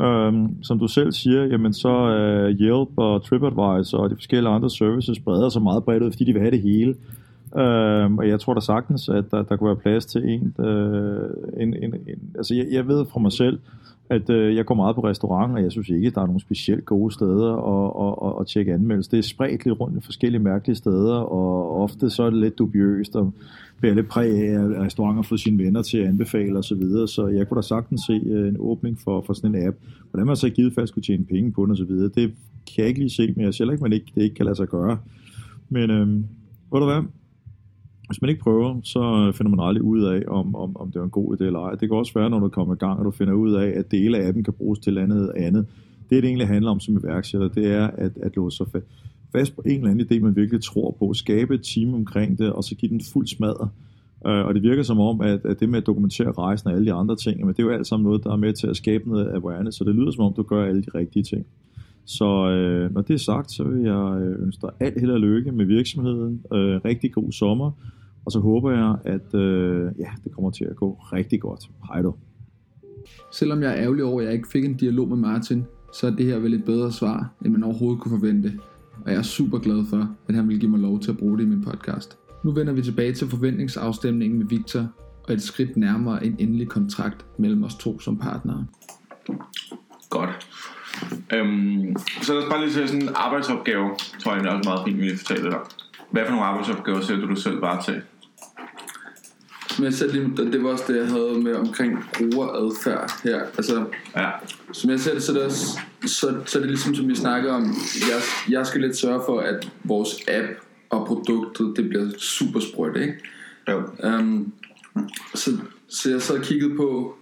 Um, 0.01 0.63
som 0.63 0.79
du 0.79 0.89
selv 0.89 1.13
siger, 1.13 1.45
jamen 1.45 1.73
så 1.73 1.89
øh, 1.89 2.51
Yelp 2.51 2.89
og 2.97 3.25
TripAdvisor 3.25 3.99
og 3.99 4.11
de 4.11 4.15
forskellige 4.15 4.53
andre 4.53 4.71
services 4.71 5.19
breder 5.19 5.49
sig 5.49 5.63
meget 5.63 5.85
bredt 5.85 6.03
ud, 6.03 6.11
fordi 6.11 6.25
de 6.25 6.33
vil 6.33 6.43
have 6.43 6.51
det 6.51 6.63
hele. 6.63 6.95
Øh, 7.57 8.13
og 8.13 8.29
jeg 8.29 8.41
tror 8.41 8.55
da 8.55 8.61
sagtens, 8.61 9.09
at 9.09 9.25
der, 9.31 9.43
der 9.43 9.57
kunne 9.57 9.69
være 9.69 9.77
plads 9.77 10.07
til 10.07 10.29
en, 10.29 10.65
øh, 10.65 11.31
en, 11.57 11.75
en, 11.75 11.95
en 11.95 12.21
altså 12.35 12.55
jeg, 12.55 12.67
jeg 12.71 12.89
ved 12.89 13.07
fra 13.07 13.21
mig 13.21 13.33
selv, 13.33 13.59
at 14.11 14.31
øh, 14.31 14.57
jeg 14.57 14.65
går 14.65 14.75
meget 14.75 14.95
på 14.95 15.05
restaurant, 15.05 15.53
og 15.53 15.63
jeg 15.63 15.73
synes 15.73 15.89
ikke, 15.89 16.07
at 16.07 16.15
der 16.15 16.21
er 16.21 16.27
nogle 16.27 16.41
specielt 16.41 16.85
gode 16.85 17.15
steder 17.15 17.53
at, 17.53 18.07
at, 18.07 18.29
at, 18.29 18.41
at 18.41 18.47
tjekke 18.47 18.75
anmeldelser. 18.75 19.11
Det 19.11 19.19
er 19.19 19.23
spredt 19.23 19.65
lidt 19.65 19.81
rundt 19.81 19.99
i 19.99 20.05
forskellige 20.05 20.43
mærkelige 20.43 20.77
steder, 20.77 21.15
og 21.15 21.83
ofte 21.83 22.11
så 22.11 22.23
er 22.23 22.31
det 22.31 22.39
lidt 22.39 22.59
dubiøst, 22.59 23.17
og 23.17 23.33
bliver 23.79 23.95
lidt 23.95 24.09
præg 24.09 24.31
af, 24.31 24.65
at 24.65 24.81
restauranter 24.85 25.23
får 25.23 25.37
sine 25.37 25.65
venner 25.65 25.83
til 25.83 25.99
at 25.99 26.09
anbefale 26.09 26.59
osv., 26.59 26.63
så, 26.63 26.75
videre. 26.75 27.09
så 27.09 27.27
jeg 27.27 27.49
kunne 27.49 27.57
da 27.57 27.63
sagtens 27.63 28.01
se 28.07 28.13
øh, 28.13 28.49
en 28.49 28.57
åbning 28.59 28.99
for, 29.05 29.23
for 29.27 29.33
sådan 29.33 29.55
en 29.55 29.67
app. 29.69 29.77
Hvordan 30.11 30.27
man 30.27 30.37
så 30.37 30.47
i 30.47 30.51
givet 30.51 30.75
fald 30.75 30.87
skulle 30.87 31.05
tjene 31.05 31.25
penge 31.25 31.53
på 31.53 31.65
den 31.65 31.73
osv., 31.73 31.91
det 31.91 32.15
kan 32.15 32.79
jeg 32.79 32.87
ikke 32.87 33.01
lige 33.01 33.11
se, 33.11 33.33
men 33.37 33.45
jeg 33.45 33.55
siger 33.55 33.71
ikke, 33.71 33.83
man 33.83 33.93
ikke, 33.93 34.13
det 34.15 34.23
ikke 34.23 34.35
kan 34.35 34.45
lade 34.45 34.57
sig 34.57 34.69
gøre. 34.69 34.99
Men 35.69 35.91
øh, 35.91 36.09
ved 36.73 36.81
du 36.81 36.85
hvad? 36.85 37.03
Hvis 38.07 38.23
man 38.23 38.31
ikke 38.31 38.43
prøver, 38.43 38.81
så 38.83 39.33
finder 39.37 39.51
man 39.51 39.67
aldrig 39.67 39.83
ud 39.83 40.03
af, 40.03 40.23
om, 40.29 40.55
om, 40.55 40.77
om 40.77 40.91
det 40.91 41.01
er 41.01 41.05
en 41.05 41.11
god 41.11 41.37
idé 41.37 41.45
eller 41.45 41.61
ej. 41.61 41.71
Det 41.71 41.89
kan 41.89 41.99
også 41.99 42.15
være, 42.15 42.31
når 42.31 42.39
du 42.39 42.49
kommer 42.49 42.75
i 42.75 42.79
gang, 42.79 42.99
og 42.99 43.05
du 43.05 43.11
finder 43.11 43.33
ud 43.33 43.53
af, 43.55 43.69
at 43.79 43.91
dele 43.91 44.19
af 44.19 44.33
dem 44.33 44.45
kan 44.45 44.53
bruges 44.53 44.79
til 44.79 44.99
andet 44.99 45.33
andet. 45.37 45.67
Det, 46.11 46.23
det 46.23 46.25
egentlig 46.25 46.49
handler 46.49 46.71
om 46.71 46.81
som 46.81 46.97
iværksætter, 46.97 47.49
det 47.49 47.67
er 47.67 47.87
at, 47.87 48.13
at 48.23 48.37
låse 48.37 48.57
sig 48.57 48.67
fast 49.33 49.57
på 49.57 49.63
en 49.67 49.77
eller 49.77 49.91
anden 49.91 50.07
idé, 50.07 50.21
man 50.21 50.37
virkelig 50.37 50.63
tror 50.63 50.97
på. 50.99 51.15
Skabe 51.15 51.55
et 51.55 51.63
team 51.75 51.95
omkring 51.95 52.39
det, 52.39 52.53
og 52.53 52.65
så 52.65 52.75
give 52.75 52.91
den 52.91 53.01
fuld 53.13 53.27
smadret. 53.27 53.69
Øh, 54.27 54.47
og 54.47 54.55
det 54.55 54.63
virker 54.63 54.83
som 54.83 55.01
om, 55.01 55.21
at, 55.21 55.45
at 55.45 55.61
det 55.61 55.69
med 55.69 55.79
at 55.79 55.87
dokumentere 55.87 56.33
rejsen 56.33 56.69
og 56.69 56.75
alle 56.75 56.87
de 56.87 56.93
andre 56.93 57.17
ting, 57.17 57.41
men 57.41 57.49
det 57.49 57.59
er 57.59 57.63
jo 57.63 57.71
alt 57.71 57.87
sammen 57.87 58.05
noget, 58.05 58.25
der 58.25 58.33
er 58.33 58.37
med 58.37 58.53
til 58.53 58.67
at 58.67 58.77
skabe 58.77 59.09
noget 59.09 59.29
awareness, 59.35 59.79
så 59.79 59.85
det 59.85 59.95
lyder 59.95 60.11
som 60.11 60.25
om, 60.25 60.33
du 60.35 60.43
gør 60.43 60.65
alle 60.65 60.83
de 60.83 60.91
rigtige 60.95 61.23
ting. 61.23 61.47
Så 62.07 62.51
øh, 62.51 62.95
når 62.95 63.03
det 63.03 63.15
er 63.15 63.19
sagt, 63.19 63.53
så 63.53 63.65
vil 63.65 63.83
jeg 63.83 64.21
ønske 64.39 64.61
dig 64.63 64.71
alt 64.81 65.01
held 65.01 65.11
og 65.11 65.21
lykke 65.21 65.53
med 65.53 65.65
virksomheden. 65.65 66.43
Øh, 66.53 66.81
rigtig 66.85 67.13
god 67.13 67.33
sommer. 67.33 67.71
Og 68.25 68.33
så 68.33 68.41
håber 68.41 68.71
jeg, 68.71 68.97
at 69.05 69.35
øh, 69.35 69.93
ja, 69.99 70.09
det 70.25 70.33
kommer 70.33 70.51
til 70.51 70.65
at 70.65 70.77
gå 70.77 70.93
rigtig 70.93 71.41
godt. 71.41 71.71
Hej 71.89 72.03
du. 72.03 72.15
Selvom 73.33 73.63
jeg 73.63 73.71
er 73.71 73.77
ærgerlig 73.77 74.05
over, 74.05 74.21
at 74.21 74.27
jeg 74.27 74.35
ikke 74.35 74.49
fik 74.49 74.65
en 74.65 74.77
dialog 74.77 75.09
med 75.09 75.17
Martin, 75.17 75.65
så 75.93 76.07
er 76.07 76.11
det 76.11 76.27
her 76.27 76.39
vel 76.39 76.55
et 76.55 76.65
bedre 76.65 76.93
svar, 76.93 77.31
end 77.45 77.53
man 77.53 77.63
overhovedet 77.63 78.01
kunne 78.01 78.19
forvente. 78.19 78.53
Og 79.05 79.11
jeg 79.11 79.19
er 79.19 79.23
super 79.23 79.59
glad 79.59 79.85
for, 79.91 80.17
at 80.29 80.35
han 80.35 80.49
vil 80.49 80.61
give 80.61 80.71
mig 80.71 80.81
lov 80.81 81.01
til 81.01 81.11
at 81.11 81.19
bruge 81.19 81.39
det 81.39 81.45
i 81.45 81.47
min 81.47 81.63
podcast. 81.63 82.19
Nu 82.45 82.51
vender 82.53 82.73
vi 82.73 82.83
tilbage 82.83 83.13
til 83.13 83.29
forventningsafstemningen 83.29 84.39
med 84.39 84.47
Victor, 84.47 84.87
og 85.29 85.35
et 85.35 85.43
skridt 85.43 85.77
nærmere 85.77 86.27
en 86.27 86.37
endelig 86.39 86.69
kontrakt 86.69 87.27
mellem 87.39 87.65
os 87.65 87.75
to 87.75 88.01
som 88.01 88.19
partnere. 88.19 88.67
Godt. 90.11 90.49
Øhm, 91.33 91.97
så 92.23 92.35
lad 92.35 92.43
os 92.43 92.49
bare 92.49 92.61
lige 92.61 92.73
se 92.73 92.89
sådan 92.89 93.03
en 93.03 93.09
arbejdsopgave, 93.15 93.91
tror 94.23 94.35
jeg 94.35 94.45
er 94.45 94.51
også 94.51 94.69
meget 94.71 94.81
fint, 94.87 94.99
vi 94.99 95.03
lige 95.03 95.19
fortælle 95.19 95.57
om. 95.57 95.67
Hvad 96.11 96.25
for 96.25 96.31
nogle 96.31 96.47
arbejdsopgaver 96.47 97.01
ser 97.01 97.17
du 97.17 97.29
du 97.29 97.37
selv 97.37 97.61
bare 97.61 97.83
til? 97.83 98.03
Som 99.71 99.85
jeg 99.85 99.95
selv 99.95 100.13
lige, 100.13 100.53
det 100.53 100.63
var 100.65 100.71
også 100.71 100.85
det, 100.89 100.97
jeg 100.97 101.07
havde 101.07 101.39
med 101.43 101.55
omkring 101.55 102.05
brugeradfærd 102.19 103.21
her. 103.25 103.41
Altså, 103.57 103.85
Ja. 104.17 104.31
som 104.73 104.91
jeg 104.91 105.01
ser 105.01 105.15
det, 105.15 105.23
så 105.23 105.33
er 105.33 105.37
det, 105.37 105.45
også, 105.45 105.79
så, 106.07 106.41
så 106.47 106.59
er 106.59 106.61
det 106.63 106.71
ligesom, 106.71 106.95
som 106.95 107.09
vi 107.09 107.15
snakker 107.15 107.53
om, 107.53 107.63
jeg, 108.11 108.21
jeg 108.49 108.67
skal 108.67 108.81
lidt 108.81 108.97
sørge 108.97 109.23
for, 109.27 109.41
at 109.41 109.71
vores 109.85 110.11
app 110.29 110.47
og 110.91 111.07
produktet, 111.07 111.73
det 111.77 111.89
bliver 111.89 112.11
super 112.19 112.61
sprødt, 112.61 112.97
ikke? 112.97 113.15
Jo. 113.69 113.83
Um, 114.05 114.53
så, 115.35 115.51
så 115.89 116.11
jeg 116.11 116.23
så 116.23 116.35
og 116.35 116.43
kiggede 116.43 116.77
på 116.77 117.17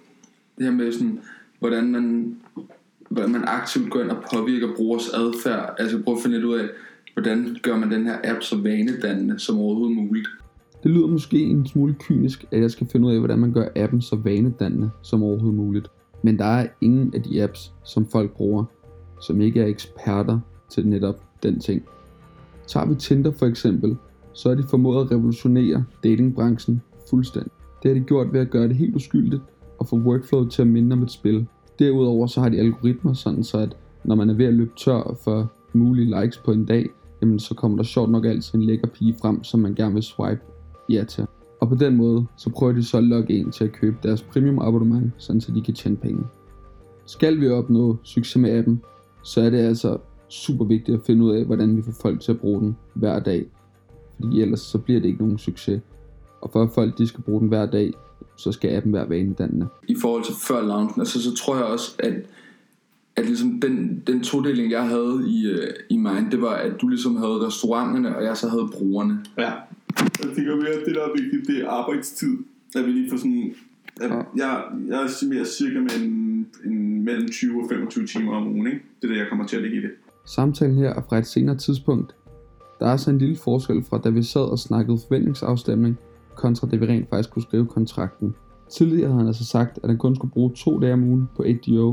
det 0.58 0.64
her 0.64 0.72
med 0.72 0.92
sådan, 0.92 1.20
hvordan 1.58 1.92
man, 1.92 2.36
man 3.10 3.44
aktivt 3.46 3.90
går 3.90 4.00
ind 4.00 4.10
og 4.10 4.24
påvirker 4.32 4.68
brugers 4.76 5.08
adfærd. 5.08 5.74
Altså 5.78 6.02
prøve 6.02 6.16
at 6.16 6.22
finde 6.22 6.36
lidt 6.36 6.46
ud 6.46 6.58
af, 6.58 6.68
hvordan 7.12 7.56
gør 7.62 7.76
man 7.76 7.90
den 7.90 8.06
her 8.06 8.16
app 8.24 8.42
så 8.42 8.56
vanedannende 8.56 9.38
som 9.38 9.58
overhovedet 9.58 9.96
muligt. 9.96 10.28
Det 10.82 10.90
lyder 10.90 11.06
måske 11.06 11.38
en 11.38 11.66
smule 11.66 11.94
kynisk, 12.00 12.44
at 12.50 12.60
jeg 12.60 12.70
skal 12.70 12.86
finde 12.92 13.06
ud 13.06 13.12
af, 13.12 13.18
hvordan 13.18 13.38
man 13.38 13.52
gør 13.52 13.68
appen 13.76 14.02
så 14.02 14.16
vanedannende 14.16 14.90
som 15.02 15.22
overhovedet 15.22 15.56
muligt. 15.56 15.88
Men 16.22 16.38
der 16.38 16.44
er 16.44 16.66
ingen 16.80 17.14
af 17.14 17.22
de 17.22 17.42
apps, 17.42 17.72
som 17.84 18.06
folk 18.06 18.30
bruger, 18.30 18.64
som 19.20 19.40
ikke 19.40 19.60
er 19.60 19.66
eksperter 19.66 20.40
til 20.70 20.86
netop 20.86 21.22
den 21.42 21.60
ting. 21.60 21.82
Tager 22.66 22.86
vi 22.86 22.94
Tinder 22.94 23.32
for 23.32 23.46
eksempel, 23.46 23.96
så 24.32 24.50
er 24.50 24.54
de 24.54 24.64
formået 24.70 25.04
at 25.04 25.10
revolutionere 25.10 25.84
datingbranchen 26.04 26.82
fuldstændig. 27.10 27.52
Det 27.82 27.90
har 27.90 28.00
de 28.00 28.04
gjort 28.04 28.32
ved 28.32 28.40
at 28.40 28.50
gøre 28.50 28.68
det 28.68 28.76
helt 28.76 28.96
uskyldigt 28.96 29.42
og 29.78 29.88
få 29.88 29.96
workflow 29.96 30.48
til 30.48 30.62
at 30.62 30.68
minde 30.68 30.92
om 30.92 31.02
et 31.02 31.10
spil. 31.10 31.46
Derudover 31.78 32.26
så 32.26 32.40
har 32.40 32.48
de 32.48 32.58
algoritmer 32.58 33.12
sådan 33.12 33.44
så 33.44 33.58
at 33.58 33.76
når 34.04 34.14
man 34.14 34.30
er 34.30 34.34
ved 34.34 34.46
at 34.46 34.54
løbe 34.54 34.72
tør 34.76 35.16
for 35.24 35.52
mulige 35.72 36.20
likes 36.20 36.38
på 36.38 36.52
en 36.52 36.64
dag, 36.64 36.86
jamen 37.22 37.38
så 37.38 37.54
kommer 37.54 37.76
der 37.76 37.84
sjovt 37.84 38.10
nok 38.10 38.24
altid 38.24 38.54
en 38.54 38.62
lækker 38.62 38.88
pige 38.88 39.16
frem, 39.20 39.44
som 39.44 39.60
man 39.60 39.74
gerne 39.74 39.94
vil 39.94 40.02
swipe 40.02 40.40
ja 40.90 41.04
til. 41.04 41.26
Og 41.60 41.68
på 41.68 41.74
den 41.74 41.96
måde, 41.96 42.26
så 42.36 42.50
prøver 42.50 42.72
de 42.72 42.84
så 42.84 42.98
at 42.98 43.04
lokke 43.04 43.38
en 43.38 43.50
til 43.50 43.64
at 43.64 43.72
købe 43.72 43.96
deres 44.02 44.22
premium 44.22 44.58
abonnement, 44.58 45.12
sådan 45.18 45.40
så 45.40 45.52
de 45.52 45.62
kan 45.62 45.74
tjene 45.74 45.96
penge. 45.96 46.24
Skal 47.06 47.40
vi 47.40 47.48
opnå 47.48 47.96
succes 48.02 48.36
med 48.36 48.58
appen, 48.58 48.82
så 49.22 49.40
er 49.40 49.50
det 49.50 49.58
altså 49.58 49.98
super 50.28 50.64
vigtigt 50.64 50.98
at 50.98 51.04
finde 51.06 51.24
ud 51.24 51.30
af, 51.30 51.44
hvordan 51.44 51.76
vi 51.76 51.82
får 51.82 51.92
folk 52.02 52.20
til 52.20 52.32
at 52.32 52.40
bruge 52.40 52.60
den 52.60 52.76
hver 52.94 53.20
dag. 53.20 53.46
Fordi 54.16 54.42
ellers 54.42 54.60
så 54.60 54.78
bliver 54.78 55.00
det 55.00 55.08
ikke 55.08 55.22
nogen 55.22 55.38
succes. 55.38 55.80
Og 56.40 56.50
for 56.52 56.62
at 56.62 56.70
folk 56.70 56.98
de 56.98 57.06
skal 57.06 57.22
bruge 57.22 57.40
den 57.40 57.48
hver 57.48 57.66
dag, 57.66 57.92
så 58.36 58.52
skal 58.52 58.70
appen 58.76 58.92
være 58.92 59.08
vanedannende. 59.08 59.66
I 59.88 59.96
forhold 60.00 60.24
til 60.24 60.34
før 60.34 60.62
launchen, 60.62 61.00
altså 61.00 61.22
så 61.22 61.34
tror 61.34 61.56
jeg 61.56 61.64
også, 61.64 61.96
at 61.98 62.14
at 63.16 63.26
ligesom 63.26 63.60
den, 63.60 64.02
den 64.06 64.22
todeling, 64.22 64.70
jeg 64.72 64.88
havde 64.88 65.22
i, 65.26 65.46
øh, 65.46 65.68
i 65.90 65.96
mind, 65.96 66.30
det 66.30 66.42
var, 66.42 66.54
at 66.54 66.80
du 66.80 66.88
ligesom 66.88 67.16
havde 67.16 67.46
restauranterne, 67.46 68.16
og 68.16 68.24
jeg 68.24 68.36
så 68.36 68.48
havde 68.48 68.68
brugerne. 68.72 69.24
Ja. 69.38 69.52
Jeg 69.98 70.36
tænker 70.36 70.56
mere, 70.56 70.68
at 70.68 70.86
det 70.86 70.94
der 70.94 71.00
er 71.02 71.22
vigtigt, 71.22 71.46
det 71.46 71.64
er 71.64 71.68
arbejdstid. 71.70 72.38
At 72.76 72.86
vi 72.86 72.90
lige 72.90 73.10
får 73.10 73.16
sådan... 73.16 73.54
At 74.00 74.10
Ja. 74.10 74.16
jeg, 74.36 74.64
jeg 74.88 75.04
estimerer 75.04 75.44
cirka 75.44 75.80
med 75.80 75.90
en, 76.04 76.46
en, 76.64 77.04
mellem 77.04 77.28
20 77.30 77.62
og 77.62 77.68
25 77.70 78.06
timer 78.06 78.32
om 78.36 78.46
ugen, 78.46 78.66
ikke? 78.66 78.80
Det 79.02 79.08
er 79.08 79.12
det, 79.12 79.18
jeg 79.20 79.26
kommer 79.28 79.46
til 79.46 79.56
at 79.56 79.62
lægge 79.62 79.76
i 79.76 79.80
det. 79.80 79.90
Samtalen 80.26 80.76
her 80.76 80.88
er 80.88 81.02
fra 81.08 81.18
et 81.18 81.26
senere 81.26 81.56
tidspunkt. 81.56 82.14
Der 82.80 82.86
er 82.86 82.90
altså 82.90 83.10
en 83.10 83.18
lille 83.18 83.36
forskel 83.36 83.84
fra 83.84 83.98
da 83.98 84.08
vi 84.08 84.22
sad 84.22 84.40
og 84.40 84.58
snakkede 84.58 84.98
forventningsafstemning, 85.08 85.98
kontra 86.36 86.68
da 86.70 86.76
vi 86.76 86.86
rent 86.86 87.10
faktisk 87.10 87.30
kunne 87.30 87.42
skrive 87.42 87.66
kontrakten. 87.66 88.34
Tidligere 88.70 89.06
havde 89.06 89.18
han 89.18 89.26
altså 89.26 89.44
sagt, 89.44 89.78
at 89.82 89.88
han 89.88 89.98
kun 89.98 90.16
skulle 90.16 90.32
bruge 90.32 90.52
to 90.56 90.80
dage 90.80 90.92
om 90.92 91.02
ugen 91.04 91.28
på 91.36 91.42
ADO, 91.42 91.88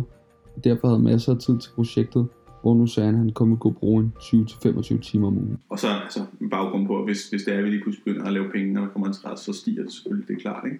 og 0.56 0.63
derfor 0.63 0.88
havde 0.88 1.01
masser 1.01 1.34
af 1.34 1.39
tid 1.39 1.60
til 1.60 1.69
projektet, 1.75 2.27
hvor 2.62 2.75
nu 2.75 2.88
sagde 2.88 3.06
han, 3.06 3.15
at 3.15 3.19
han 3.19 3.32
kun 3.32 3.49
ville 3.49 3.60
kunne 3.60 3.73
bruge 3.73 4.04
en 4.04 4.13
20-25 4.19 4.99
timer 4.99 5.27
om 5.27 5.38
ugen. 5.38 5.60
Og 5.69 5.80
så 5.80 5.88
altså, 6.04 6.19
med 6.39 6.49
baggrund 6.49 6.88
på, 6.88 6.97
at 6.97 7.06
hvis, 7.06 7.30
hvis 7.30 7.43
det 7.43 7.54
er, 7.54 7.58
at 7.58 7.63
vi 7.63 7.69
lige 7.69 7.84
pludselig 7.84 8.04
begynder 8.06 8.25
at 8.25 8.34
lave 8.34 8.49
penge, 8.51 8.73
når 8.73 8.82
der 8.82 8.88
kommer 8.88 9.08
interesse, 9.08 9.45
så 9.45 9.54
stiger 9.54 9.84
det 9.84 9.93
selvfølgelig, 9.93 10.27
det 10.27 10.36
er 10.36 10.39
klart, 10.39 10.65
ikke? 10.65 10.80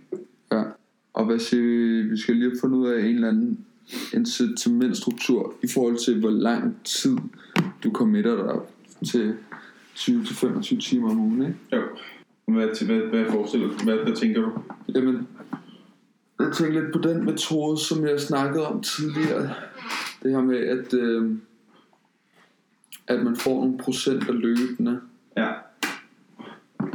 Ja. 0.52 0.64
Og 1.14 1.26
hvad 1.26 1.40
siger 1.40 1.64
vi? 1.64 2.02
Vi 2.10 2.18
skal 2.18 2.36
lige 2.36 2.50
have 2.50 2.58
fundet 2.62 2.78
ud 2.78 2.88
af 2.88 3.06
en 3.06 3.16
eller 3.16 3.28
anden 3.28 3.66
incitamentstruktur 4.14 5.54
i 5.64 5.68
forhold 5.68 5.98
til, 6.06 6.20
hvor 6.20 6.30
lang 6.30 6.76
tid 6.84 7.18
du 7.84 7.92
committer 7.92 8.36
dig 8.36 8.60
til 9.08 9.34
20-25 9.96 10.80
timer 10.80 11.12
om 11.12 11.20
ugen, 11.20 11.42
ikke? 11.42 11.56
Jo. 11.74 11.82
Hvad, 12.46 12.86
hvad, 12.86 12.98
hvad 13.00 13.32
forestiller 13.32 13.68
du? 13.68 13.74
Hvad, 13.84 13.98
hvad 13.98 14.16
tænker 14.16 14.42
du? 14.42 14.52
Jamen, 14.96 15.28
jeg 16.40 16.52
tænker 16.54 16.82
lidt 16.82 16.94
på 16.94 17.00
den 17.00 17.26
metode, 17.26 17.80
som 17.80 18.06
jeg 18.06 18.20
snakkede 18.20 18.68
om 18.68 18.82
tidligere. 18.82 19.50
Det 20.24 20.32
her 20.32 20.42
med, 20.42 20.58
at, 20.58 20.94
øh, 20.94 21.32
at 23.08 23.24
man 23.24 23.36
får 23.36 23.62
nogle 23.62 23.78
procenter 23.78 24.34
løbende, 24.34 25.02
Ja. 25.38 25.52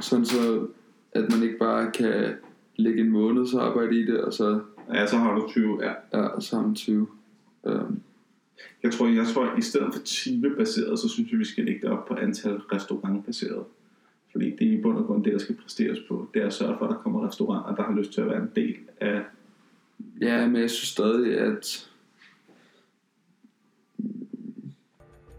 sådan 0.00 0.24
så 0.24 0.66
at 1.12 1.30
man 1.30 1.42
ikke 1.42 1.58
bare 1.58 1.90
kan 1.92 2.34
lægge 2.76 3.00
en 3.00 3.10
måneds 3.10 3.54
arbejde 3.54 4.00
i 4.00 4.06
det, 4.06 4.20
og 4.20 4.32
så, 4.32 4.60
Ja, 4.94 5.06
så 5.06 5.16
har 5.16 5.34
du 5.34 5.48
20. 5.48 5.78
Ja. 5.84 5.92
ja, 6.12 6.26
og 6.26 6.42
så 6.42 6.56
har 6.56 6.62
man 6.66 6.74
20. 6.74 7.06
Um, 7.62 8.00
Jeg 8.82 8.92
tror, 8.92 9.06
jeg 9.08 9.26
tror, 9.34 9.44
at 9.46 9.58
i 9.58 9.62
stedet 9.62 9.94
for 9.94 10.02
timebaseret, 10.02 10.98
så 10.98 11.08
synes 11.08 11.30
jeg, 11.30 11.38
vi 11.38 11.44
skal 11.44 11.64
lægge 11.64 11.80
det 11.80 11.90
op 11.90 12.06
på 12.08 12.14
antal 12.14 12.56
restaurantbaseret. 12.56 13.64
Fordi 14.36 14.50
det 14.50 14.68
er 14.68 14.78
i 14.78 14.82
bund 14.82 14.98
og 14.98 15.06
grund 15.06 15.24
det, 15.24 15.32
der 15.32 15.38
skal 15.38 15.56
præsteres 15.62 15.98
på. 16.08 16.26
Det 16.34 16.42
er 16.42 16.46
at 16.46 16.52
sørge 16.52 16.76
for, 16.78 16.84
at 16.84 16.90
der 16.90 16.96
kommer 16.96 17.28
restauranter, 17.28 17.74
der 17.74 17.82
har 17.82 17.98
lyst 17.98 18.12
til 18.12 18.20
at 18.20 18.26
være 18.26 18.42
en 18.42 18.50
del 18.56 18.74
af... 19.00 19.22
ja, 20.20 20.46
men 20.46 20.60
jeg 20.60 20.70
synes 20.70 20.88
stadig, 20.88 21.38
at 21.38 21.90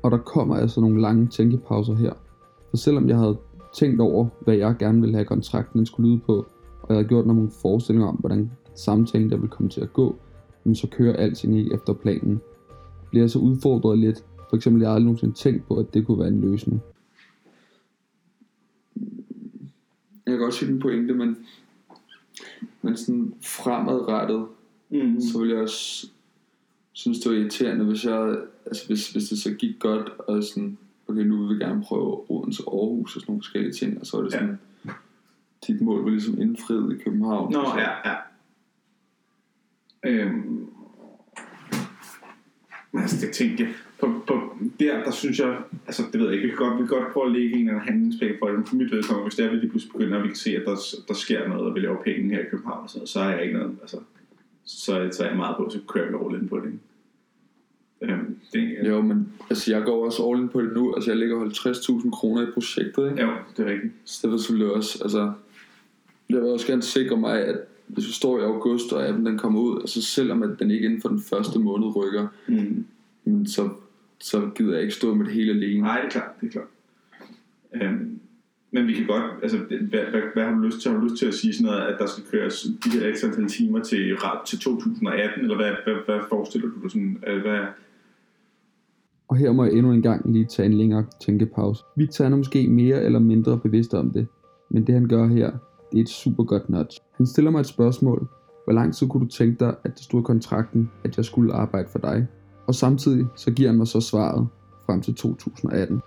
Og 0.03 0.11
der 0.11 0.17
kommer 0.17 0.55
altså 0.55 0.81
nogle 0.81 1.01
lange 1.01 1.27
tænkepauser 1.27 1.95
her. 1.95 2.13
For 2.69 2.77
selvom 2.77 3.09
jeg 3.09 3.17
havde 3.17 3.37
tænkt 3.75 4.01
over, 4.01 4.27
hvad 4.41 4.55
jeg 4.55 4.75
gerne 4.79 5.01
ville 5.01 5.15
have 5.15 5.25
kontrakten 5.25 5.77
den 5.77 5.85
skulle 5.85 6.09
lyde 6.09 6.21
på, 6.25 6.33
og 6.81 6.89
jeg 6.89 6.95
havde 6.95 7.07
gjort 7.07 7.27
nogle 7.27 7.49
forestillinger 7.61 8.07
om, 8.07 8.15
hvordan 8.15 8.51
samtalen 8.75 9.29
der 9.29 9.35
ville 9.35 9.49
komme 9.49 9.69
til 9.69 9.81
at 9.81 9.93
gå, 9.93 10.15
men 10.63 10.75
så 10.75 10.87
kører 10.87 11.15
alting 11.15 11.57
ikke 11.57 11.73
efter 11.73 11.93
planen. 11.93 12.41
Bliver 13.09 13.23
jeg 13.23 13.29
så 13.29 13.39
udfordret 13.39 13.97
lidt. 13.97 14.25
For 14.49 14.55
eksempel, 14.55 14.81
jeg 14.81 14.89
har 14.89 14.95
aldrig 14.95 15.05
nogensinde 15.05 15.35
tænkt 15.35 15.67
på, 15.67 15.75
at 15.75 15.93
det 15.93 16.05
kunne 16.05 16.19
være 16.19 16.27
en 16.27 16.41
løsning. 16.41 16.81
Jeg 20.27 20.33
kan 20.33 20.39
godt 20.39 20.53
se 20.53 20.67
den 20.67 20.79
pointe, 20.79 21.13
men, 21.13 21.37
men 22.81 22.97
sådan 22.97 23.33
fremadrettet, 23.41 24.47
Mm. 24.89 25.21
så 25.21 25.39
ville 25.39 25.53
jeg 25.53 25.63
også 25.63 26.07
synes, 26.93 27.19
det 27.19 27.31
var 27.31 27.37
irriterende, 27.37 27.85
hvis 27.85 28.05
jeg, 28.05 28.37
altså 28.65 28.87
hvis, 28.87 29.11
hvis 29.11 29.29
det 29.29 29.39
så 29.39 29.53
gik 29.53 29.79
godt, 29.79 30.09
og 30.19 30.43
sådan, 30.43 30.77
okay, 31.07 31.21
nu 31.21 31.37
vil 31.47 31.57
vi 31.57 31.63
gerne 31.63 31.83
prøve 31.83 32.31
Odense 32.31 32.63
Aarhus 32.67 33.15
og 33.15 33.21
sådan 33.21 33.31
nogle 33.31 33.41
forskellige 33.43 33.73
ting, 33.73 33.99
og 33.99 34.05
så 34.05 34.17
var 34.17 34.23
det 34.23 34.31
sådan, 34.33 34.59
ja. 34.85 34.91
dit 35.67 35.81
mål 35.81 36.03
var 36.03 36.09
ligesom 36.09 36.41
indfriet 36.41 36.99
i 36.99 37.03
København. 37.03 37.51
Nå, 37.53 37.59
og 37.59 37.65
så, 37.71 37.79
ja, 37.79 38.09
ja. 38.09 38.15
Øhm, 40.03 40.67
altså, 42.93 43.25
det 43.25 43.35
tænkte 43.35 43.63
jeg. 43.63 43.73
På, 43.99 44.21
på, 44.27 44.33
der, 44.79 45.03
der 45.03 45.11
synes 45.11 45.39
jeg, 45.39 45.57
altså 45.87 46.03
det 46.11 46.19
ved 46.19 46.27
jeg 46.27 46.35
ikke, 46.35 46.45
vi 46.47 46.55
kan 46.55 46.65
godt, 46.65 46.73
vi 46.81 46.87
kan 46.87 46.97
godt 46.97 47.13
prøve 47.13 47.25
at 47.25 47.31
lægge 47.31 47.53
en 47.55 47.59
eller 47.59 47.71
anden 47.73 47.87
handlingsplan 47.93 48.35
for 48.39 48.47
det, 48.47 48.55
men 48.55 48.65
for 48.65 48.75
mit 48.75 48.91
vedkommende, 48.91 49.23
hvis 49.27 49.35
det 49.35 49.43
er, 49.43 49.49
at 49.49 49.53
vi 49.55 49.59
lige 49.59 49.69
pludselig 49.69 49.91
begynder, 49.93 50.17
at 50.17 50.23
vi 50.23 50.27
kan 50.27 50.35
se, 50.37 50.55
at 50.55 50.63
der, 50.65 50.75
der 51.07 51.13
sker 51.13 51.47
noget, 51.47 51.65
og 51.67 51.75
vi 51.75 51.79
laver 51.79 52.03
penge 52.03 52.35
her 52.35 52.41
i 52.41 52.49
København, 52.51 52.83
og 52.83 52.89
sådan 52.89 52.99
noget, 52.99 53.09
så 53.09 53.19
er 53.19 53.29
jeg 53.29 53.43
ikke 53.43 53.57
noget, 53.57 53.75
altså, 53.81 53.97
så, 54.65 55.09
så 55.11 55.23
er 55.23 55.27
jeg 55.27 55.37
meget 55.37 55.55
på, 55.57 55.69
så 55.69 55.79
kører 55.87 56.07
vi 56.11 56.25
all 56.25 56.41
in 56.43 56.47
på 56.49 56.57
det. 56.59 56.65
ikke? 58.01 58.13
Øhm, 58.13 58.37
det 58.53 58.77
er, 58.79 58.89
Jo, 58.89 59.01
men 59.01 59.29
altså, 59.49 59.71
jeg 59.75 59.83
går 59.83 60.05
også 60.05 60.29
all 60.29 60.41
in 60.41 60.49
på 60.49 60.61
det 60.61 60.73
nu. 60.73 60.95
Altså, 60.95 61.11
jeg 61.11 61.17
lægger 61.17 61.45
50.000 61.49 62.09
kroner 62.11 62.41
i 62.47 62.51
projektet, 62.53 63.09
ikke? 63.11 63.21
jo, 63.23 63.29
det 63.57 63.67
er 63.67 63.71
rigtigt. 63.71 63.93
Så 64.05 64.19
det 64.23 64.31
vil 64.31 64.39
selvfølgelig 64.39 64.73
også, 64.73 64.99
altså, 65.03 65.31
jeg 66.29 66.37
vil 66.41 66.49
også 66.49 66.67
gerne 66.67 66.81
sikre 66.81 67.17
mig, 67.17 67.45
at 67.45 67.59
hvis 67.87 68.07
vi 68.07 68.11
står 68.11 68.39
i 68.39 68.43
august, 68.43 68.93
og 68.93 69.07
appen 69.07 69.25
den 69.25 69.37
kommer 69.37 69.59
ud, 69.61 69.79
altså 69.81 70.01
selvom 70.01 70.43
at 70.43 70.49
den 70.59 70.71
ikke 70.71 70.85
inden 70.85 71.01
for 71.01 71.09
den 71.09 71.21
første 71.21 71.59
måned 71.59 71.95
rykker, 71.95 72.27
Mm. 73.25 73.45
så, 73.45 73.69
så 74.19 74.49
gider 74.55 74.73
jeg 74.73 74.81
ikke 74.81 74.95
stå 74.95 75.13
med 75.13 75.25
det 75.25 75.33
hele 75.33 75.51
alene. 75.51 75.81
Nej, 75.81 75.99
det 75.99 76.05
er 76.05 76.11
klart, 76.11 76.31
det 76.41 76.47
er 76.47 76.51
klart. 76.51 76.67
Øhm, 77.73 78.19
men 78.71 78.87
vi 78.87 78.93
kan 78.93 79.05
godt, 79.07 79.23
altså, 79.43 79.57
hvad, 79.57 79.99
hvad, 80.11 80.21
hvad 80.33 80.43
har 80.43 80.51
du 80.51 80.59
lyst 80.59 80.81
til? 80.81 80.91
Har 80.91 80.99
du 80.99 81.05
lyst 81.05 81.17
til 81.17 81.25
at 81.25 81.33
sige 81.33 81.53
sådan 81.53 81.65
noget, 81.65 81.81
at 81.81 81.95
der 81.99 82.05
skal 82.05 82.23
køres 82.31 82.67
de 82.83 82.89
her 82.89 83.07
ekstra 83.09 83.27
antal 83.27 83.47
timer 83.47 83.83
til, 83.83 84.17
til 84.45 84.59
2018, 84.59 85.41
eller 85.41 85.55
hvad, 85.55 85.71
hvad, 85.83 85.95
hvad 86.05 86.19
forestiller 86.29 86.67
du 86.67 86.81
dig 86.83 86.91
sådan, 86.91 87.23
øh, 87.27 87.41
hvad, 87.41 87.59
Og 89.27 89.35
her 89.37 89.51
må 89.51 89.63
jeg 89.63 89.73
endnu 89.73 89.91
en 89.91 90.01
gang 90.01 90.31
lige 90.31 90.45
tage 90.45 90.65
en 90.65 90.73
længere 90.73 91.05
tænkepause. 91.21 91.83
Victor 91.95 92.23
han 92.23 92.33
er 92.33 92.37
måske 92.37 92.67
mere 92.67 93.03
eller 93.03 93.19
mindre 93.19 93.59
bevidst 93.59 93.93
om 93.93 94.11
det, 94.11 94.27
men 94.69 94.87
det 94.87 94.93
han 94.93 95.07
gør 95.07 95.27
her, 95.27 95.51
det 95.91 95.97
er 95.97 96.01
et 96.01 96.09
super 96.09 96.43
godt 96.43 96.69
nudge. 96.69 96.99
Han 97.17 97.25
stiller 97.25 97.51
mig 97.51 97.59
et 97.59 97.65
spørgsmål. 97.65 98.27
Hvor 98.63 98.73
lang 98.73 98.95
tid 98.95 99.07
kunne 99.07 99.25
du 99.25 99.31
tænke 99.31 99.65
dig, 99.65 99.75
at 99.83 99.91
det 99.91 99.99
stod 100.03 100.21
i 100.21 100.23
kontrakten, 100.23 100.91
at 101.03 101.17
jeg 101.17 101.25
skulle 101.25 101.53
arbejde 101.53 101.87
for 101.91 101.99
dig? 101.99 102.27
Og 102.67 102.75
samtidig 102.75 103.27
så 103.35 103.51
giver 103.51 103.69
han 103.69 103.77
mig 103.77 103.87
så 103.87 104.01
svaret 104.01 104.47
frem 104.85 105.01
til 105.01 105.15
2018. 105.15 106.01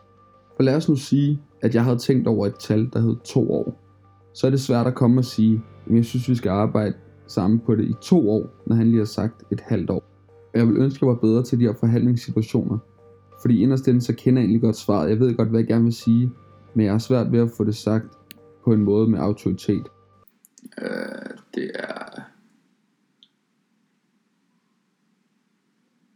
For 0.57 0.63
lad 0.63 0.77
os 0.77 0.89
nu 0.89 0.97
sige, 0.97 1.41
at 1.61 1.75
jeg 1.75 1.85
havde 1.85 1.99
tænkt 1.99 2.27
over 2.29 2.47
et 2.47 2.55
tal, 2.61 2.91
der 2.93 3.01
hed 3.01 3.17
to 3.25 3.53
år. 3.53 3.81
Så 4.35 4.47
er 4.47 4.51
det 4.51 4.61
svært 4.61 4.87
at 4.87 4.95
komme 4.95 5.21
og 5.21 5.25
sige, 5.25 5.63
at 5.87 5.97
jeg 5.97 6.05
synes, 6.05 6.29
vi 6.29 6.35
skal 6.35 6.51
arbejde 6.51 6.95
sammen 7.27 7.61
på 7.67 7.75
det 7.75 7.85
i 7.85 7.95
to 8.03 8.31
år, 8.31 8.63
når 8.67 8.77
han 8.77 8.87
lige 8.87 8.99
har 8.99 9.05
sagt 9.05 9.43
et 9.53 9.61
halvt 9.61 9.91
år. 9.91 10.05
Og 10.53 10.59
jeg 10.59 10.69
vil 10.69 10.77
ønske, 10.77 10.97
at 10.97 11.03
jeg 11.03 11.09
var 11.09 11.15
bedre 11.15 11.43
til 11.43 11.59
de 11.59 11.65
her 11.65 11.75
forhandlingssituationer, 11.81 12.79
fordi 13.43 13.63
inderst 13.63 13.89
inde, 13.89 14.01
så 14.01 14.15
kender 14.15 14.41
jeg 14.41 14.45
egentlig 14.45 14.63
godt 14.63 14.77
svaret. 14.77 15.11
Jeg 15.11 15.21
ved 15.21 15.37
godt, 15.37 15.49
hvad 15.49 15.61
jeg 15.61 15.67
gerne 15.67 15.85
vil 15.85 15.93
sige, 15.93 16.31
men 16.75 16.85
jeg 16.85 16.93
har 16.93 16.99
svært 16.99 17.33
ved 17.33 17.41
at 17.41 17.51
få 17.57 17.65
det 17.65 17.77
sagt 17.77 18.07
på 18.65 18.73
en 18.73 18.81
måde 18.81 19.11
med 19.11 19.19
autoritet. 19.19 19.87
Øh, 20.83 20.89
det 21.55 21.71
er... 21.75 22.30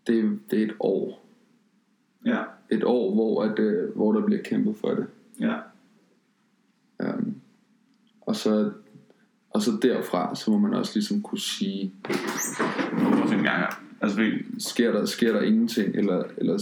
Det, 0.07 0.41
det 0.51 0.63
er 0.63 0.67
et 0.67 0.77
år. 0.81 1.25
ja, 2.27 2.43
Et 2.71 2.85
år, 2.85 3.15
hvor, 3.15 3.43
at, 3.43 3.59
øh, 3.59 3.97
hvor 3.97 4.13
der 4.13 4.27
bliver 4.27 4.43
kæmpet 4.43 4.77
for 4.77 4.89
det. 4.89 5.07
ja, 5.41 5.57
Um, 7.01 7.35
og 8.21 8.37
så 8.37 8.73
og 9.51 9.63
så 9.63 9.79
derfra, 9.83 10.35
så 10.35 10.51
må 10.51 10.59
man 10.59 10.75
også 10.75 10.93
ligesom 10.95 11.23
kunne 11.23 11.41
sige, 11.41 11.93
at 12.05 13.33
en 13.33 13.43
gang. 13.43 13.75
Altså, 14.01 14.17
fordi, 14.17 14.31
sker 14.59 14.93
der, 14.93 15.07
sker 15.07 15.33
der 15.33 15.43
ingenting, 15.43 15.97
eller, 15.97 16.25
eller 16.37 16.59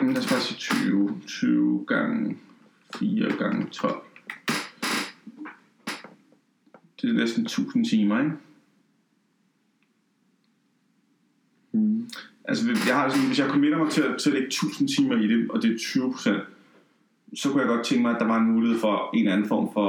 men 0.00 0.12
lad 0.12 0.22
os 0.22 0.28
bare 0.28 0.40
sige 0.40 0.58
20, 0.58 1.20
20 1.26 1.84
gange 1.86 2.38
4 2.98 3.36
gange 3.38 3.66
12. 3.70 4.05
Det 7.02 7.10
er 7.10 7.14
næsten 7.14 7.42
1000 7.44 7.84
timer, 7.84 8.18
ikke? 8.18 8.32
mm, 11.72 12.08
Altså, 12.44 12.66
hvis- 12.66 12.86
jeg 12.88 12.96
har 12.96 13.08
sådan, 13.08 13.26
hvis 13.26 13.38
jeg 13.38 13.48
committer 13.48 13.78
mig 13.78 13.90
til, 13.90 14.02
at- 14.02 14.18
til 14.18 14.30
at 14.30 14.34
lægge 14.34 14.46
1000 14.48 14.88
timer 14.88 15.16
i 15.16 15.28
det, 15.28 15.50
og 15.50 15.62
det 15.62 15.72
er 15.74 15.78
20 15.78 16.12
procent, 16.12 16.42
så 17.34 17.48
kunne 17.50 17.60
jeg 17.60 17.68
godt 17.68 17.86
tænke 17.86 18.02
mig, 18.02 18.14
at 18.14 18.20
der 18.20 18.26
var 18.26 18.36
en 18.38 18.52
mulighed 18.52 18.78
for 18.80 19.10
en 19.14 19.18
eller 19.20 19.32
anden 19.32 19.48
form 19.48 19.72
for 19.72 19.86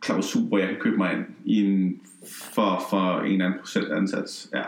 klausul, 0.00 0.42
hvor 0.42 0.58
jeg 0.58 0.68
kan 0.68 0.76
købe 0.80 0.96
mig 0.96 1.12
ind 1.12 1.24
i 1.44 1.54
en, 1.64 2.00
for, 2.54 2.82
for 2.90 3.20
en 3.20 3.32
eller 3.32 3.46
anden 3.46 3.60
procent 3.60 3.86
ansats. 3.92 4.50
Ja. 4.54 4.62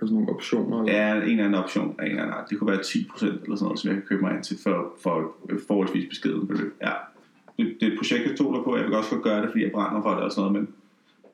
altså 0.00 0.14
nogle 0.14 0.28
optioner. 0.28 0.80
Eller? 0.82 0.92
Ja, 1.06 1.14
en 1.16 1.22
eller 1.22 1.44
anden 1.44 1.54
option 1.62 1.94
af 1.98 2.04
en 2.04 2.10
eller 2.10 2.22
anden 2.22 2.34
art. 2.36 2.50
Det 2.50 2.58
kunne 2.58 2.70
være 2.70 2.82
10% 2.82 3.42
eller 3.42 3.56
sådan 3.56 3.64
noget, 3.64 3.78
som 3.78 3.88
jeg 3.88 3.96
kan 3.98 4.06
købe 4.08 4.22
mig 4.22 4.34
ind 4.34 4.44
til 4.44 4.58
for, 4.62 4.94
for 5.02 5.36
forholdsvis 5.66 6.08
beskeden 6.08 6.46
beløb. 6.46 6.76
Ja. 6.82 6.92
Det, 7.58 7.76
det 7.80 7.88
er 7.88 7.92
et 7.92 7.98
projekt, 7.98 8.28
jeg 8.28 8.36
stoler 8.36 8.62
på. 8.62 8.76
Jeg 8.76 8.84
vil 8.84 8.94
også 8.94 9.10
godt 9.10 9.22
gøre 9.22 9.42
det, 9.42 9.50
fordi 9.50 9.64
jeg 9.64 9.72
brænder 9.72 10.02
for 10.02 10.10
det 10.10 10.20
og 10.20 10.32
sådan 10.32 10.52
noget, 10.52 10.62
men 10.62 10.74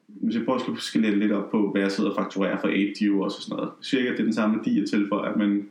hvis 0.07 0.37
jeg 0.37 0.45
prøver 0.45 0.59
at 0.59 0.79
skalere 0.79 1.17
lidt 1.17 1.33
op 1.33 1.51
på, 1.51 1.71
hvad 1.71 1.83
jeg 1.83 1.93
sidder 1.93 2.11
og 2.11 2.17
fakturerer 2.17 2.61
for 2.61 2.69
8 2.69 3.25
og 3.25 3.33
sådan 3.33 3.57
noget. 3.57 3.71
Cirka 3.83 4.11
det 4.11 4.21
er 4.21 4.25
den 4.25 4.33
samme 4.33 4.57
værdi, 4.57 4.81
jeg 4.81 4.89
tilføjer, 4.89 5.37
men 5.37 5.69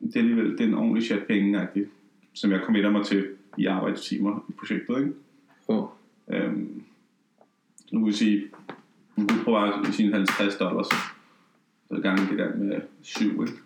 det 0.00 0.16
er 0.16 0.20
alligevel 0.20 0.52
det 0.52 0.60
er 0.60 0.64
en 0.64 0.74
ordentlig 0.74 1.04
chat 1.04 1.22
penge 1.26 1.68
som 2.32 2.50
jeg 2.50 2.60
committer 2.64 2.90
mig 2.90 3.06
til 3.06 3.28
i 3.58 3.66
arbejdstimer 3.66 4.44
i 4.48 4.52
projektet. 4.52 4.98
Ikke? 4.98 5.12
Jo. 5.68 5.88
Øhm, 6.32 6.82
nu 7.92 7.98
kan 7.98 8.06
vi 8.06 8.12
sige, 8.12 8.44
nu 9.16 9.26
kan 9.26 9.38
vi 9.38 9.42
prøve 9.44 9.86
at 9.86 9.94
sige 9.94 10.12
50 10.12 10.56
dollars, 10.56 10.86
så 11.88 12.00
gange 12.02 12.30
det 12.30 12.38
der 12.38 12.56
med 12.56 12.80
7, 13.02 13.42
ikke? 13.42 13.58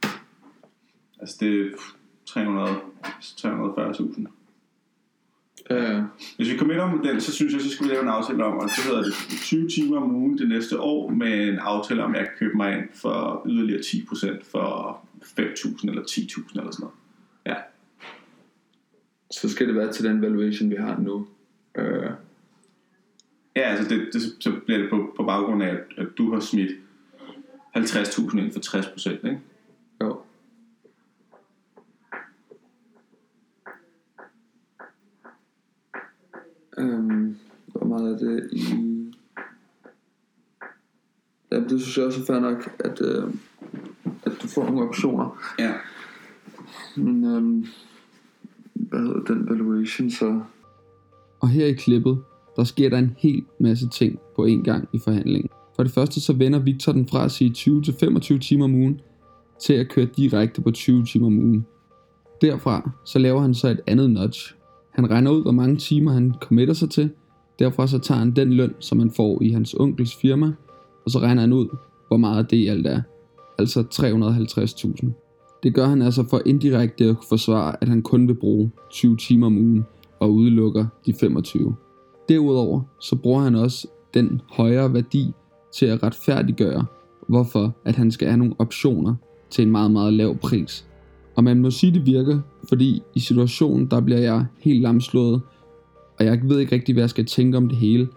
Altså 1.21 1.37
det 1.41 1.61
er 1.61 1.71
300, 2.27 2.77
340.000. 3.13 4.27
Ja, 5.71 6.03
Hvis 6.37 6.53
vi 6.53 6.59
committer 6.59 6.83
om 6.83 7.03
den, 7.05 7.21
så 7.21 7.33
synes 7.33 7.53
jeg, 7.53 7.61
så 7.61 7.71
skal 7.71 7.87
vi 7.87 7.93
lave 7.93 8.03
en 8.03 8.09
aftale 8.09 8.45
om, 8.45 8.59
at 8.59 8.71
det 8.77 8.85
hedder 8.85 9.03
det 9.03 9.13
20 9.29 9.69
timer 9.69 9.97
om 9.97 10.15
ugen 10.15 10.39
det 10.39 10.49
næste 10.49 10.81
år, 10.81 11.11
med 11.11 11.49
en 11.49 11.59
aftale 11.59 12.05
om, 12.05 12.15
at 12.15 12.19
jeg 12.19 12.27
kan 12.27 12.37
købe 12.39 12.57
mig 12.57 12.79
ind 12.79 12.89
for 12.95 13.43
yderligere 13.49 13.81
10% 13.81 14.51
for 14.51 15.01
5.000 15.23 15.89
eller 15.89 16.03
10.000 16.03 16.59
eller 16.59 16.71
sådan 16.71 16.81
noget. 16.81 16.95
Ja, 17.47 17.55
så 19.31 19.49
skal 19.49 19.67
det 19.67 19.75
være 19.75 19.93
til 19.93 20.05
den 20.05 20.23
valuation, 20.23 20.71
vi 20.71 20.77
har 20.77 20.99
nu. 20.99 21.27
Øh, 21.77 22.11
ja 23.57 23.63
altså 23.63 23.95
det, 23.95 24.09
det, 24.13 24.23
så 24.41 24.53
bliver 24.67 24.81
det 24.81 24.91
på, 24.91 25.15
på 25.17 25.23
baggrund 25.23 25.63
af, 25.63 25.69
at, 25.69 25.81
at 25.97 26.07
du 26.19 26.33
har 26.33 26.41
smidt 26.41 26.71
50.000 27.77 28.39
ind 28.39 28.53
for 28.53 28.77
60%, 28.77 29.11
ikke? 29.11 29.41
jo. 30.03 30.21
Øhm, 36.79 37.37
hvor 37.67 37.87
meget 37.87 38.13
er 38.13 38.19
det 38.19 38.49
i... 38.53 38.63
Ja, 41.53 41.61
det 41.61 41.81
synes 41.81 41.97
jeg 41.97 42.07
også 42.07 42.21
er 42.21 42.25
fair 42.25 42.41
nok, 42.41 42.71
at, 42.79 43.01
øh, 43.01 43.25
at 44.25 44.33
du 44.43 44.49
får 44.49 44.65
nogle 44.65 44.89
optioner. 44.89 45.43
Ja. 45.59 45.73
Men 46.97 47.25
øhm, 47.25 47.67
hvad 48.75 49.01
hedder 49.01 49.25
den 49.25 49.49
valuation 49.49 50.11
så? 50.11 50.41
Og 51.41 51.49
her 51.49 51.67
i 51.67 51.73
klippet, 51.73 52.19
der 52.57 52.65
sker 52.65 52.89
der 52.89 52.99
en 52.99 53.17
hel 53.19 53.45
masse 53.61 53.89
ting 53.89 54.19
på 54.37 54.45
en 54.45 54.65
gang 54.65 54.89
i 54.93 54.99
forhandlingen. 55.05 55.51
For 55.77 55.83
det 55.83 55.93
første 55.93 56.21
så 56.21 56.33
vender 56.33 56.59
Victor 56.59 56.93
den 56.93 57.09
fra 57.09 57.25
at 57.25 57.31
sige 57.31 57.51
20-25 57.51 58.39
timer 58.39 58.65
om 58.65 58.75
ugen, 58.75 59.01
til 59.63 59.73
at 59.73 59.89
køre 59.89 60.07
direkte 60.17 60.63
på 60.63 60.71
20 60.71 61.05
timer 61.05 61.27
om 61.27 61.39
ugen. 61.39 61.67
Derfra 62.41 62.91
så 63.05 63.19
laver 63.19 63.41
han 63.41 63.55
så 63.55 63.69
et 63.69 63.81
andet 63.87 64.11
nudge. 64.11 64.56
Han 64.97 65.11
regner 65.11 65.31
ud, 65.31 65.43
hvor 65.43 65.53
mange 65.53 65.77
timer 65.77 66.13
han 66.13 66.35
committer 66.41 66.75
sig 66.75 66.91
til. 66.91 67.11
Derfra 67.59 67.87
så 67.87 67.99
tager 67.99 68.19
han 68.19 68.31
den 68.31 68.53
løn, 68.53 68.75
som 68.81 68.99
han 68.99 69.11
får 69.11 69.43
i 69.43 69.51
hans 69.51 69.75
onkels 69.75 70.17
firma, 70.17 70.53
og 71.05 71.11
så 71.11 71.19
regner 71.19 71.41
han 71.41 71.53
ud, 71.53 71.77
hvor 72.09 72.17
meget 72.17 72.51
det 72.51 72.57
i 72.57 72.67
alt 72.67 72.87
er. 72.87 73.01
Altså 73.59 73.85
350.000. 75.01 75.59
Det 75.63 75.75
gør 75.75 75.87
han 75.87 76.03
altså 76.03 76.25
for 76.31 76.43
indirekte 76.47 77.05
at 77.05 77.17
forsvare, 77.29 77.77
at 77.81 77.89
han 77.89 78.03
kun 78.03 78.29
vil 78.29 78.35
bruge 78.35 78.71
20 78.91 79.17
timer 79.17 79.47
om 79.47 79.59
ugen 79.59 79.85
og 80.21 80.33
udelukker 80.33 80.87
de 81.07 81.15
25. 81.15 81.75
Derudover 82.29 82.81
så 83.01 83.17
bruger 83.17 83.41
han 83.41 83.55
også 83.55 83.89
den 84.15 84.41
højere 84.53 84.95
værdi 84.95 85.33
til 85.75 85.87
at 85.87 86.03
retfærdiggøre, 86.03 86.85
hvorfor 87.29 87.77
at 87.85 87.97
han 87.97 88.11
skal 88.11 88.29
have 88.29 88.39
nogle 88.39 88.55
optioner 88.59 89.15
til 89.51 89.65
en 89.65 89.71
meget, 89.71 89.91
meget 89.91 90.13
lav 90.13 90.37
pris. 90.37 90.87
Og 91.37 91.45
man 91.45 91.61
må 91.61 91.71
sige, 91.71 91.95
det 91.95 92.07
virker, 92.07 92.41
fordi 92.69 93.03
i 93.15 93.21
situationen, 93.21 93.87
der 93.87 94.01
bliver 94.01 94.21
jeg 94.21 94.47
helt 94.59 94.83
lamslået, 94.83 95.41
og 96.19 96.25
jeg 96.25 96.41
ved 96.45 96.59
ikke 96.59 96.75
rigtig, 96.75 96.93
hvad 96.93 97.03
jeg 97.03 97.11
skal 97.11 97.27
tænke 97.27 97.57
om 97.57 97.69
det 97.69 97.79
hele, 97.79 98.09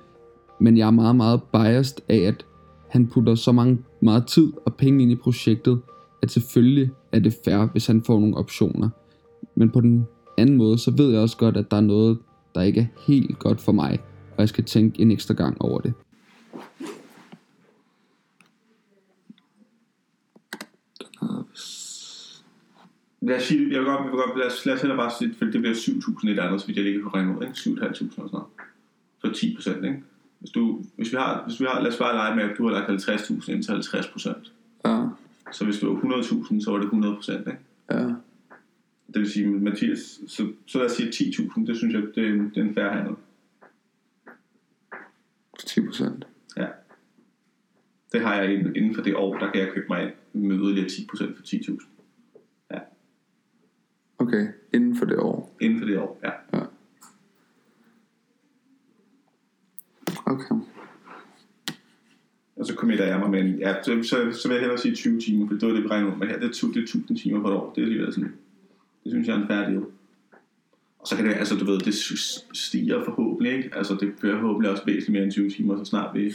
men 0.60 0.78
jeg 0.78 0.88
er 0.88 0.92
meget, 0.92 1.16
meget 1.16 1.42
biased 1.44 1.98
af, 2.10 2.18
at 2.18 2.46
han 2.90 3.08
putter 3.08 3.36
så 3.36 3.52
mange, 3.52 3.78
meget 4.02 4.28
tid 4.28 4.54
og 4.66 4.76
penge 4.76 5.02
ind 5.02 5.12
i 5.12 5.16
projektet, 5.16 5.80
at 6.22 6.32
selvfølgelig 6.32 6.90
er 7.12 7.20
det 7.20 7.36
fair, 7.46 7.72
hvis 7.72 7.88
han 7.88 8.04
får 8.04 8.20
nogle 8.20 8.38
optioner. 8.38 8.90
Men 9.56 9.70
på 9.70 9.82
den 9.82 10.08
anden 10.38 10.58
måde, 10.58 10.78
så 10.78 10.92
ved 10.92 11.12
jeg 11.12 11.22
også 11.22 11.38
godt, 11.38 11.58
at 11.58 11.72
der 11.72 11.78
er 11.78 11.82
noget, 11.82 12.18
der 12.56 12.62
ikke 12.62 12.82
er 12.82 13.02
helt 13.08 13.40
godt 13.40 13.62
for 13.62 13.72
mig, 13.72 14.00
og 14.32 14.40
jeg 14.40 14.50
skal 14.50 14.64
tænke 14.64 15.02
en 15.02 15.12
ekstra 15.12 15.34
gang 15.34 15.62
over 15.62 15.80
det. 15.80 15.94
Lad 23.22 23.36
os 23.36 23.44
sige, 23.44 23.72
jeg 23.72 23.80
vil 23.80 23.88
godt, 23.88 24.00
jeg 24.00 24.12
vil 24.12 24.20
godt 24.20 24.38
lad 24.38 24.48
os, 24.48 24.66
lad 24.66 24.76
os 24.76 24.82
heller 24.82 24.96
bare 24.96 25.12
sige, 25.20 25.36
for 25.38 25.46
det 25.46 25.62
bliver 25.62 25.76
7.000 25.76 26.30
et 26.30 26.40
andet, 26.40 26.62
så 26.62 26.68
vidt 26.68 26.78
jeg 26.78 26.86
lige 26.86 27.02
kan 27.02 27.14
regne 27.14 27.38
ud, 27.38 27.44
ikke? 27.44 27.54
7.500 27.54 27.90
og 27.90 27.96
sådan 27.96 28.30
noget. 28.32 28.48
Så 29.20 29.32
10 29.32 29.56
procent, 29.56 29.86
ikke? 29.86 30.04
Hvis, 30.40 30.52
du, 30.52 30.84
hvis, 30.96 31.12
vi 31.12 31.18
har, 31.18 31.44
hvis 31.48 31.60
vi 31.60 31.66
har, 31.70 31.82
lad 31.82 31.92
os 31.92 31.98
bare 31.98 32.16
lege 32.16 32.36
med, 32.36 32.44
at 32.44 32.58
du 32.58 32.68
har 32.68 32.72
lagt 32.72 32.90
50.000 33.10 33.52
ind 33.52 33.64
til 33.64 33.72
50 33.74 34.08
procent. 34.08 34.54
Ja, 34.86 35.06
Så 35.52 35.66
hvis 35.66 35.80
du 35.80 35.94
var 35.94 36.22
100.000, 36.22 36.64
så 36.64 36.72
var 36.72 36.78
det 36.78 36.86
100 36.86 37.16
procent, 37.16 37.48
ikke? 37.48 37.60
ja. 37.92 38.14
Det 39.14 39.22
vil 39.22 39.32
sige, 39.32 39.48
Mathias, 39.48 40.20
så, 40.28 40.52
så 40.66 40.78
lad 40.78 40.86
os 40.86 40.92
sige 40.92 41.10
10.000, 41.10 41.66
det 41.66 41.78
synes 41.78 41.94
jeg, 41.94 42.04
det 42.16 42.24
er 42.24 42.34
en, 42.34 42.50
det 42.50 42.58
er 42.58 42.62
en 42.62 42.74
færre 42.74 42.94
handel. 42.94 43.16
10 45.66 45.86
procent. 45.86 46.28
Ja. 46.58 46.68
Det 48.12 48.22
har 48.22 48.36
jeg 48.36 48.54
inden 48.54 48.96
for 48.96 49.02
det 49.02 49.16
år, 49.16 49.38
der 49.38 49.52
kan 49.52 49.62
jeg 49.62 49.70
købe 49.74 49.86
mig 49.90 50.14
med 50.34 50.56
yderligere 50.58 50.90
10 50.90 51.08
procent 51.10 51.38
for 51.38 51.44
10.000. 51.44 51.86
Okay, 54.20 54.48
inden 54.74 54.96
for 54.98 55.06
det 55.06 55.18
år. 55.18 55.56
Inden 55.62 55.80
for 55.80 55.86
det 55.86 55.98
år, 56.00 56.20
ja. 56.24 56.30
Okay. 60.26 60.56
Og 62.58 62.66
så 62.66 62.74
committer 62.76 63.06
jeg 63.06 63.20
mig 63.20 63.30
med 63.30 63.40
en, 63.40 63.60
ja, 63.60 63.84
så, 63.84 64.04
så, 64.04 64.40
så 64.42 64.48
vil 64.48 64.56
jeg 64.56 64.62
hellere 64.62 64.78
sige 64.78 64.96
20 64.96 65.22
timer, 65.22 65.48
for 65.48 65.54
det 65.54 65.68
var 65.68 65.74
det, 65.74 65.84
vi 65.84 65.88
regnede 65.88 66.12
ud 66.14 66.18
med 66.18 66.28
her. 66.28 66.40
Det 66.40 66.46
er, 66.46 66.54
tu- 66.54 66.68
det 66.74 66.78
er 66.78 66.82
1000 66.84 67.18
timer 67.18 67.42
på 67.42 67.48
et 67.48 67.54
år. 67.54 67.72
Det 67.76 67.82
er 67.82 67.86
alligevel 67.86 68.14
sådan, 68.14 68.34
det 69.04 69.12
synes 69.12 69.28
jeg 69.28 69.36
er 69.36 69.42
en 69.42 69.48
færdig. 69.48 69.78
Og 71.00 71.08
så 71.08 71.16
kan 71.16 71.26
det, 71.26 71.34
altså 71.34 71.56
du 71.56 71.66
ved, 71.66 71.80
det 71.80 71.94
stiger 72.54 73.04
forhåbentlig, 73.06 73.54
ikke? 73.58 73.70
Altså 73.76 73.98
det 74.00 74.14
bliver 74.20 74.40
forhåbentlig 74.40 74.72
også 74.72 74.84
væsentligt 74.86 75.12
mere 75.12 75.24
end 75.24 75.32
20 75.32 75.50
timer, 75.50 75.78
så 75.78 75.86
snart 75.86 76.16
vi... 76.16 76.34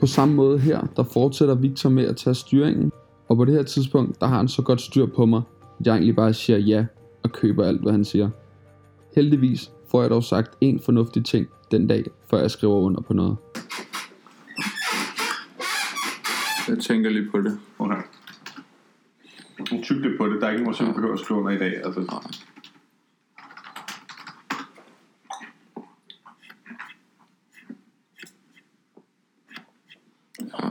På 0.00 0.06
samme 0.06 0.34
måde 0.34 0.58
her, 0.58 0.80
der 0.96 1.02
fortsætter 1.02 1.54
Victor 1.54 1.90
med 1.90 2.04
at 2.04 2.16
tage 2.16 2.34
styringen, 2.34 2.92
og 3.28 3.36
på 3.36 3.44
det 3.44 3.54
her 3.54 3.62
tidspunkt, 3.62 4.20
der 4.20 4.26
har 4.26 4.36
han 4.36 4.48
så 4.48 4.62
godt 4.62 4.80
styr 4.80 5.06
på 5.06 5.26
mig, 5.26 5.42
at 5.80 5.86
jeg 5.86 5.92
egentlig 5.92 6.16
bare 6.16 6.34
siger 6.34 6.58
ja 6.58 6.86
og 7.22 7.32
køber 7.32 7.64
alt, 7.64 7.80
hvad 7.80 7.92
han 7.92 8.04
siger. 8.04 8.30
Heldigvis 9.14 9.70
får 9.90 10.00
jeg 10.00 10.10
dog 10.10 10.24
sagt 10.24 10.56
en 10.60 10.80
fornuftig 10.80 11.24
ting 11.24 11.46
den 11.70 11.86
dag, 11.86 12.04
før 12.30 12.38
jeg 12.38 12.50
skriver 12.50 12.76
under 12.76 13.00
på 13.00 13.12
noget. 13.14 13.36
Jeg 16.68 16.78
tænker 16.78 17.10
lige 17.10 17.30
på 17.30 17.40
det. 17.40 17.58
Okay. 17.78 18.02
Tyk 19.82 19.96
lidt 20.02 20.18
på 20.18 20.26
det. 20.26 20.40
Der 20.40 20.46
er 20.46 20.50
ikke 20.50 20.62
nogen, 20.62 20.74
som 20.74 20.94
behøver 20.94 21.14
at 21.14 21.20
skrive 21.20 21.40
under 21.40 21.52
i 21.52 21.58
dag. 21.58 21.84
Altså, 21.84 22.00
Ja, 30.40 30.68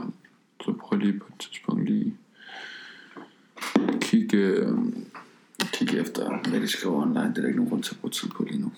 så 0.60 0.72
prøv 0.80 0.98
lige 0.98 1.18
på 1.18 1.26
et 1.28 1.40
tidspunkt 1.40 1.84
lige 1.84 2.16
kigge, 4.00 4.38
øh, 4.38 4.78
kigge 5.72 5.98
efter, 5.98 6.48
hvad 6.50 6.60
de 6.60 6.68
skriver 6.68 7.02
online. 7.02 7.28
Det 7.28 7.38
er 7.38 7.40
der 7.40 7.46
ikke 7.46 7.56
nogen 7.56 7.70
grund 7.70 7.82
til 7.82 7.94
at 7.94 8.00
bruge 8.00 8.10
tid 8.10 8.28
på 8.28 8.42
lige 8.42 8.60
nu. 8.60 8.72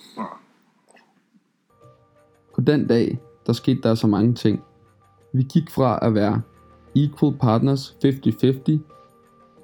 På 2.63 2.73
den 2.73 2.87
dag, 2.87 3.19
der 3.47 3.53
skete 3.53 3.81
der 3.83 3.95
så 3.95 4.07
mange 4.07 4.35
ting. 4.35 4.63
Vi 5.33 5.43
gik 5.43 5.71
fra 5.71 5.99
at 6.03 6.15
være 6.15 6.41
equal 6.97 7.35
partners 7.41 7.97
50-50 8.05 8.79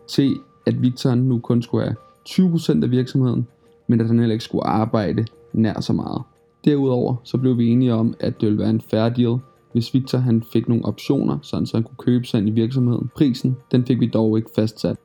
til 0.09 0.37
at 0.67 0.83
Victor 0.83 1.15
nu 1.15 1.39
kun 1.39 1.63
skulle 1.63 1.85
have 1.85 1.97
20% 2.29 2.83
af 2.83 2.91
virksomheden, 2.91 3.47
men 3.87 4.01
at 4.01 4.07
han 4.07 4.19
heller 4.19 4.33
ikke 4.33 4.45
skulle 4.45 4.67
arbejde 4.67 5.27
nær 5.53 5.81
så 5.81 5.93
meget. 5.93 6.23
Derudover 6.65 7.17
så 7.25 7.39
blev 7.39 7.59
vi 7.59 7.69
enige 7.69 7.95
om, 7.95 8.15
at 8.21 8.41
det 8.41 8.47
ville 8.47 8.59
være 8.59 8.71
en 8.71 8.81
fair 8.81 9.09
deal, 9.09 9.39
hvis 9.73 9.95
Victor 9.95 10.19
han 10.19 10.43
fik 10.43 10.69
nogle 10.69 10.85
optioner, 10.85 11.39
sådan 11.43 11.67
så 11.67 11.77
han 11.77 11.85
kunne 11.85 11.97
købe 11.99 12.25
sig 12.25 12.39
ind 12.39 12.49
i 12.49 12.53
virksomheden. 12.53 13.11
Prisen, 13.17 13.57
den 13.73 13.87
fik 13.87 14.01
vi 14.01 14.07
dog 14.07 14.39
ikke 14.39 14.51
fastsat. 14.55 14.97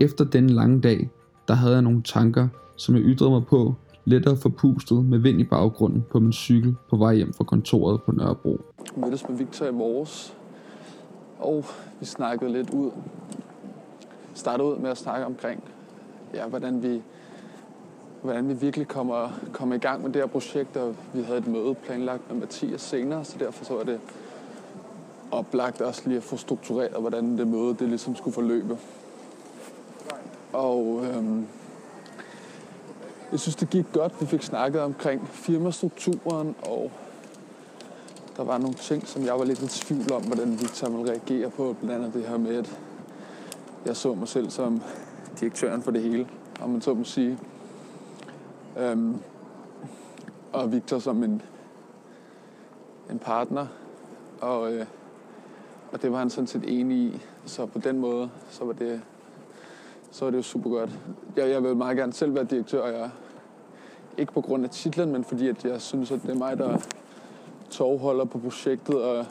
Efter 0.00 0.24
den 0.24 0.50
lange 0.50 0.80
dag, 0.80 1.10
der 1.48 1.54
havde 1.54 1.74
jeg 1.74 1.82
nogle 1.82 2.02
tanker, 2.02 2.48
som 2.76 2.94
jeg 2.94 3.02
ytrede 3.04 3.30
mig 3.30 3.46
på, 3.46 3.74
lettere 4.08 4.36
forpustet 4.36 5.04
med 5.04 5.18
vind 5.18 5.40
i 5.40 5.44
baggrunden 5.44 6.04
på 6.10 6.20
min 6.20 6.32
cykel 6.32 6.76
på 6.90 6.96
vej 6.96 7.14
hjem 7.14 7.32
fra 7.32 7.44
kontoret 7.44 8.02
på 8.02 8.12
Nørrebro. 8.12 8.60
Jeg 8.78 9.00
mødtes 9.04 9.28
med 9.28 9.36
Victor 9.36 9.66
i 9.66 9.72
morges, 9.72 10.34
og 11.38 11.64
vi 12.00 12.06
snakkede 12.06 12.52
lidt 12.52 12.70
ud. 12.70 12.90
Startede 14.34 14.68
ud 14.68 14.76
med 14.76 14.90
at 14.90 14.98
snakke 14.98 15.26
omkring, 15.26 15.64
ja, 16.34 16.48
hvordan 16.48 16.82
vi 16.82 17.02
hvordan 18.22 18.48
vi 18.48 18.54
virkelig 18.54 18.88
kommer, 18.88 19.28
kommer 19.52 19.74
i 19.74 19.78
gang 19.78 20.02
med 20.02 20.12
det 20.12 20.22
her 20.22 20.26
projekt, 20.26 20.76
og 20.76 20.94
vi 21.14 21.22
havde 21.22 21.38
et 21.38 21.46
møde 21.46 21.74
planlagt 21.74 22.32
med 22.32 22.40
Mathias 22.40 22.80
senere, 22.80 23.24
så 23.24 23.36
derfor 23.38 23.64
så 23.64 23.74
var 23.74 23.82
det 23.82 24.00
oplagt 25.30 25.80
også 25.80 26.02
lige 26.06 26.16
at 26.16 26.22
få 26.22 26.36
struktureret, 26.36 27.00
hvordan 27.00 27.38
det 27.38 27.48
møde 27.48 27.76
det 27.78 27.88
ligesom 27.88 28.16
skulle 28.16 28.34
forløbe. 28.34 28.78
Og 30.52 31.04
øhm, 31.04 31.46
jeg 33.32 33.40
synes, 33.40 33.56
det 33.56 33.70
gik 33.70 33.86
godt. 33.92 34.20
Vi 34.20 34.26
fik 34.26 34.42
snakket 34.42 34.80
omkring 34.80 35.28
firmastrukturen, 35.28 36.54
og 36.62 36.90
der 38.36 38.44
var 38.44 38.58
nogle 38.58 38.74
ting, 38.74 39.06
som 39.06 39.24
jeg 39.24 39.38
var 39.38 39.44
lidt 39.44 39.62
i 39.62 39.66
tvivl 39.66 40.12
om, 40.12 40.22
hvordan 40.22 40.52
Victor 40.60 40.88
ville 40.88 41.10
reagere 41.10 41.50
på. 41.50 41.76
Blandt 41.80 41.94
andet 41.94 42.14
det 42.14 42.28
her 42.28 42.38
med, 42.38 42.56
at 42.56 42.78
jeg 43.84 43.96
så 43.96 44.14
mig 44.14 44.28
selv 44.28 44.50
som 44.50 44.82
direktøren 45.40 45.82
for 45.82 45.90
det 45.90 46.02
hele, 46.02 46.28
om 46.60 46.70
man 46.70 46.80
så 46.80 46.94
må 46.94 47.04
sige. 47.04 47.38
Øhm, 48.78 49.16
og 50.52 50.72
Victor 50.72 50.98
som 50.98 51.22
en, 51.22 51.42
en 53.10 53.18
partner. 53.18 53.66
Og, 54.40 54.72
øh, 54.72 54.86
og 55.92 56.02
det 56.02 56.12
var 56.12 56.18
han 56.18 56.30
sådan 56.30 56.46
set 56.46 56.64
enig 56.66 56.98
i. 56.98 57.22
Så 57.46 57.66
på 57.66 57.78
den 57.78 57.98
måde, 57.98 58.30
så 58.50 58.64
var 58.64 58.72
det, 58.72 59.00
så 60.10 60.24
er 60.24 60.30
det 60.30 60.36
jo 60.36 60.42
super 60.42 60.70
godt. 60.70 60.90
Jeg, 61.36 61.50
jeg 61.50 61.62
vil 61.62 61.76
meget 61.76 61.96
gerne 61.96 62.12
selv 62.12 62.34
være 62.34 62.44
direktør, 62.44 62.80
og 62.80 62.92
jeg, 62.92 63.10
ikke 64.18 64.32
på 64.32 64.40
grund 64.40 64.64
af 64.64 64.70
titlen, 64.70 65.12
men 65.12 65.24
fordi 65.24 65.48
at 65.48 65.64
jeg 65.64 65.80
synes, 65.80 66.10
at 66.10 66.22
det 66.22 66.30
er 66.30 66.34
mig, 66.34 66.58
der 66.58 66.78
tovholder 67.70 68.24
på 68.24 68.38
projektet, 68.38 69.02
og 69.02 69.26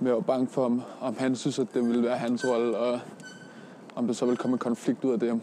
med 0.00 0.16
at 0.16 0.26
bange 0.26 0.46
for, 0.46 0.64
om, 0.64 0.82
om 1.00 1.16
han 1.18 1.36
synes, 1.36 1.58
at 1.58 1.66
det 1.74 1.88
ville 1.88 2.02
være 2.02 2.16
hans 2.16 2.44
rolle, 2.44 2.78
og 2.78 3.00
om 3.94 4.06
der 4.06 4.14
så 4.14 4.26
vil 4.26 4.36
komme 4.36 4.54
en 4.54 4.58
konflikt 4.58 5.04
ud 5.04 5.12
af 5.12 5.20
det. 5.20 5.40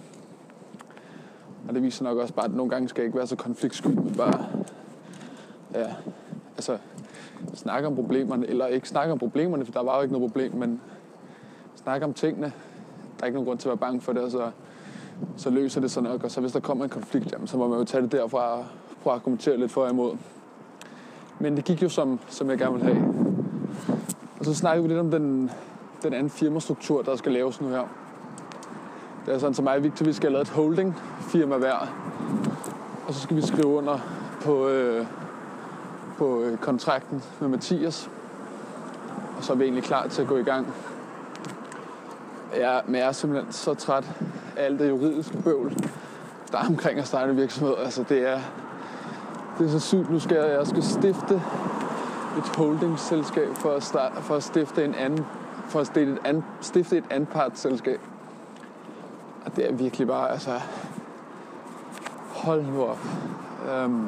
Og 1.68 1.74
det 1.74 1.84
viser 1.84 2.04
nok 2.04 2.18
også 2.18 2.34
bare, 2.34 2.46
at 2.46 2.54
nogle 2.54 2.70
gange 2.70 2.90
skal 2.90 3.02
jeg 3.02 3.06
ikke 3.06 3.18
være 3.18 3.28
så 3.28 3.36
konfliktsky, 3.36 3.88
men 3.88 4.16
bare 4.18 4.46
ja, 5.74 5.94
altså, 6.56 6.78
snakke 7.54 7.88
om 7.88 7.96
problemerne, 7.96 8.48
eller 8.48 8.68
ikke 8.68 8.90
snakke 8.90 9.14
om 9.14 9.20
problemerne, 9.20 9.66
for 9.66 9.72
der 9.72 9.84
var 9.84 9.96
jo 9.96 10.02
ikke 10.02 10.14
noget 10.14 10.32
problem, 10.32 10.54
men 10.56 10.82
snakke 11.76 12.06
om 12.06 12.14
tingene. 12.14 12.54
Der 13.24 13.26
er 13.26 13.30
ikke 13.30 13.36
nogen 13.36 13.48
grund 13.48 13.60
til 13.60 13.68
at 13.68 13.70
være 13.70 13.78
bange 13.78 14.02
for 14.02 14.14
det, 14.14 14.22
og 14.22 14.32
så, 14.32 14.52
så 15.38 15.50
løser 15.50 15.82
det 15.82 15.92
sig 15.92 16.04
nok. 16.04 16.24
Og 16.24 16.32
så 16.32 16.42
hvis 16.42 16.52
der 16.52 16.60
kommer 16.60 16.84
en 16.84 16.90
konflikt, 16.90 17.32
jamen, 17.32 17.48
så 17.48 17.58
må 17.58 17.68
man 17.68 17.80
jo 17.80 17.86
tage 17.86 18.02
det 18.04 18.12
derfra 18.12 18.58
og 18.58 18.66
prøve 19.04 19.14
at 19.14 19.20
argumentere 19.20 19.58
lidt 19.58 19.72
for 19.72 19.84
og 19.84 19.90
imod. 19.90 20.18
Men 21.40 21.56
det 21.56 21.66
gik 21.66 21.84
jo 21.84 21.90
som, 21.90 22.20
som 22.28 22.50
jeg 22.50 22.58
gerne 22.58 22.74
ville 22.74 22.94
have. 22.94 23.14
Og 24.40 24.46
så 24.46 24.54
snakkede 24.54 24.84
vi 24.84 24.90
lidt 24.90 25.00
om 25.00 25.12
den, 25.12 25.52
den 26.04 26.14
anden 26.14 26.30
firmastruktur, 26.30 27.02
der 27.02 27.16
skal 27.16 27.32
laves 27.32 27.62
nu 27.62 27.68
her. 27.68 27.84
Det 29.26 29.34
er 29.34 29.38
sådan, 29.38 29.54
som 29.54 29.64
mig 29.64 29.76
og 29.76 29.84
Victor, 29.84 30.06
vi 30.06 30.14
skal 30.14 30.30
have 30.30 30.34
lavet 30.34 30.48
et 30.48 30.54
holding 30.54 30.96
firma 31.22 31.58
hver. 31.58 31.94
Og 33.08 33.14
så 33.14 33.20
skal 33.20 33.38
vi 33.38 33.42
skrive 33.42 33.68
under 33.68 34.00
på, 34.42 34.68
øh, 34.68 35.06
på 36.18 36.42
øh, 36.42 36.58
kontrakten 36.58 37.24
med 37.40 37.48
Mathias. 37.48 38.10
Og 39.38 39.44
så 39.44 39.54
er 39.54 39.58
vi 39.58 39.64
egentlig 39.64 39.84
klar 39.84 40.08
til 40.08 40.22
at 40.22 40.28
gå 40.28 40.38
i 40.38 40.44
gang. 40.44 40.68
Ja, 42.56 42.80
men 42.86 42.96
jeg 42.96 43.08
er 43.08 43.12
simpelthen 43.12 43.52
så 43.52 43.74
træt 43.74 44.12
af 44.58 44.66
alt 44.66 44.80
det 44.80 44.90
juridiske 44.90 45.38
bøvl, 45.38 45.74
der 46.52 46.58
er 46.58 46.68
omkring 46.68 47.00
at 47.00 47.08
starte 47.08 47.32
en 47.32 47.38
virksomhed. 47.38 47.76
Altså 47.78 48.04
det 48.10 48.30
er, 48.30 48.40
det 49.60 49.66
er 49.66 49.72
så 49.72 49.80
sygt. 49.80 50.12
Nu 50.12 50.20
skal 50.20 50.38
jeg, 50.38 50.50
jeg 50.50 50.68
skal 50.68 50.84
stifte 50.84 51.42
et 52.38 52.56
holdingselskab 52.58 53.50
for 53.56 53.72
at, 53.72 53.84
start, 53.84 54.12
for 54.22 54.36
at 54.36 54.44
stifte 54.44 54.86
en 54.86 54.96
anden 54.96 55.26
for 55.68 55.80
at 55.80 55.88
stifte 55.88 56.12
et, 56.12 56.20
an, 56.26 56.44
stifte 56.62 56.98
et 56.98 57.04
anpartsselskab. 57.10 58.00
Og 59.46 59.56
det 59.56 59.70
er 59.70 59.74
virkelig 59.74 60.08
bare, 60.08 60.32
altså... 60.32 60.62
Hold 62.30 62.66
nu 62.66 62.84
op. 62.84 63.00
Øhm, 63.72 64.08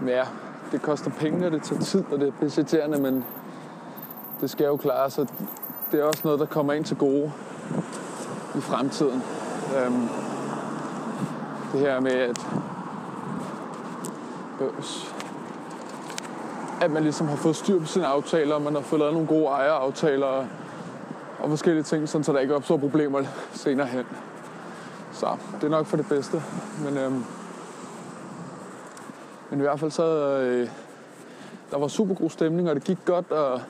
men 0.00 0.08
ja, 0.08 0.24
det 0.72 0.82
koster 0.82 1.10
penge, 1.10 1.46
og 1.46 1.52
det 1.52 1.62
tager 1.62 1.80
tid, 1.80 2.04
og 2.12 2.20
det 2.20 2.28
er 2.28 2.32
budgetterende, 2.40 3.00
men 3.00 3.24
det 4.40 4.50
skal 4.50 4.66
jo 4.66 4.76
klare, 4.76 5.10
så 5.10 5.26
det 5.92 6.00
er 6.00 6.04
også 6.04 6.20
noget, 6.24 6.40
der 6.40 6.46
kommer 6.46 6.72
ind 6.72 6.84
til 6.84 6.96
gode 6.96 7.32
i 8.54 8.60
fremtiden. 8.60 9.22
Øhm, 9.76 10.08
det 11.72 11.80
her 11.80 12.00
med, 12.00 12.12
at 12.12 12.38
at 16.80 16.90
man 16.90 17.02
ligesom 17.02 17.28
har 17.28 17.36
fået 17.36 17.56
styr 17.56 17.78
på 17.78 17.86
sine 17.86 18.06
aftaler, 18.06 18.54
og 18.54 18.62
man 18.62 18.74
har 18.74 18.80
fået 18.80 18.98
lavet 18.98 19.12
nogle 19.12 19.28
gode 19.28 19.46
ejeraftaler 19.46 20.26
og, 20.26 20.46
og 21.38 21.48
forskellige 21.48 21.82
ting, 21.82 22.08
sådan, 22.08 22.24
så 22.24 22.32
der 22.32 22.38
ikke 22.38 22.54
opstår 22.54 22.76
problemer 22.76 23.22
senere 23.52 23.86
hen. 23.86 24.04
Så 25.12 25.36
det 25.54 25.64
er 25.64 25.68
nok 25.68 25.86
for 25.86 25.96
det 25.96 26.08
bedste. 26.08 26.42
Men, 26.84 26.98
øhm, 26.98 27.24
men 29.50 29.58
i 29.58 29.62
hvert 29.62 29.80
fald 29.80 29.90
så, 29.90 30.38
øh, 30.38 30.68
der 31.70 31.78
var 31.78 31.88
super 31.88 32.14
god 32.14 32.30
stemning, 32.30 32.68
og 32.68 32.74
det 32.74 32.84
gik 32.84 32.98
godt, 33.04 33.30
og 33.30 33.60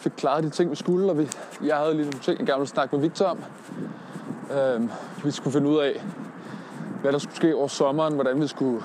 fik 0.00 0.12
klaret 0.16 0.44
de 0.44 0.50
ting, 0.50 0.70
vi 0.70 0.76
skulle, 0.76 1.10
og 1.10 1.18
vi, 1.18 1.28
jeg 1.64 1.76
havde 1.76 1.94
lige 1.94 2.04
nogle 2.04 2.20
ting, 2.20 2.38
jeg 2.38 2.46
gerne 2.46 2.58
ville 2.58 2.68
snakke 2.68 2.96
med 2.96 3.02
Victor 3.02 3.24
om. 3.24 3.38
Øhm, 4.58 4.90
vi 5.24 5.30
skulle 5.30 5.52
finde 5.52 5.68
ud 5.68 5.78
af, 5.78 6.04
hvad 7.00 7.12
der 7.12 7.18
skulle 7.18 7.36
ske 7.36 7.56
over 7.56 7.68
sommeren, 7.68 8.14
hvordan 8.14 8.40
vi 8.40 8.46
skulle 8.46 8.82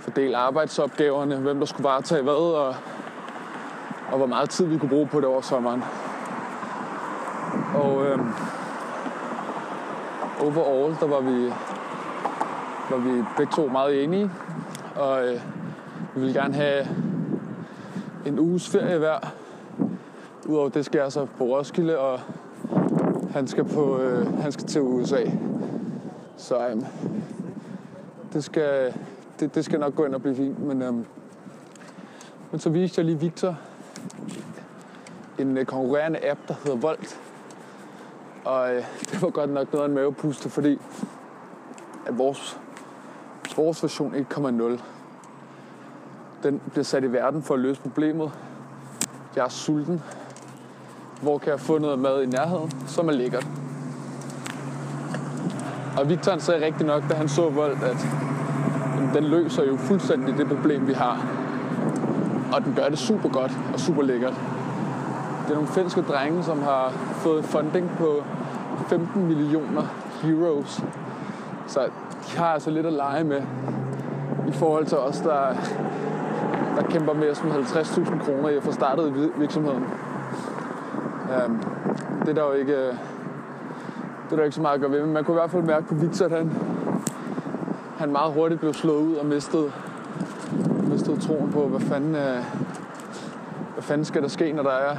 fordele 0.00 0.36
arbejdsopgaverne, 0.36 1.36
hvem 1.36 1.58
der 1.58 1.66
skulle 1.66 1.84
varetage 1.84 2.22
hvad, 2.22 2.32
og, 2.32 2.74
og 4.12 4.16
hvor 4.16 4.26
meget 4.26 4.50
tid 4.50 4.66
vi 4.66 4.78
kunne 4.78 4.88
bruge 4.88 5.06
på 5.06 5.20
det 5.20 5.28
over 5.28 5.40
sommeren. 5.40 5.84
Og 7.74 8.06
øhm, 8.06 8.28
overall, 10.40 10.96
der 11.00 11.06
var 11.06 11.20
vi, 11.20 11.52
var 12.90 12.96
vi 12.96 13.24
begge 13.36 13.52
to 13.52 13.68
meget 13.68 14.04
enige, 14.04 14.30
og 14.96 15.26
øh, 15.26 15.40
vi 16.14 16.20
ville 16.20 16.40
gerne 16.40 16.54
have 16.54 16.88
en 18.26 18.38
uges 18.38 18.68
ferie 18.68 18.98
hver. 18.98 19.18
Udover 20.46 20.68
det 20.68 20.84
skal 20.84 20.98
jeg 20.98 21.12
så 21.12 21.26
på 21.38 21.44
Roskilde, 21.44 21.98
og 21.98 22.20
han 23.30 23.46
skal, 23.46 23.64
på, 23.64 23.98
øh, 23.98 24.38
han 24.38 24.52
skal 24.52 24.66
til 24.66 24.80
USA. 24.80 25.24
Så 26.36 26.68
øhm, 26.68 26.84
det, 28.32 28.44
skal, 28.44 28.94
det, 29.40 29.54
det 29.54 29.64
skal 29.64 29.80
nok 29.80 29.94
gå 29.94 30.04
ind 30.04 30.14
og 30.14 30.22
blive 30.22 30.36
fint. 30.36 30.58
Men, 30.58 30.82
øhm, 30.82 31.06
men 32.50 32.60
så 32.60 32.70
viste 32.70 32.98
jeg 32.98 33.06
lige 33.06 33.20
Victor 33.20 33.58
en 35.38 35.58
øh, 35.58 35.66
konkurrerende 35.66 36.30
app, 36.30 36.40
der 36.48 36.54
hedder 36.64 36.76
Volt. 36.78 37.20
Og 38.44 38.74
øh, 38.74 38.84
det 39.10 39.22
var 39.22 39.30
godt 39.30 39.50
nok 39.50 39.72
noget 39.72 39.84
af 39.84 39.88
en 39.88 39.94
mavepuste, 39.94 40.50
fordi 40.50 40.78
at 42.06 42.18
vores, 42.18 42.60
vores 43.56 43.82
version 43.82 44.14
1.0, 44.14 44.82
den 46.42 46.60
bliver 46.70 46.84
sat 46.84 47.04
i 47.04 47.12
verden 47.12 47.42
for 47.42 47.54
at 47.54 47.60
løse 47.60 47.80
problemet. 47.80 48.32
Jeg 49.36 49.44
er 49.44 49.48
sulten. 49.48 50.02
Hvor 51.22 51.38
kan 51.38 51.50
jeg 51.52 51.60
få 51.60 51.78
noget 51.78 51.98
mad 51.98 52.22
i 52.22 52.26
nærheden, 52.26 52.72
som 52.86 53.08
er 53.08 53.12
lækkert? 53.12 53.46
Og 55.98 56.08
Victor 56.08 56.38
sagde 56.38 56.66
rigtig 56.66 56.86
nok, 56.86 57.02
da 57.08 57.14
han 57.14 57.28
så 57.28 57.50
Volt, 57.50 57.82
at 57.82 58.06
jamen, 58.96 59.14
den 59.14 59.24
løser 59.24 59.64
jo 59.64 59.76
fuldstændig 59.76 60.38
det 60.38 60.48
problem, 60.48 60.86
vi 60.86 60.92
har. 60.92 61.26
Og 62.52 62.64
den 62.64 62.74
gør 62.74 62.88
det 62.88 62.98
super 62.98 63.28
godt 63.28 63.52
og 63.72 63.80
super 63.80 64.02
lækkert. 64.02 64.34
Det 65.42 65.50
er 65.50 65.54
nogle 65.54 65.68
finske 65.68 66.02
drenge, 66.02 66.42
som 66.42 66.62
har 66.62 66.90
fået 67.14 67.44
funding 67.44 67.90
på 67.98 68.22
15 68.88 69.26
millioner 69.26 69.82
heroes. 70.22 70.84
Så 71.66 71.80
de 72.26 72.38
har 72.38 72.46
altså 72.46 72.70
lidt 72.70 72.86
at 72.86 72.92
lege 72.92 73.24
med 73.24 73.42
i 74.48 74.52
forhold 74.52 74.86
til 74.86 74.98
os, 74.98 75.18
der, 75.18 75.54
der 76.76 76.82
kæmper 76.82 77.12
med 77.12 77.30
os 77.30 77.44
med 77.44 77.52
50.000 77.52 78.24
kroner 78.24 78.48
i 78.48 78.56
at 78.56 78.62
få 78.62 78.72
startet 78.72 79.30
virksomheden. 79.38 79.84
Øhm, 81.34 81.58
det 82.20 82.28
er 82.28 82.34
der 82.34 82.44
jo 82.44 82.52
ikke, 82.52 82.72
øh, 82.72 82.94
det 84.24 84.32
er 84.32 84.36
der 84.36 84.44
ikke 84.44 84.54
så 84.54 84.62
meget 84.62 84.74
at 84.74 84.80
gøre 84.80 84.90
ved, 84.90 85.00
men 85.00 85.12
man 85.12 85.24
kunne 85.24 85.34
i 85.34 85.40
hvert 85.40 85.50
fald 85.50 85.62
mærke 85.62 85.86
på 85.86 85.94
Victor, 85.94 86.24
at 86.24 86.30
han, 86.30 86.52
han 87.98 88.12
meget 88.12 88.32
hurtigt 88.32 88.60
blev 88.60 88.74
slået 88.74 89.02
ud 89.02 89.14
og 89.14 89.26
mistede, 89.26 89.72
mistede 90.90 91.20
troen 91.20 91.52
på, 91.52 91.68
hvad 91.68 91.80
fanden, 91.80 92.10
uh, 92.10 92.44
hvad 93.72 93.82
fanden 93.82 94.04
skal 94.04 94.22
der 94.22 94.28
ske, 94.28 94.52
når 94.52 94.62
der 94.62 94.70
er 94.70 94.96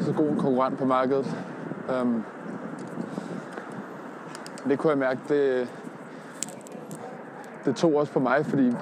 så 0.00 0.12
god 0.12 0.28
en 0.28 0.36
konkurrent 0.36 0.78
på 0.78 0.84
markedet. 0.84 1.36
Um, 2.02 2.24
det 4.68 4.78
kunne 4.78 4.90
jeg 4.90 4.98
mærke, 4.98 5.20
det, 5.28 5.68
det 7.64 7.76
tog 7.76 7.94
også 7.94 8.12
på 8.12 8.20
mig, 8.20 8.46
fordi 8.46 8.72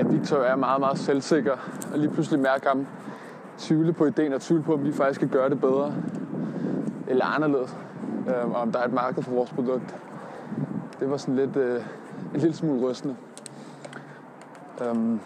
at 0.00 0.12
Victor 0.12 0.36
er 0.36 0.56
meget, 0.56 0.80
meget 0.80 0.98
selvsikker, 0.98 1.56
og 1.92 1.98
lige 1.98 2.10
pludselig 2.10 2.40
mærke 2.40 2.68
ham 2.68 2.86
tvivle 3.58 3.92
på 3.92 4.06
ideen 4.06 4.32
og 4.32 4.40
tvivle 4.40 4.64
på, 4.64 4.74
om 4.74 4.84
vi 4.84 4.92
faktisk 4.92 5.20
kan 5.20 5.28
gøre 5.28 5.50
det 5.50 5.60
bedre 5.60 5.94
eller 7.06 7.24
anderledes, 7.24 7.76
øh, 8.28 8.50
og 8.50 8.60
om 8.60 8.72
der 8.72 8.78
er 8.78 8.84
et 8.84 8.92
marked 8.92 9.22
for 9.22 9.32
vores 9.32 9.50
produkt. 9.50 9.96
Det 11.00 11.10
var 11.10 11.16
sådan 11.16 11.36
lidt 11.36 11.56
øh, 11.56 11.82
en 12.34 12.40
lille 12.40 12.56
smule 12.56 12.88
rystende. 12.88 13.16
Um, 14.90 15.20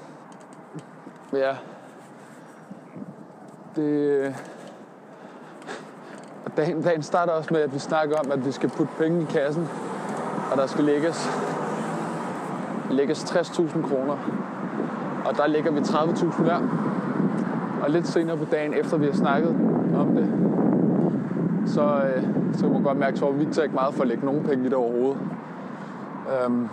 ja, 1.33 1.57
det, 3.77 4.35
og 6.45 6.57
dagen, 6.57 6.83
dagen 6.83 7.03
starter 7.03 7.33
også 7.33 7.55
med, 7.55 7.61
at 7.61 7.75
vi 7.75 7.79
snakker 7.79 8.17
om, 8.17 8.33
at 8.33 8.47
vi 8.47 8.53
skal 8.53 8.69
putte 8.71 8.93
penge 8.99 9.23
i 9.23 9.25
kassen, 9.25 9.69
og 10.53 10.57
der 10.57 10.67
skal 10.67 10.85
lægges, 10.85 11.29
lægges 12.91 13.25
60.000 13.25 13.89
kroner. 13.89 14.17
Og 15.25 15.37
der 15.37 15.47
lægger 15.47 15.71
vi 15.71 15.81
30.000 15.81 16.43
hver. 16.43 16.86
Og 17.87 17.93
lidt 17.93 18.07
senere 18.07 18.37
på 18.37 18.45
dagen, 18.45 18.75
efter 18.75 18.97
vi 18.97 19.07
har 19.07 19.13
snakket 19.13 19.57
om 19.97 20.09
det, 20.17 20.29
så, 21.67 21.83
øh, 21.83 22.23
så 22.53 22.61
kan 22.61 22.73
man 22.73 22.83
godt 22.83 22.99
mærke, 22.99 23.27
at 23.27 23.39
Victor 23.39 23.63
ikke 23.63 23.75
meget 23.75 23.95
for 23.95 24.03
at 24.03 24.09
lægge 24.09 24.27
nogen 24.27 24.43
penge 24.43 24.65
i 24.65 24.69
det 24.69 24.75
overhovedet. 24.75 25.19
Øhm, 26.33 26.69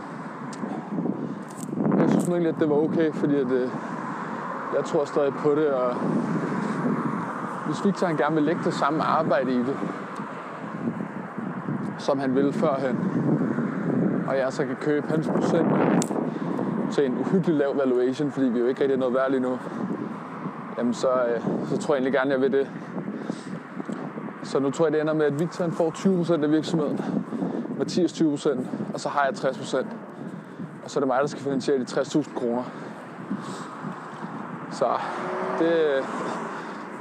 jeg 2.00 2.10
synes 2.10 2.28
nu 2.28 2.34
egentlig, 2.34 2.54
at 2.54 2.60
det 2.60 2.70
var 2.70 2.76
okay, 2.76 3.12
fordi 3.14 3.36
at, 3.36 3.52
øh, 3.52 3.70
jeg 4.76 4.86
tror 4.86 5.06
stadig 5.06 5.34
på 5.34 5.50
det, 5.56 5.68
og 5.68 5.96
hvis 7.66 7.86
Victor 7.86 8.08
han 8.08 8.18
gerne 8.18 8.36
vil 8.36 8.44
lægge 8.44 8.62
det 8.64 8.74
samme 8.74 9.04
arbejde 9.04 9.52
i 9.52 9.58
det, 9.58 9.78
som 11.98 12.20
han 12.20 12.36
ville 12.36 12.54
førhen, 12.54 13.00
og 14.28 14.38
jeg 14.38 14.54
så 14.54 14.66
kan 14.66 14.76
købe 14.76 15.08
hans 15.08 15.28
procent 15.36 15.68
til 16.92 17.06
en 17.06 17.18
uhyggelig 17.20 17.56
lav 17.56 17.78
valuation, 17.78 18.32
fordi 18.32 18.46
vi 18.46 18.60
jo 18.60 18.66
ikke 18.66 18.82
rigtig 18.82 18.96
er 18.96 19.00
noget 19.00 19.14
værd 19.14 19.32
lige 19.32 19.42
nu, 19.42 19.58
jamen 20.78 20.94
så, 20.94 21.10
øh, 21.10 21.42
så 21.70 21.78
tror 21.78 21.94
jeg 21.94 22.00
egentlig 22.00 22.14
gerne, 22.14 22.34
at 22.34 22.42
jeg 22.42 22.52
vil 22.52 22.60
det. 22.60 22.70
Så 24.44 24.60
nu 24.60 24.72
tror 24.72 24.86
jeg, 24.86 24.94
det 24.94 25.02
ender 25.02 25.14
med, 25.14 25.26
at 25.26 25.40
Victor 25.40 25.70
får 25.70 25.92
20% 25.92 26.44
af 26.44 26.52
virksomheden, 26.52 27.02
Mathias 27.78 28.22
20%, 28.22 28.60
og 28.94 29.00
så 29.00 29.10
har 29.10 29.26
jeg 29.26 29.34
60%. 29.34 29.86
Og 30.84 30.92
så 30.92 31.00
er 31.00 31.02
det 31.02 31.08
mig, 31.08 31.20
der 31.22 31.28
skal 31.28 31.44
finansiere 31.44 31.80
de 31.80 31.84
60.000 31.84 32.40
kroner. 32.40 32.64
Så 34.72 34.86
det, 35.60 36.04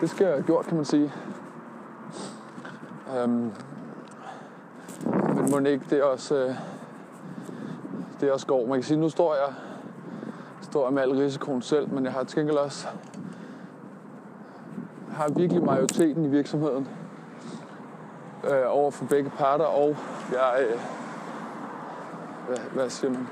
det 0.01 0.11
skal 0.11 0.25
jeg 0.25 0.35
have 0.35 0.45
gjort, 0.45 0.67
kan 0.67 0.77
man 0.77 0.85
sige. 0.85 1.13
Øhm, 3.19 3.51
men 5.35 5.51
må 5.51 5.59
ikke, 5.59 5.85
det 5.91 5.99
er 5.99 6.05
også, 6.05 6.35
øh, 6.35 6.55
det 8.21 8.29
er 8.29 8.33
også 8.33 8.47
går. 8.47 8.67
Man 8.67 8.79
kan 8.79 8.83
sige, 8.83 9.01
nu 9.01 9.09
står 9.09 9.35
jeg, 9.35 9.55
står 10.61 10.85
jeg 10.87 10.93
med 10.93 11.03
al 11.03 11.11
risikoen 11.11 11.63
selv, 11.63 11.93
men 11.93 12.05
jeg 12.05 12.13
har 12.13 12.25
til 12.25 12.39
gengæld 12.39 12.57
også 12.57 12.89
har 15.13 15.29
virkelig 15.29 15.65
majoriteten 15.65 16.25
i 16.25 16.29
virksomheden 16.29 16.89
øh, 18.45 18.63
over 18.67 18.91
for 18.91 19.05
begge 19.05 19.31
parter, 19.31 19.65
og 19.65 19.97
jeg, 20.33 20.67
øh, 20.69 20.81
hvad, 22.49 22.59
hvad 22.59 22.91
siger 22.91 23.11
man? 23.11 23.29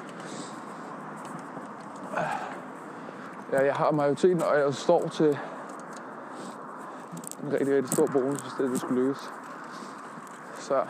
Ja, 3.53 3.65
jeg 3.65 3.75
har 3.75 3.91
majoriteten, 3.91 4.43
og 4.43 4.59
jeg 4.59 4.75
står 4.75 5.09
til 5.09 5.39
en 7.43 7.53
rigtig, 7.53 7.77
rigtig 7.77 7.93
stor 7.93 8.07
bonus, 8.07 8.41
hvis 8.41 8.53
det, 8.59 8.71
det 8.71 8.81
skulle 8.81 9.03
lykkes. 9.03 9.31
Så 10.59 10.83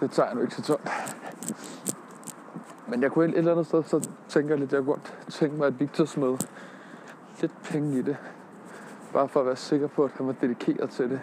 det 0.00 0.10
tager 0.10 0.26
jeg 0.26 0.34
nu 0.36 0.42
ikke 0.42 0.54
så 0.54 0.62
tungt. 0.62 0.90
Men 2.86 3.02
jeg 3.02 3.12
kunne 3.12 3.28
et 3.28 3.38
eller 3.38 3.52
andet 3.52 3.66
sted, 3.66 3.84
så 3.84 4.08
tænker 4.28 4.50
jeg 4.50 4.58
lidt, 4.58 4.72
jeg 4.72 4.78
kunne 4.78 4.94
godt 4.94 5.14
tænke 5.28 5.56
mig, 5.56 5.66
at 5.66 5.80
Victor 5.80 6.04
smed 6.04 6.36
lidt 7.40 7.52
penge 7.62 7.98
i 7.98 8.02
det. 8.02 8.16
Bare 9.12 9.28
for 9.28 9.40
at 9.40 9.46
være 9.46 9.56
sikker 9.56 9.86
på, 9.86 10.04
at 10.04 10.10
han 10.16 10.26
var 10.26 10.32
dedikeret 10.32 10.90
til 10.90 11.10
det. 11.10 11.20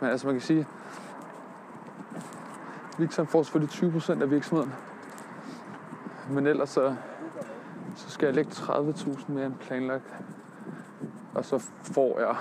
Men 0.00 0.10
altså 0.10 0.26
man 0.26 0.34
kan 0.34 0.42
sige, 0.42 0.66
Victor 2.98 3.24
får 3.24 3.42
selvfølgelig 3.42 3.94
20% 3.94 4.22
af 4.22 4.30
virksomheden. 4.30 4.72
Men 6.30 6.46
ellers 6.46 6.70
så, 6.70 6.96
så 7.96 8.10
skal 8.10 8.26
jeg 8.26 8.34
lægge 8.34 8.50
30.000 8.50 9.32
mere 9.32 9.46
end 9.46 9.54
planlagt. 9.54 10.14
Og 11.34 11.44
så 11.44 11.58
får 11.82 12.20
jeg 12.20 12.36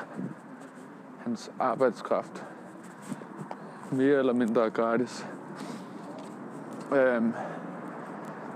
hans 1.23 1.51
arbejdskraft 1.59 2.45
mere 3.91 4.19
eller 4.19 4.33
mindre 4.33 4.69
gratis. 4.69 5.27
Øhm, 6.95 7.33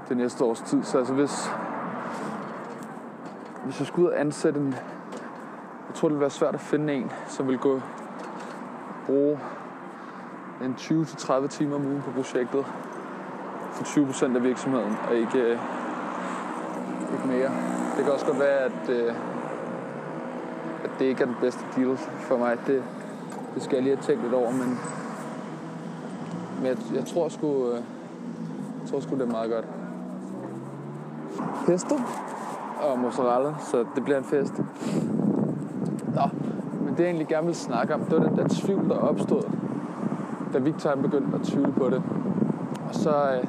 det 0.09 0.17
næste 0.17 0.43
års 0.43 0.61
tid. 0.61 0.83
Så 0.83 0.97
altså 0.97 1.13
hvis, 1.13 1.51
hvis 3.65 3.79
jeg 3.79 3.87
skulle 3.87 4.07
ud 4.07 4.13
og 4.13 4.19
ansætte 4.19 4.59
en... 4.59 4.75
Jeg 5.89 5.95
tror, 5.95 6.07
det 6.07 6.15
ville 6.15 6.21
være 6.21 6.29
svært 6.29 6.53
at 6.53 6.61
finde 6.61 6.93
en, 6.93 7.11
som 7.27 7.47
vil 7.47 7.57
gå 7.57 7.81
bruge 9.05 9.39
en 10.63 10.75
20-30 10.77 11.47
timer 11.47 11.75
om 11.75 11.85
ugen 11.85 12.01
på 12.01 12.11
projektet 12.11 12.65
for 13.71 13.83
20% 13.83 14.35
af 14.35 14.43
virksomheden, 14.43 14.95
og 15.09 15.15
ikke, 15.15 15.39
øh, 15.39 15.59
ikke 17.13 17.27
mere. 17.27 17.51
Det 17.97 18.03
kan 18.03 18.13
også 18.13 18.25
godt 18.25 18.39
være, 18.39 18.59
at, 18.59 18.89
øh, 18.89 19.13
at 20.83 20.89
det 20.99 21.05
ikke 21.05 21.21
er 21.21 21.25
den 21.25 21.35
bedste 21.41 21.61
deal 21.75 21.97
for 21.97 22.37
mig. 22.37 22.57
Det, 22.67 22.83
det 23.55 23.63
skal 23.63 23.75
jeg 23.75 23.83
lige 23.83 23.95
have 23.95 24.05
tænkt 24.05 24.23
lidt 24.23 24.33
over, 24.33 24.51
men, 24.51 24.79
men 26.57 26.65
jeg, 26.65 26.77
jeg 26.93 27.05
tror 27.05 27.29
sgu, 27.29 27.67
øh, 27.67 27.73
jeg 28.81 28.89
tror 28.91 28.99
sgu, 28.99 29.15
det 29.15 29.21
er 29.21 29.31
meget 29.31 29.51
godt. 29.51 29.65
Pesto 31.65 31.95
og 32.81 32.99
mozzarella, 32.99 33.53
så 33.71 33.85
det 33.95 34.03
bliver 34.03 34.17
en 34.17 34.23
fest. 34.25 34.53
Nå, 36.15 36.21
men 36.85 36.93
det 36.93 36.99
jeg 36.99 37.05
egentlig 37.05 37.27
gerne 37.27 37.45
vil 37.45 37.55
snakke 37.55 37.93
om, 37.93 38.01
det 38.01 38.17
var 38.17 38.27
den 38.27 38.37
der 38.37 38.47
tvivl, 38.49 38.89
der 38.89 38.95
opstod, 38.95 39.41
da 40.53 40.59
Victor 40.59 40.89
han 40.89 41.01
begyndte 41.01 41.35
at 41.35 41.41
tvivle 41.41 41.71
på 41.71 41.89
det. 41.89 42.01
Og 42.89 42.95
så, 42.95 43.09
øh, 43.09 43.47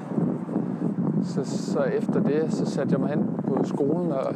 så, 1.24 1.44
så 1.44 1.82
efter 1.82 2.22
det, 2.22 2.52
så 2.52 2.66
satte 2.66 2.92
jeg 2.92 3.00
mig 3.00 3.08
hen 3.08 3.30
på 3.48 3.64
skolen 3.64 4.12
og 4.12 4.34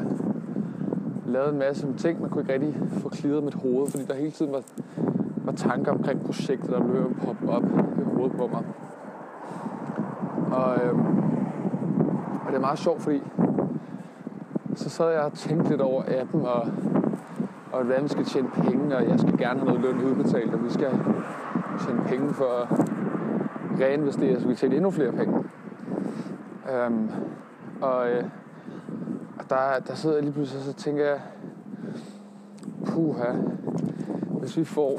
lavede 1.27 1.53
en 1.53 1.59
masse 1.59 1.93
ting, 1.99 2.21
man 2.21 2.31
kunne 2.31 2.43
ikke 2.43 2.53
rigtig 2.53 2.75
få 2.91 3.09
klidret 3.09 3.45
mit 3.45 3.55
hoved, 3.55 3.87
fordi 3.91 4.05
der 4.05 4.15
hele 4.15 4.31
tiden 4.31 4.53
var, 4.53 4.63
var 5.45 5.53
tanker 5.53 5.93
omkring 5.93 6.21
projektet, 6.21 6.71
der 6.71 6.81
blev 6.81 7.15
poppet 7.25 7.49
op 7.49 7.65
i 7.65 8.03
hovedet 8.15 8.37
på 8.37 8.47
mig. 8.47 8.63
Og, 10.53 10.77
øh, 10.77 10.99
og 12.47 12.49
det 12.49 12.57
er 12.57 12.61
meget 12.61 12.79
sjovt, 12.79 13.03
fordi 13.03 13.23
så 14.75 14.91
sad 14.91 15.11
jeg 15.11 15.21
og 15.21 15.33
tænkte 15.33 15.71
lidt 15.71 15.81
over 15.81 16.03
appen, 16.21 16.41
og, 16.41 16.67
og 17.75 17.85
hvordan 17.85 18.03
vi 18.03 18.09
skal 18.09 18.25
tjene 18.25 18.49
penge, 18.49 18.97
og 18.97 19.09
jeg 19.09 19.21
skal 19.21 19.39
gerne 19.39 19.61
have 19.61 19.65
noget 19.65 19.81
løn 19.81 20.11
udbetalt, 20.11 20.55
og 20.55 20.65
vi 20.65 20.71
skal 20.71 20.91
tjene 21.87 22.01
penge 22.07 22.35
for 22.35 22.45
at 22.45 22.69
reinvestere, 23.81 24.41
så 24.41 24.49
vi 24.49 24.55
tjene 24.55 24.77
endnu 24.77 24.91
flere 24.91 25.13
penge. 25.13 25.45
Øhm, 26.73 27.11
og, 27.81 28.11
øh, 28.11 28.25
og 29.39 29.51
der, 29.51 29.79
der 29.87 29.95
sidder 29.95 30.17
jeg 30.17 30.25
lige 30.25 30.35
pludselig, 30.35 30.61
og 30.61 30.65
så 30.65 30.73
tænker 30.73 31.05
jeg, 31.05 31.21
puha, 32.87 33.33
hvis 34.41 34.57
vi 34.57 34.65
får 34.65 34.99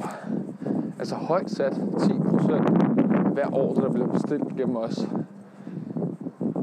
altså 0.99 1.15
højt 1.15 1.49
sat 1.51 1.73
10% 1.73 3.34
hver 3.34 3.55
år, 3.55 3.73
der 3.73 3.91
bliver 3.91 4.07
bestilt 4.07 4.55
gennem 4.57 4.76
os, 4.76 5.07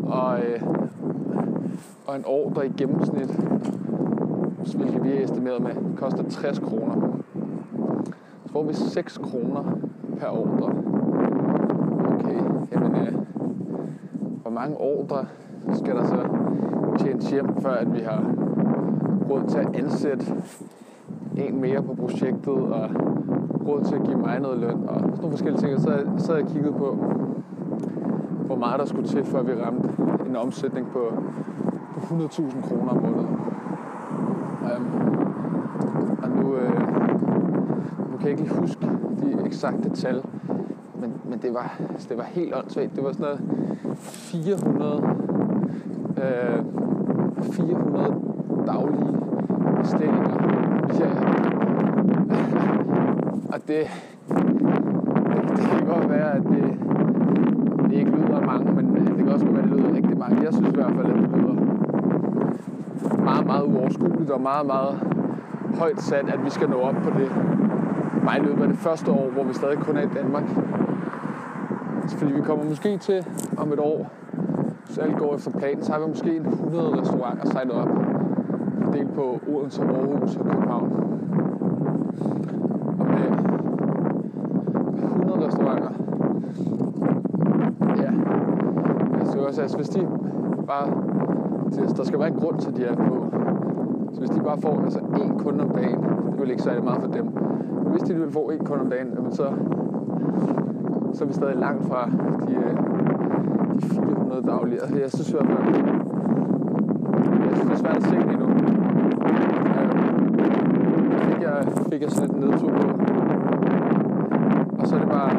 og, 0.02 0.40
øh, 0.40 0.62
og 2.06 2.16
en 2.16 2.24
ordre 2.26 2.66
i 2.66 2.72
gennemsnit, 2.76 3.30
hvilket 4.70 5.04
vi 5.04 5.12
er 5.12 5.24
estimeret 5.24 5.62
med, 5.62 5.96
koster 5.96 6.22
60 6.28 6.58
kroner. 6.58 7.18
Så 8.46 8.52
får 8.52 8.62
vi 8.62 8.74
6 8.74 9.18
kroner 9.18 9.78
per 10.18 10.28
ordre. 10.28 10.74
Okay, 12.14 12.42
jamen 12.72 12.96
øh, 12.96 13.12
hvor 14.42 14.50
mange 14.50 14.76
ordre 14.76 15.26
skal 15.72 15.96
der 15.96 16.04
så 16.04 16.28
tjenes 16.98 17.30
hjem, 17.30 17.60
før 17.60 17.72
at 17.72 17.94
vi 17.94 18.00
har 18.00 18.24
råd 19.30 19.42
til 19.48 19.58
at 19.58 19.68
ansætte 19.74 20.26
en 21.36 21.60
mere 21.60 21.82
på 21.82 21.94
projektet, 21.94 22.54
og 22.54 22.90
råd 23.66 23.84
til 23.84 23.94
at 23.94 24.02
give 24.04 24.18
mig 24.18 24.40
noget 24.40 24.58
løn, 24.58 24.88
og 24.88 25.00
sådan 25.00 25.16
nogle 25.16 25.30
forskellige 25.30 25.60
ting. 25.60 25.80
Så, 25.80 26.00
så 26.18 26.32
havde 26.32 26.44
jeg 26.44 26.52
kigget 26.52 26.74
på, 26.74 26.96
hvor 28.46 28.56
meget 28.56 28.80
der 28.80 28.86
skulle 28.86 29.08
til, 29.08 29.24
før 29.24 29.42
vi 29.42 29.52
ramte 29.52 29.88
en 30.28 30.36
omsætning 30.36 30.86
på, 30.86 31.12
på 31.94 32.14
100.000 32.14 32.68
kroner 32.68 32.90
om 32.90 33.02
måneden. 33.02 33.36
Øhm, 34.70 34.86
og 36.22 36.28
nu, 36.30 36.56
øh, 36.56 36.80
nu 38.10 38.16
kan 38.16 38.22
jeg 38.22 38.30
ikke 38.30 38.42
lige 38.42 38.54
huske 38.54 38.88
de 39.20 39.46
eksakte 39.46 39.90
tal, 39.90 40.22
men, 41.00 41.12
men 41.30 41.38
det, 41.42 41.54
var, 41.54 41.80
altså, 41.90 42.08
det 42.08 42.16
var 42.16 42.24
helt 42.24 42.54
åndssvagt. 42.54 42.96
Det 42.96 43.04
var 43.04 43.12
sådan 43.12 43.26
noget 43.26 43.40
400, 43.96 45.02
øh, 46.16 46.64
400 47.52 48.20
daglige 48.66 49.16
bestillinger. 49.80 50.36
Ja. 51.00 51.10
og 53.52 53.68
det, 53.68 53.86
det, 55.56 55.68
kan 55.68 55.86
godt 55.86 56.08
være, 56.08 56.32
at 56.32 56.42
det, 56.42 56.64
det 57.90 57.98
ikke 57.98 58.10
lyder 58.10 58.36
af 58.36 58.46
mange, 58.46 58.72
men 58.72 58.94
det 58.94 59.16
kan 59.16 59.28
også 59.28 59.44
godt 59.46 59.56
være, 59.56 59.64
at 59.64 59.70
det 59.70 59.78
lyder 59.78 59.94
rigtig 59.94 60.18
mange. 60.18 60.44
Jeg 60.44 60.52
synes 60.52 60.68
i 60.68 60.74
hvert 60.74 60.92
fald, 60.96 61.10
at 61.10 61.16
det 61.16 61.31
meget, 63.22 63.46
meget 63.46 63.64
uoverskueligt 63.64 64.30
og 64.30 64.40
meget, 64.40 64.66
meget 64.66 65.00
højt 65.78 66.02
sat, 66.02 66.28
at 66.28 66.44
vi 66.44 66.50
skal 66.50 66.70
nå 66.70 66.76
op 66.76 66.94
på 66.94 67.10
det. 67.18 67.30
Bare 68.26 68.38
i 68.38 68.62
af 68.62 68.68
det 68.68 68.78
første 68.78 69.10
år, 69.10 69.30
hvor 69.30 69.44
vi 69.44 69.54
stadig 69.54 69.78
kun 69.78 69.96
er 69.96 70.02
i 70.02 70.14
Danmark. 70.14 70.44
Fordi 72.18 72.32
vi 72.32 72.40
kommer 72.40 72.64
måske 72.64 72.98
til 72.98 73.26
om 73.58 73.72
et 73.72 73.78
år, 73.78 74.10
hvis 74.86 74.98
alt 74.98 75.16
går 75.16 75.34
efter 75.34 75.50
planen, 75.50 75.82
så 75.82 75.92
har 75.92 76.00
vi 76.00 76.06
måske 76.06 76.36
100 76.36 77.00
restauranter 77.00 77.46
sejlet 77.46 77.74
op. 77.74 77.88
Delt 78.92 79.14
på 79.14 79.40
Odense, 79.48 79.82
Aarhus 79.82 80.36
og 80.36 80.44
København. 80.44 80.92
Og 82.98 83.06
med 83.06 83.28
100 85.02 85.46
restauranter, 85.46 85.90
ja, 87.96 88.12
altså, 89.20 89.38
også, 89.38 89.62
altså 89.62 89.76
hvis 89.76 89.88
de 89.88 90.06
bare, 90.66 91.11
altså, 91.80 91.96
der 91.96 92.04
skal 92.04 92.18
være 92.18 92.28
en 92.28 92.34
grund 92.34 92.58
til, 92.58 92.70
at 92.70 92.76
de 92.76 92.84
er 92.84 92.96
på. 92.96 93.26
Så 94.12 94.18
hvis 94.18 94.30
de 94.30 94.40
bare 94.40 94.60
får 94.60 94.80
altså 94.84 94.98
én 94.98 95.42
kunde 95.42 95.64
om 95.64 95.70
dagen, 95.70 95.98
det 96.32 96.40
vil 96.40 96.50
ikke 96.50 96.62
særlig 96.62 96.84
meget 96.84 97.00
for 97.00 97.08
dem. 97.08 97.24
Men 97.82 97.90
hvis 97.90 98.02
de 98.02 98.14
vil 98.14 98.30
få 98.30 98.52
én 98.52 98.64
kunde 98.64 98.82
om 98.82 98.90
dagen, 98.90 99.08
jamen 99.16 99.32
så, 99.32 99.52
så 101.14 101.24
er 101.24 101.28
vi 101.28 101.34
stadig 101.34 101.56
langt 101.56 101.84
fra 101.84 102.10
de, 102.46 102.54
øh, 102.54 102.74
de 103.74 103.80
400 103.80 104.42
daglige. 104.42 104.80
Altså, 104.82 104.98
jeg 104.98 105.10
synes 105.10 105.28
i 105.30 105.32
hvert 105.32 105.46
fald, 105.46 105.74
jeg 107.46 107.56
synes, 107.56 107.68
det 107.68 107.72
er 107.72 107.82
svært 107.84 107.96
at 107.96 108.02
se 108.02 108.16
lige 108.16 108.38
nu. 108.38 108.48
Fik 111.26 111.42
jeg, 111.42 111.64
fik 111.90 112.02
jeg 112.02 112.10
sådan 112.10 112.28
lidt 112.28 112.40
nedtur 112.40 112.68
på. 112.68 112.90
Og 114.78 114.86
så 114.86 114.94
er 114.96 115.00
det 115.00 115.08
bare, 115.08 115.32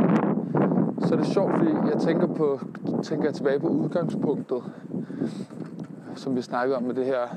så 0.99 1.13
er 1.13 1.17
det 1.17 1.27
sjovt, 1.27 1.51
fordi 1.57 1.89
jeg 1.89 1.97
tænker, 1.99 2.27
på, 2.27 2.59
tænker 3.03 3.25
jeg 3.25 3.33
tilbage 3.33 3.59
på 3.59 3.67
udgangspunktet, 3.67 4.63
som 6.23 6.35
vi 6.35 6.41
snakkede 6.41 6.77
om 6.77 6.83
med 6.83 6.95
det 6.95 7.05
her 7.05 7.27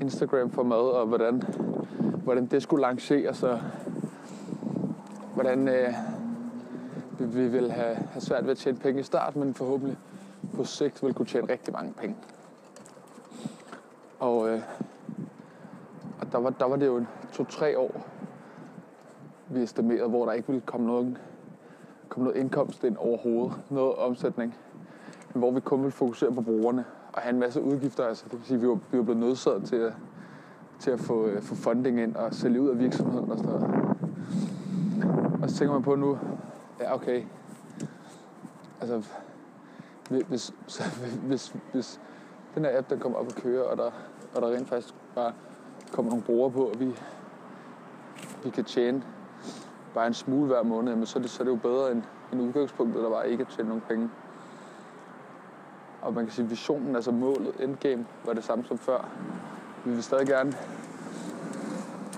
Instagram 0.00 0.50
for 0.50 0.62
mad, 0.62 0.78
og 0.78 1.06
hvordan, 1.06 1.42
hvordan 2.24 2.46
det 2.46 2.62
skulle 2.62 2.82
lanceres, 2.82 3.42
og 3.42 3.60
hvordan 5.34 5.68
øh, 5.68 5.94
vi, 7.18 7.24
vi 7.24 7.48
vil 7.48 7.70
have, 7.72 7.94
have 7.94 8.20
svært 8.20 8.44
ved 8.44 8.50
at 8.50 8.58
tjene 8.58 8.78
penge 8.78 9.00
i 9.00 9.02
start, 9.02 9.36
men 9.36 9.54
forhåbentlig 9.54 9.96
på 10.54 10.64
sigt 10.64 11.02
vil 11.02 11.14
kunne 11.14 11.26
tjene 11.26 11.52
rigtig 11.52 11.74
mange 11.74 11.92
penge. 11.92 12.16
Og, 14.18 14.48
øh, 14.48 14.60
og 16.20 16.32
der, 16.32 16.38
var, 16.38 16.50
der 16.50 16.64
var 16.64 16.76
det 16.76 16.86
jo 16.86 17.04
to-tre 17.32 17.78
år, 17.78 18.06
vi 19.48 19.62
estimerede, 19.62 20.08
hvor 20.08 20.24
der 20.24 20.32
ikke 20.32 20.48
ville 20.48 20.62
komme 20.66 20.86
noget, 20.86 21.18
komme 22.08 22.24
noget 22.24 22.40
indkomst 22.40 22.84
ind 22.84 22.96
overhovedet, 22.96 23.56
noget 23.70 23.94
omsætning, 23.94 24.56
men 25.34 25.40
hvor 25.40 25.50
vi 25.50 25.60
kun 25.60 25.78
ville 25.78 25.92
fokusere 25.92 26.32
på 26.32 26.40
brugerne 26.40 26.84
og 27.16 27.22
have 27.22 27.32
en 27.32 27.40
masse 27.40 27.62
udgifter. 27.62 28.06
Altså, 28.06 28.24
det 28.30 28.38
vil 28.38 28.46
sige, 28.46 28.56
at 28.56 28.62
vi 28.62 28.68
var, 28.68 28.78
vi 28.90 28.98
var 28.98 29.04
blevet 29.04 29.20
nødsaget 29.20 29.64
til 29.64 29.76
at, 29.76 29.92
til 30.78 30.90
at 30.90 31.00
få, 31.00 31.26
øh, 31.26 31.42
få 31.42 31.54
funding 31.54 32.00
ind 32.00 32.16
og 32.16 32.34
sælge 32.34 32.60
ud 32.60 32.68
af 32.68 32.78
virksomheden 32.78 33.30
og 33.30 33.38
sådan 33.38 33.52
noget. 33.52 33.86
Og 35.42 35.50
så 35.50 35.56
tænker 35.56 35.72
man 35.72 35.82
på 35.82 35.94
nu, 35.94 36.18
ja 36.80 36.94
okay, 36.94 37.22
altså 38.80 39.02
hvis, 40.28 40.54
så, 40.66 40.82
hvis, 41.22 41.56
hvis 41.72 42.00
den 42.54 42.64
her 42.64 42.78
app 42.78 42.90
den 42.90 42.98
kommer 42.98 43.18
op 43.18 43.26
og 43.26 43.32
kører, 43.32 43.62
og 43.62 43.76
der, 43.76 43.90
og 44.34 44.42
der 44.42 44.48
rent 44.48 44.68
faktisk 44.68 44.94
bare 45.14 45.32
kommer 45.92 46.10
nogle 46.10 46.24
brugere 46.24 46.50
på, 46.50 46.64
og 46.64 46.80
vi, 46.80 46.96
vi 48.44 48.50
kan 48.50 48.64
tjene 48.64 49.02
bare 49.94 50.06
en 50.06 50.14
smule 50.14 50.46
hver 50.46 50.62
måned, 50.62 50.96
men 50.96 51.06
så, 51.06 51.18
er 51.18 51.22
det, 51.22 51.30
så 51.30 51.42
er 51.42 51.44
det 51.44 51.50
jo 51.50 51.56
bedre 51.56 51.92
end, 51.92 52.02
end 52.32 52.40
udgangspunktet, 52.40 53.02
der 53.02 53.08
var 53.08 53.22
ikke 53.22 53.40
at 53.42 53.48
tjene 53.48 53.68
nogen 53.68 53.82
penge. 53.88 54.10
Og 56.06 56.14
man 56.14 56.24
kan 56.24 56.32
sige, 56.32 56.44
at 56.44 56.50
visionen, 56.50 56.96
altså 56.96 57.10
målet, 57.10 57.52
endgame, 57.60 58.06
var 58.24 58.32
det 58.32 58.44
samme 58.44 58.64
som 58.64 58.78
før. 58.78 59.08
Vi 59.84 59.90
vil 59.90 60.02
stadig 60.02 60.26
gerne 60.26 60.52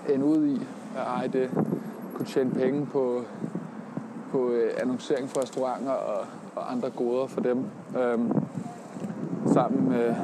ende 0.08 0.24
ud 0.24 0.46
i 0.46 0.66
at 0.96 1.02
eje 1.06 1.28
det 1.28 1.50
kunne 2.14 2.26
tjene 2.26 2.50
penge 2.50 2.86
på, 2.86 3.22
på 4.30 4.50
øh, 4.50 4.70
annoncering 4.80 5.28
for 5.28 5.42
restauranter 5.42 5.92
og, 5.92 6.26
og 6.56 6.72
andre 6.72 6.90
goder 6.90 7.26
for 7.26 7.40
dem. 7.40 7.64
Øhm, 7.98 8.32
sammen, 9.46 9.88
med, 9.88 10.14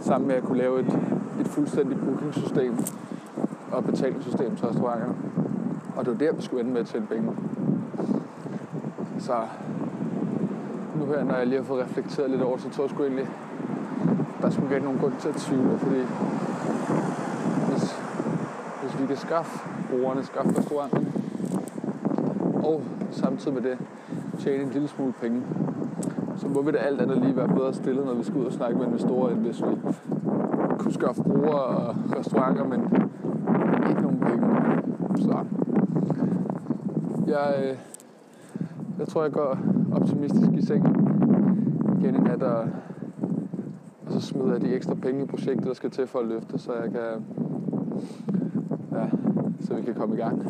sammen 0.00 0.28
med 0.28 0.36
at 0.36 0.42
kunne 0.42 0.58
lave 0.58 0.80
et, 0.80 0.98
et 1.40 1.48
fuldstændigt 1.48 2.00
bookingsystem 2.00 2.76
og 3.72 3.84
betalingssystem 3.84 4.56
til 4.56 4.66
restauranterne. 4.66 5.14
Og 5.96 6.04
det 6.04 6.12
var 6.12 6.18
der, 6.18 6.32
vi 6.32 6.42
skulle 6.42 6.60
ende 6.60 6.72
med 6.72 6.80
at 6.80 6.86
tjene 6.86 7.06
penge. 7.06 7.36
Så 9.18 9.34
her, 11.16 11.24
når 11.24 11.34
jeg 11.34 11.46
lige 11.46 11.58
har 11.58 11.64
fået 11.64 11.84
reflekteret 11.84 12.30
lidt 12.30 12.42
over, 12.42 12.56
så 12.58 12.70
tror 12.70 12.84
jeg 12.84 12.90
sgu 12.90 13.02
egentlig, 13.02 13.28
der 14.42 14.50
skulle 14.50 14.74
ikke 14.74 14.84
nogen 14.84 15.00
grund 15.00 15.12
til 15.20 15.28
at 15.28 15.34
tvivle, 15.34 15.78
fordi 15.78 16.02
vi 19.04 19.08
kan 19.08 19.16
skaffe 19.16 19.68
brugerne, 19.90 20.24
skaffe 20.24 20.58
restauranten, 20.58 21.12
og 22.54 22.82
samtidig 23.10 23.54
med 23.54 23.62
det 23.62 23.78
tjene 24.38 24.62
en 24.62 24.70
lille 24.70 24.88
smule 24.88 25.12
penge. 25.12 25.42
Så 26.36 26.48
må 26.48 26.62
vi 26.62 26.70
da 26.70 26.78
alt 26.78 27.00
andet 27.00 27.18
lige 27.18 27.36
være 27.36 27.48
bedre 27.48 27.74
stillet, 27.74 28.06
når 28.06 28.14
vi 28.14 28.24
skal 28.24 28.36
ud 28.36 28.44
og 28.46 28.52
snakke 28.52 28.78
med 28.78 28.86
investorer, 28.86 29.30
end 29.30 29.40
hvis 29.40 29.62
vi 29.62 29.92
kunne 30.78 30.92
skaffe 30.92 31.22
brugere 31.22 31.62
og 31.62 31.96
restauranter, 32.18 32.64
men 32.64 32.80
ikke 33.88 34.02
nogen 34.02 34.18
penge. 34.20 34.46
Så 35.16 35.44
jeg, 37.26 37.54
øh, 37.64 37.76
jeg 38.98 39.08
tror, 39.08 39.22
jeg 39.22 39.32
går 39.32 39.58
optimistisk 39.92 40.50
i 40.52 40.66
seng 40.66 41.03
igen 42.04 42.14
i 42.14 42.18
nat, 42.18 42.42
og, 42.42 42.68
og 44.06 44.12
så 44.12 44.20
smider 44.20 44.52
jeg 44.52 44.60
de 44.60 44.74
ekstra 44.74 44.94
penge 44.94 45.22
i 45.22 45.26
projektet, 45.26 45.66
der 45.66 45.74
skal 45.74 45.90
til 45.90 46.06
for 46.06 46.18
at 46.18 46.26
løfte, 46.26 46.58
så 46.58 46.72
jeg 46.72 46.90
kan, 46.90 47.24
ja, 48.92 49.08
så 49.60 49.74
vi 49.74 49.82
kan 49.82 49.94
komme 49.94 50.14
i 50.14 50.18
gang. 50.18 50.46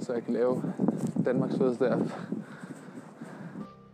Så 0.00 0.12
jeg 0.12 0.22
kan 0.24 0.34
lave 0.34 0.62
Danmarks 1.24 1.56
fedeste 1.56 1.90
app. 1.90 2.10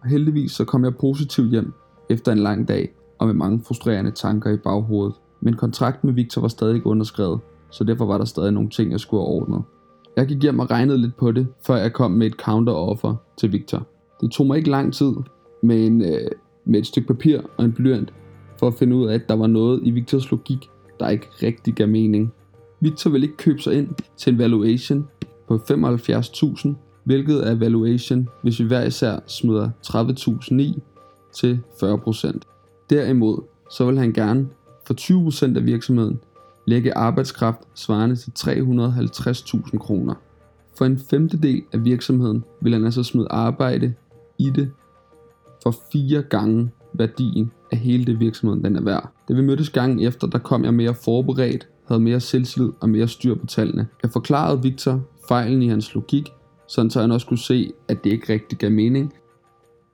Heldigvis 0.04 0.52
så 0.52 0.64
kom 0.64 0.84
jeg 0.84 0.96
positivt 0.96 1.50
hjem 1.50 1.72
efter 2.08 2.32
en 2.32 2.38
lang 2.38 2.68
dag 2.68 2.94
og 3.18 3.26
med 3.26 3.34
mange 3.34 3.60
frustrerende 3.60 4.10
tanker 4.10 4.50
i 4.50 4.56
baghovedet. 4.56 5.14
Men 5.40 5.54
kontrakten 5.54 6.06
med 6.06 6.14
Victor 6.14 6.40
var 6.40 6.48
stadig 6.48 6.74
ikke 6.74 6.86
underskrevet, 6.86 7.40
så 7.70 7.84
derfor 7.84 8.06
var 8.06 8.18
der 8.18 8.24
stadig 8.24 8.52
nogle 8.52 8.70
ting, 8.70 8.92
jeg 8.92 9.00
skulle 9.00 9.20
have 9.20 9.28
ordnet. 9.28 9.62
Jeg 10.16 10.26
gik 10.26 10.42
hjem 10.42 10.58
og 10.58 10.70
regnede 10.70 10.98
lidt 10.98 11.16
på 11.16 11.32
det, 11.32 11.46
før 11.66 11.76
jeg 11.76 11.92
kom 11.92 12.10
med 12.10 12.26
et 12.26 12.34
counter-offer 12.34 13.14
til 13.36 13.52
Victor. 13.52 13.86
Det 14.20 14.30
tog 14.30 14.46
mig 14.46 14.58
ikke 14.58 14.70
lang 14.70 14.94
tid 14.94 15.12
med, 15.62 15.86
en, 15.86 16.02
øh, 16.02 16.30
med 16.64 16.80
et 16.80 16.86
stykke 16.86 17.06
papir 17.06 17.40
og 17.56 17.64
en 17.64 17.72
blyant 17.72 18.12
for 18.58 18.66
at 18.66 18.74
finde 18.74 18.96
ud 18.96 19.06
af, 19.06 19.14
at 19.14 19.28
der 19.28 19.36
var 19.36 19.46
noget 19.46 19.80
i 19.82 19.90
Victors 19.90 20.30
logik, 20.30 20.70
der 21.00 21.08
ikke 21.08 21.26
rigtig 21.42 21.74
gav 21.74 21.88
mening. 21.88 22.32
Victor 22.80 23.10
vil 23.10 23.22
ikke 23.22 23.36
købe 23.36 23.58
sig 23.58 23.74
ind 23.74 23.88
til 24.16 24.32
en 24.32 24.38
valuation 24.38 25.08
på 25.48 25.56
75.000, 25.56 26.68
hvilket 27.04 27.48
er 27.48 27.54
valuation, 27.54 28.28
hvis 28.42 28.60
vi 28.60 28.64
hver 28.64 28.84
især 28.84 29.18
smider 29.26 29.70
30.000 29.86 30.60
i 30.60 30.82
til 31.34 31.60
40%. 31.82 32.38
Derimod 32.90 33.42
så 33.70 33.86
vil 33.86 33.98
han 33.98 34.12
gerne 34.12 34.48
for 34.86 34.94
20% 35.52 35.56
af 35.56 35.66
virksomheden 35.66 36.20
lægge 36.66 36.96
arbejdskraft 36.96 37.60
svarende 37.74 38.16
til 38.16 38.30
350.000 38.30 39.78
kroner. 39.78 40.14
For 40.78 40.84
en 40.84 40.98
femtedel 40.98 41.62
af 41.72 41.84
virksomheden 41.84 42.44
vil 42.60 42.72
han 42.72 42.84
altså 42.84 43.02
smide 43.02 43.26
arbejde 43.30 43.94
i 44.38 44.50
det 44.50 44.70
for 45.62 45.74
fire 45.92 46.22
gange 46.22 46.70
værdien 46.92 47.52
af 47.72 47.78
hele 47.78 48.04
det 48.04 48.20
virksomheden 48.20 48.64
den 48.64 48.76
er 48.76 48.82
værd. 48.82 49.12
Da 49.28 49.34
vi 49.34 49.42
mødtes 49.42 49.70
gangen 49.70 50.00
efter, 50.00 50.26
der 50.26 50.38
kom 50.38 50.64
jeg 50.64 50.74
mere 50.74 50.94
forberedt, 50.94 51.68
havde 51.88 52.00
mere 52.00 52.20
selvtillid 52.20 52.70
og 52.80 52.88
mere 52.88 53.08
styr 53.08 53.34
på 53.34 53.46
tallene. 53.46 53.86
Jeg 54.02 54.10
forklarede 54.10 54.62
Victor 54.62 55.00
fejlen 55.28 55.62
i 55.62 55.68
hans 55.68 55.94
logik, 55.94 56.28
sådan 56.68 56.90
så 56.90 57.00
han 57.00 57.12
også 57.12 57.26
kunne 57.26 57.38
se, 57.38 57.72
at 57.88 58.04
det 58.04 58.10
ikke 58.10 58.32
rigtig 58.32 58.58
gav 58.58 58.70
mening. 58.70 59.12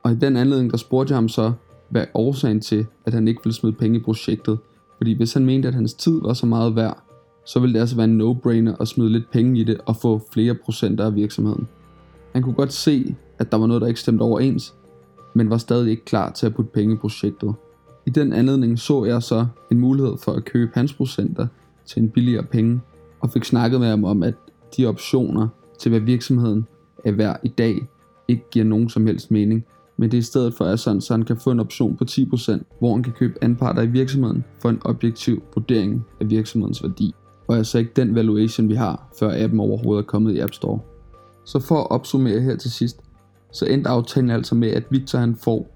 Og 0.02 0.12
i 0.12 0.14
den 0.14 0.36
anledning, 0.36 0.70
der 0.70 0.76
spurgte 0.76 1.10
jeg 1.10 1.16
ham 1.16 1.28
så, 1.28 1.52
hvad 1.88 2.04
årsagen 2.14 2.60
til, 2.60 2.86
at 3.06 3.14
han 3.14 3.28
ikke 3.28 3.40
ville 3.44 3.54
smide 3.54 3.72
penge 3.72 3.98
i 3.98 4.02
projektet. 4.02 4.58
Fordi 4.96 5.16
hvis 5.16 5.32
han 5.32 5.46
mente, 5.46 5.68
at 5.68 5.74
hans 5.74 5.94
tid 5.94 6.20
var 6.22 6.32
så 6.32 6.46
meget 6.46 6.76
værd, 6.76 7.02
så 7.44 7.60
ville 7.60 7.74
det 7.74 7.80
altså 7.80 7.96
være 7.96 8.04
en 8.04 8.20
no-brainer 8.20 8.76
at 8.80 8.88
smide 8.88 9.12
lidt 9.12 9.30
penge 9.30 9.60
i 9.60 9.64
det 9.64 9.78
og 9.86 9.96
få 9.96 10.20
flere 10.32 10.54
procenter 10.54 11.06
af 11.06 11.14
virksomheden. 11.14 11.68
Han 12.32 12.42
kunne 12.42 12.54
godt 12.54 12.72
se, 12.72 13.14
at 13.38 13.52
der 13.52 13.58
var 13.58 13.66
noget, 13.66 13.80
der 13.80 13.88
ikke 13.88 14.00
stemte 14.00 14.22
overens, 14.22 14.74
men 15.36 15.50
var 15.50 15.56
stadig 15.56 15.90
ikke 15.90 16.04
klar 16.04 16.32
til 16.32 16.46
at 16.46 16.54
putte 16.54 16.70
penge 16.70 16.94
i 16.94 16.98
projektet. 16.98 17.54
I 18.06 18.10
den 18.10 18.32
anledning 18.32 18.78
så 18.78 19.04
jeg 19.04 19.22
så 19.22 19.46
en 19.70 19.80
mulighed 19.80 20.16
for 20.18 20.32
at 20.32 20.44
købe 20.44 20.70
hans 20.74 20.92
procenter 20.94 21.46
til 21.86 22.02
en 22.02 22.10
billigere 22.10 22.42
penge, 22.42 22.80
og 23.20 23.30
fik 23.30 23.44
snakket 23.44 23.80
med 23.80 23.88
ham 23.88 24.04
om, 24.04 24.22
at 24.22 24.34
de 24.76 24.86
optioner 24.86 25.48
til 25.78 25.88
hvad 25.90 26.00
virksomheden 26.00 26.66
er 27.04 27.12
værd 27.12 27.40
i 27.42 27.48
dag, 27.48 27.88
ikke 28.28 28.50
giver 28.50 28.64
nogen 28.64 28.88
som 28.88 29.06
helst 29.06 29.30
mening, 29.30 29.64
men 29.96 30.10
det 30.10 30.16
er 30.16 30.18
i 30.18 30.22
stedet 30.22 30.54
for 30.54 30.64
er 30.64 30.76
sådan, 30.76 31.00
så 31.00 31.14
han 31.14 31.24
kan 31.24 31.36
få 31.36 31.50
en 31.50 31.60
option 31.60 31.96
på 31.96 32.04
10%, 32.10 32.62
hvor 32.78 32.94
han 32.94 33.02
kan 33.02 33.12
købe 33.12 33.34
anparter 33.42 33.82
i 33.82 33.86
virksomheden 33.86 34.44
for 34.62 34.68
en 34.68 34.80
objektiv 34.84 35.42
vurdering 35.54 36.06
af 36.20 36.30
virksomhedens 36.30 36.82
værdi, 36.82 37.14
og 37.48 37.56
altså 37.56 37.78
ikke 37.78 37.92
den 37.96 38.14
valuation 38.14 38.68
vi 38.68 38.74
har, 38.74 39.08
før 39.18 39.44
appen 39.44 39.60
overhovedet 39.60 40.02
er 40.02 40.06
kommet 40.06 40.34
i 40.34 40.38
App 40.38 40.54
Store. 40.54 40.78
Så 41.44 41.60
for 41.60 41.76
at 41.80 41.90
opsummere 41.90 42.40
her 42.40 42.56
til 42.56 42.70
sidst, 42.70 43.00
så 43.56 43.64
endte 43.64 43.90
aftalen 43.90 44.30
altså 44.30 44.54
med, 44.54 44.68
at 44.68 44.84
Victor 44.90 45.18
han 45.18 45.36
får 45.36 45.68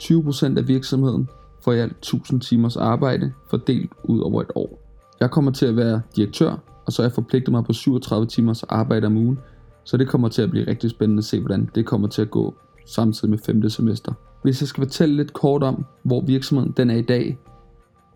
20% 0.00 0.58
af 0.58 0.68
virksomheden 0.68 1.28
for 1.64 1.72
i 1.72 1.78
alt 1.78 1.96
1000 1.98 2.40
timers 2.40 2.76
arbejde 2.76 3.32
fordelt 3.50 3.90
ud 4.04 4.20
over 4.20 4.42
et 4.42 4.50
år. 4.54 4.80
Jeg 5.20 5.30
kommer 5.30 5.50
til 5.50 5.66
at 5.66 5.76
være 5.76 6.02
direktør, 6.16 6.56
og 6.86 6.92
så 6.92 7.02
har 7.02 7.08
jeg 7.08 7.14
forpligtet 7.14 7.52
mig 7.52 7.64
på 7.64 7.72
37 7.72 8.26
timers 8.26 8.62
arbejde 8.62 9.06
om 9.06 9.16
ugen, 9.16 9.38
så 9.84 9.96
det 9.96 10.08
kommer 10.08 10.28
til 10.28 10.42
at 10.42 10.50
blive 10.50 10.66
rigtig 10.66 10.90
spændende 10.90 11.20
at 11.20 11.24
se, 11.24 11.40
hvordan 11.40 11.70
det 11.74 11.86
kommer 11.86 12.08
til 12.08 12.22
at 12.22 12.30
gå 12.30 12.54
samtidig 12.86 13.30
med 13.30 13.38
5. 13.38 13.68
semester. 13.68 14.12
Hvis 14.42 14.62
jeg 14.62 14.68
skal 14.68 14.84
fortælle 14.84 15.16
lidt 15.16 15.32
kort 15.32 15.62
om, 15.62 15.84
hvor 16.02 16.20
virksomheden 16.20 16.74
den 16.76 16.90
er 16.90 16.96
i 16.96 17.02
dag, 17.02 17.38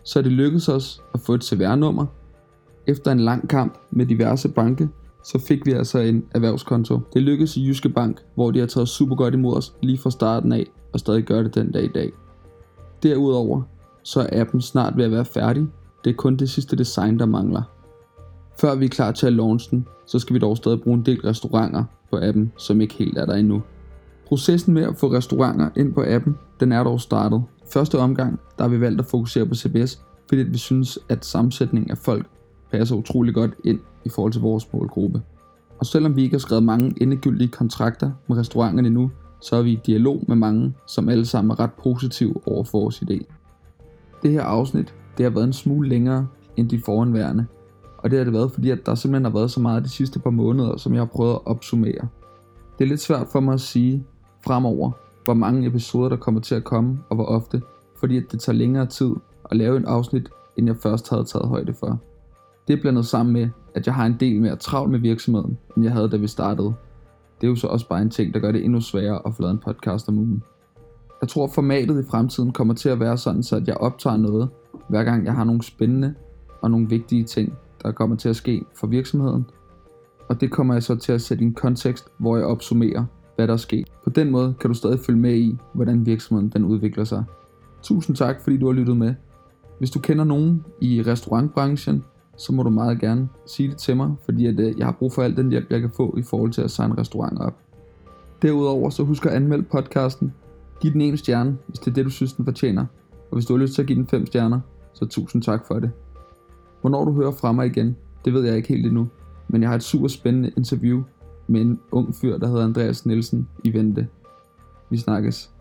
så 0.05 0.19
er 0.19 0.23
det 0.23 0.33
lykkedes 0.33 0.69
os 0.69 1.03
at 1.15 1.21
få 1.21 1.35
et 1.35 1.45
CVR-nummer. 1.45 2.07
Efter 2.87 3.13
en 3.13 3.21
lang 3.21 3.49
kamp 3.49 3.79
med 3.91 4.07
diverse 4.07 4.49
banke, 4.49 4.89
så 5.25 5.39
fik 5.39 5.67
vi 5.67 5.73
altså 5.73 5.99
en 5.99 6.25
erhvervskonto. 6.35 7.01
Det 7.15 7.23
lykkedes 7.23 7.57
i 7.57 7.67
Jyske 7.67 7.89
Bank, 7.89 8.21
hvor 8.35 8.51
de 8.51 8.59
har 8.59 8.67
taget 8.67 8.89
super 8.89 9.17
godt 9.17 9.35
imod 9.35 9.57
os 9.57 9.75
lige 9.83 9.99
fra 9.99 10.11
starten 10.11 10.53
af, 10.53 10.67
og 10.93 11.01
stadig 11.01 11.25
gør 11.25 11.43
det 11.43 11.55
den 11.55 11.73
dag 11.73 11.85
i 11.85 11.93
dag. 11.95 12.13
Derudover, 13.03 13.63
så 14.03 14.21
er 14.21 14.41
appen 14.41 14.61
snart 14.61 14.97
ved 14.97 15.05
at 15.05 15.11
være 15.11 15.25
færdig. 15.25 15.67
Det 16.05 16.11
er 16.11 16.15
kun 16.15 16.37
det 16.37 16.51
sidste 16.51 16.77
design, 16.77 17.19
der 17.19 17.27
mangler. 17.27 17.63
Før 18.61 18.75
vi 18.75 18.85
er 18.85 18.89
klar 18.89 19.13
til 19.13 19.27
at 19.27 19.33
launche 19.33 19.71
den, 19.71 19.87
så 20.07 20.19
skal 20.19 20.35
vi 20.35 20.39
dog 20.39 20.57
stadig 20.57 20.81
bruge 20.81 20.97
en 20.97 21.07
del 21.07 21.21
restauranter 21.21 21.85
på 22.11 22.19
appen, 22.23 22.53
som 22.57 22.81
ikke 22.81 22.95
helt 22.95 23.19
er 23.19 23.27
der 23.27 23.35
endnu. 23.35 23.63
Processen 24.27 24.75
med 24.75 24.83
at 24.83 24.97
få 24.97 25.13
restauranter 25.13 25.71
ind 25.77 25.95
på 25.95 26.05
appen, 26.07 26.37
den 26.61 26.73
er 26.73 26.85
dog 26.85 27.01
startet. 27.01 27.43
Første 27.73 27.99
omgang, 27.99 28.41
der 28.59 28.65
har 28.65 28.69
vi 28.69 28.81
valgt 28.81 29.01
at 29.01 29.07
fokusere 29.07 29.47
på 29.47 29.55
CBS, 29.55 30.03
fordi 30.29 30.43
vi 30.43 30.59
synes, 30.59 30.99
at 31.09 31.25
sammensætningen 31.25 31.91
af 31.91 31.99
folk 31.99 32.27
passer 32.79 32.97
utrolig 32.97 33.35
godt 33.35 33.51
ind 33.65 33.81
i 34.05 34.09
forhold 34.09 34.33
til 34.33 34.43
vores 34.43 34.73
målgruppe. 34.73 35.23
Og 35.79 35.87
selvom 35.87 36.17
vi 36.17 36.23
ikke 36.23 36.35
har 36.35 36.39
skrevet 36.39 36.63
mange 36.63 36.95
endegyldige 37.01 37.49
kontrakter 37.49 38.11
med 38.29 38.37
restauranterne 38.37 38.89
endnu, 38.89 39.11
så 39.41 39.57
er 39.57 39.63
vi 39.63 39.73
i 39.73 39.81
dialog 39.87 40.25
med 40.29 40.37
mange, 40.37 40.75
som 40.87 41.09
alle 41.09 41.27
sammen 41.27 41.51
er 41.51 41.61
ret 41.61 41.73
positive 41.83 42.35
over 42.47 42.65
for 42.65 42.81
vores 42.81 43.03
idé. 43.03 43.25
Det 44.23 44.31
her 44.31 44.43
afsnit, 44.43 44.95
det 45.19 45.25
har 45.25 45.31
været 45.31 45.45
en 45.45 45.53
smule 45.53 45.89
længere 45.89 46.27
end 46.57 46.69
de 46.69 46.81
foranværende, 46.85 47.47
og 47.99 48.11
det 48.11 48.19
har 48.19 48.25
det 48.25 48.33
været, 48.33 48.53
fordi 48.53 48.71
at 48.71 48.87
der 48.87 48.95
simpelthen 48.95 49.25
har 49.25 49.39
været 49.39 49.51
så 49.51 49.61
meget 49.61 49.85
de 49.85 49.89
sidste 49.89 50.19
par 50.19 50.31
måneder, 50.31 50.77
som 50.77 50.93
jeg 50.93 51.01
har 51.01 51.07
prøvet 51.07 51.35
at 51.35 51.47
opsummere. 51.47 52.09
Det 52.79 52.85
er 52.85 52.89
lidt 52.89 53.01
svært 53.01 53.27
for 53.33 53.41
mig 53.41 53.55
at 53.55 53.61
sige 53.61 54.05
fremover, 54.45 54.91
hvor 55.25 55.35
mange 55.35 55.67
episoder 55.67 56.09
der 56.09 56.17
kommer 56.17 56.41
til 56.41 56.55
at 56.55 56.65
komme, 56.65 56.99
og 57.11 57.17
hvor 57.17 57.25
ofte, 57.25 57.63
fordi 58.01 58.17
at 58.17 58.25
det 58.33 58.41
tager 58.41 58.57
længere 58.57 58.87
tid 58.87 59.11
at 59.51 59.57
lave 59.57 59.77
en 59.77 59.85
afsnit, 59.85 60.29
end 60.57 60.67
jeg 60.67 60.77
først 60.77 61.11
havde 61.11 61.25
taget 61.25 61.49
højde 61.49 61.75
for. 61.75 62.01
Det 62.69 62.77
er 62.77 62.81
blandet 62.81 63.07
sammen 63.07 63.33
med, 63.33 63.49
at 63.75 63.87
jeg 63.87 63.95
har 63.95 64.07
en 64.07 64.17
del 64.21 64.41
mere 64.41 64.57
travlt 64.57 64.91
med 64.91 64.99
virksomheden, 64.99 65.59
end 65.77 65.85
jeg 65.85 65.93
havde, 65.93 66.09
da 66.09 66.17
vi 66.17 66.27
startede. 66.27 66.75
Det 67.41 67.47
er 67.47 67.49
jo 67.49 67.57
så 67.57 67.67
også 67.67 67.89
bare 67.89 68.03
en 68.03 68.11
ting, 68.11 68.35
der 68.35 68.41
gør 68.41 68.53
det 68.53 68.65
endnu 68.65 68.81
sværere 68.81 69.21
at 69.27 69.35
få 69.35 69.43
lavet 69.43 69.53
en 69.53 69.59
podcast 69.59 70.09
om 70.09 70.19
ugen. 70.19 70.43
Jeg 71.21 71.29
tror, 71.29 71.47
formatet 71.47 72.05
i 72.05 72.09
fremtiden 72.11 72.53
kommer 72.53 72.75
til 72.75 72.89
at 72.89 73.01
være 73.01 73.17
sådan, 73.19 73.43
så 73.43 73.57
at 73.57 73.69
jeg 73.69 73.77
optager 73.77 74.17
noget, 74.17 74.49
hver 74.89 75.05
gang 75.05 75.25
jeg 75.25 75.35
har 75.35 75.45
nogle 75.45 75.63
spændende 75.63 76.15
og 76.63 76.71
nogle 76.71 76.89
vigtige 76.89 77.25
ting, 77.25 77.53
der 77.83 77.93
kommer 77.93 78.17
til 78.17 78.29
at 78.29 78.37
ske 78.37 78.65
for 78.75 78.87
virksomheden. 78.87 79.47
Og 80.29 80.41
det 80.41 80.51
kommer 80.51 80.75
jeg 80.75 80.83
så 80.83 80.95
til 80.95 81.13
at 81.13 81.23
sætte 81.23 81.45
i 81.45 81.47
en 81.47 81.55
kontekst, 81.55 82.09
hvor 82.19 82.37
jeg 82.37 82.47
opsummerer, 82.47 83.05
hvad 83.37 83.47
der 83.47 83.53
er 83.53 83.59
sket. 83.59 83.89
På 84.05 84.11
den 84.11 84.31
måde 84.31 84.55
kan 84.61 84.71
du 84.71 84.75
stadig 84.75 85.01
følge 85.01 85.21
med 85.21 85.35
i, 85.35 85.59
hvordan 85.73 86.07
virksomheden 86.07 86.51
den 86.51 86.65
udvikler 86.65 87.05
sig. 87.05 87.25
Tusind 87.83 88.17
tak, 88.17 88.41
fordi 88.41 88.57
du 88.57 88.67
har 88.67 88.73
lyttet 88.73 88.97
med. 88.97 89.15
Hvis 89.79 89.91
du 89.91 89.99
kender 89.99 90.25
nogen 90.25 90.65
i 90.81 91.03
restaurantbranchen, 91.03 92.05
så 92.37 92.53
må 92.53 92.63
du 92.63 92.71
meget 92.71 93.01
gerne 93.01 93.29
sige 93.47 93.69
det 93.69 93.77
til 93.77 93.97
mig, 93.97 94.15
fordi 94.25 94.47
at, 94.47 94.61
øh, 94.61 94.79
jeg 94.79 94.87
har 94.87 94.93
brug 94.93 95.13
for 95.13 95.23
al 95.23 95.37
den 95.37 95.51
hjælp, 95.51 95.71
jeg 95.71 95.81
kan 95.81 95.91
få 95.97 96.15
i 96.19 96.23
forhold 96.23 96.53
til 96.53 96.63
at 96.63 96.71
signe 96.71 96.99
restauranter 96.99 97.43
op. 97.43 97.59
Derudover 98.43 98.91
så 98.91 99.03
husk 99.03 99.27
at 99.27 99.33
anmelde 99.33 99.63
podcasten. 99.63 100.33
Giv 100.81 100.93
den 100.93 101.01
en 101.01 101.17
stjerne, 101.17 101.59
hvis 101.67 101.79
det 101.79 101.91
er 101.91 101.95
det, 101.95 102.05
du 102.05 102.11
synes, 102.11 102.33
den 102.33 102.45
fortjener. 102.45 102.87
Og 103.31 103.37
hvis 103.37 103.47
du 103.47 103.57
har 103.57 103.63
lyst 103.63 103.75
til 103.75 103.83
at 103.83 103.89
give 103.89 103.99
den 103.99 104.07
fem 104.07 104.27
stjerner, 104.27 104.61
så 104.93 105.07
tusind 105.07 105.43
tak 105.43 105.67
for 105.67 105.75
det. 105.75 105.91
Hvornår 106.81 107.05
du 107.05 107.13
hører 107.13 107.33
fra 107.33 107.53
mig 107.53 107.67
igen, 107.67 107.97
det 108.25 108.33
ved 108.33 108.45
jeg 108.45 108.57
ikke 108.57 108.69
helt 108.69 108.87
endnu. 108.87 109.09
Men 109.49 109.63
jeg 109.63 109.71
har 109.71 109.77
et 109.77 109.83
super 109.83 110.09
spændende 110.09 110.53
interview 110.57 111.03
med 111.47 111.61
en 111.61 111.81
ung 111.93 112.15
fyr, 112.15 112.39
der 112.39 112.47
hedder 112.47 112.65
Andreas 112.65 113.07
Nielsen 113.07 113.49
i 113.65 113.73
vente. 113.73 114.09
Vi 114.91 114.97
snakkes. 114.97 115.54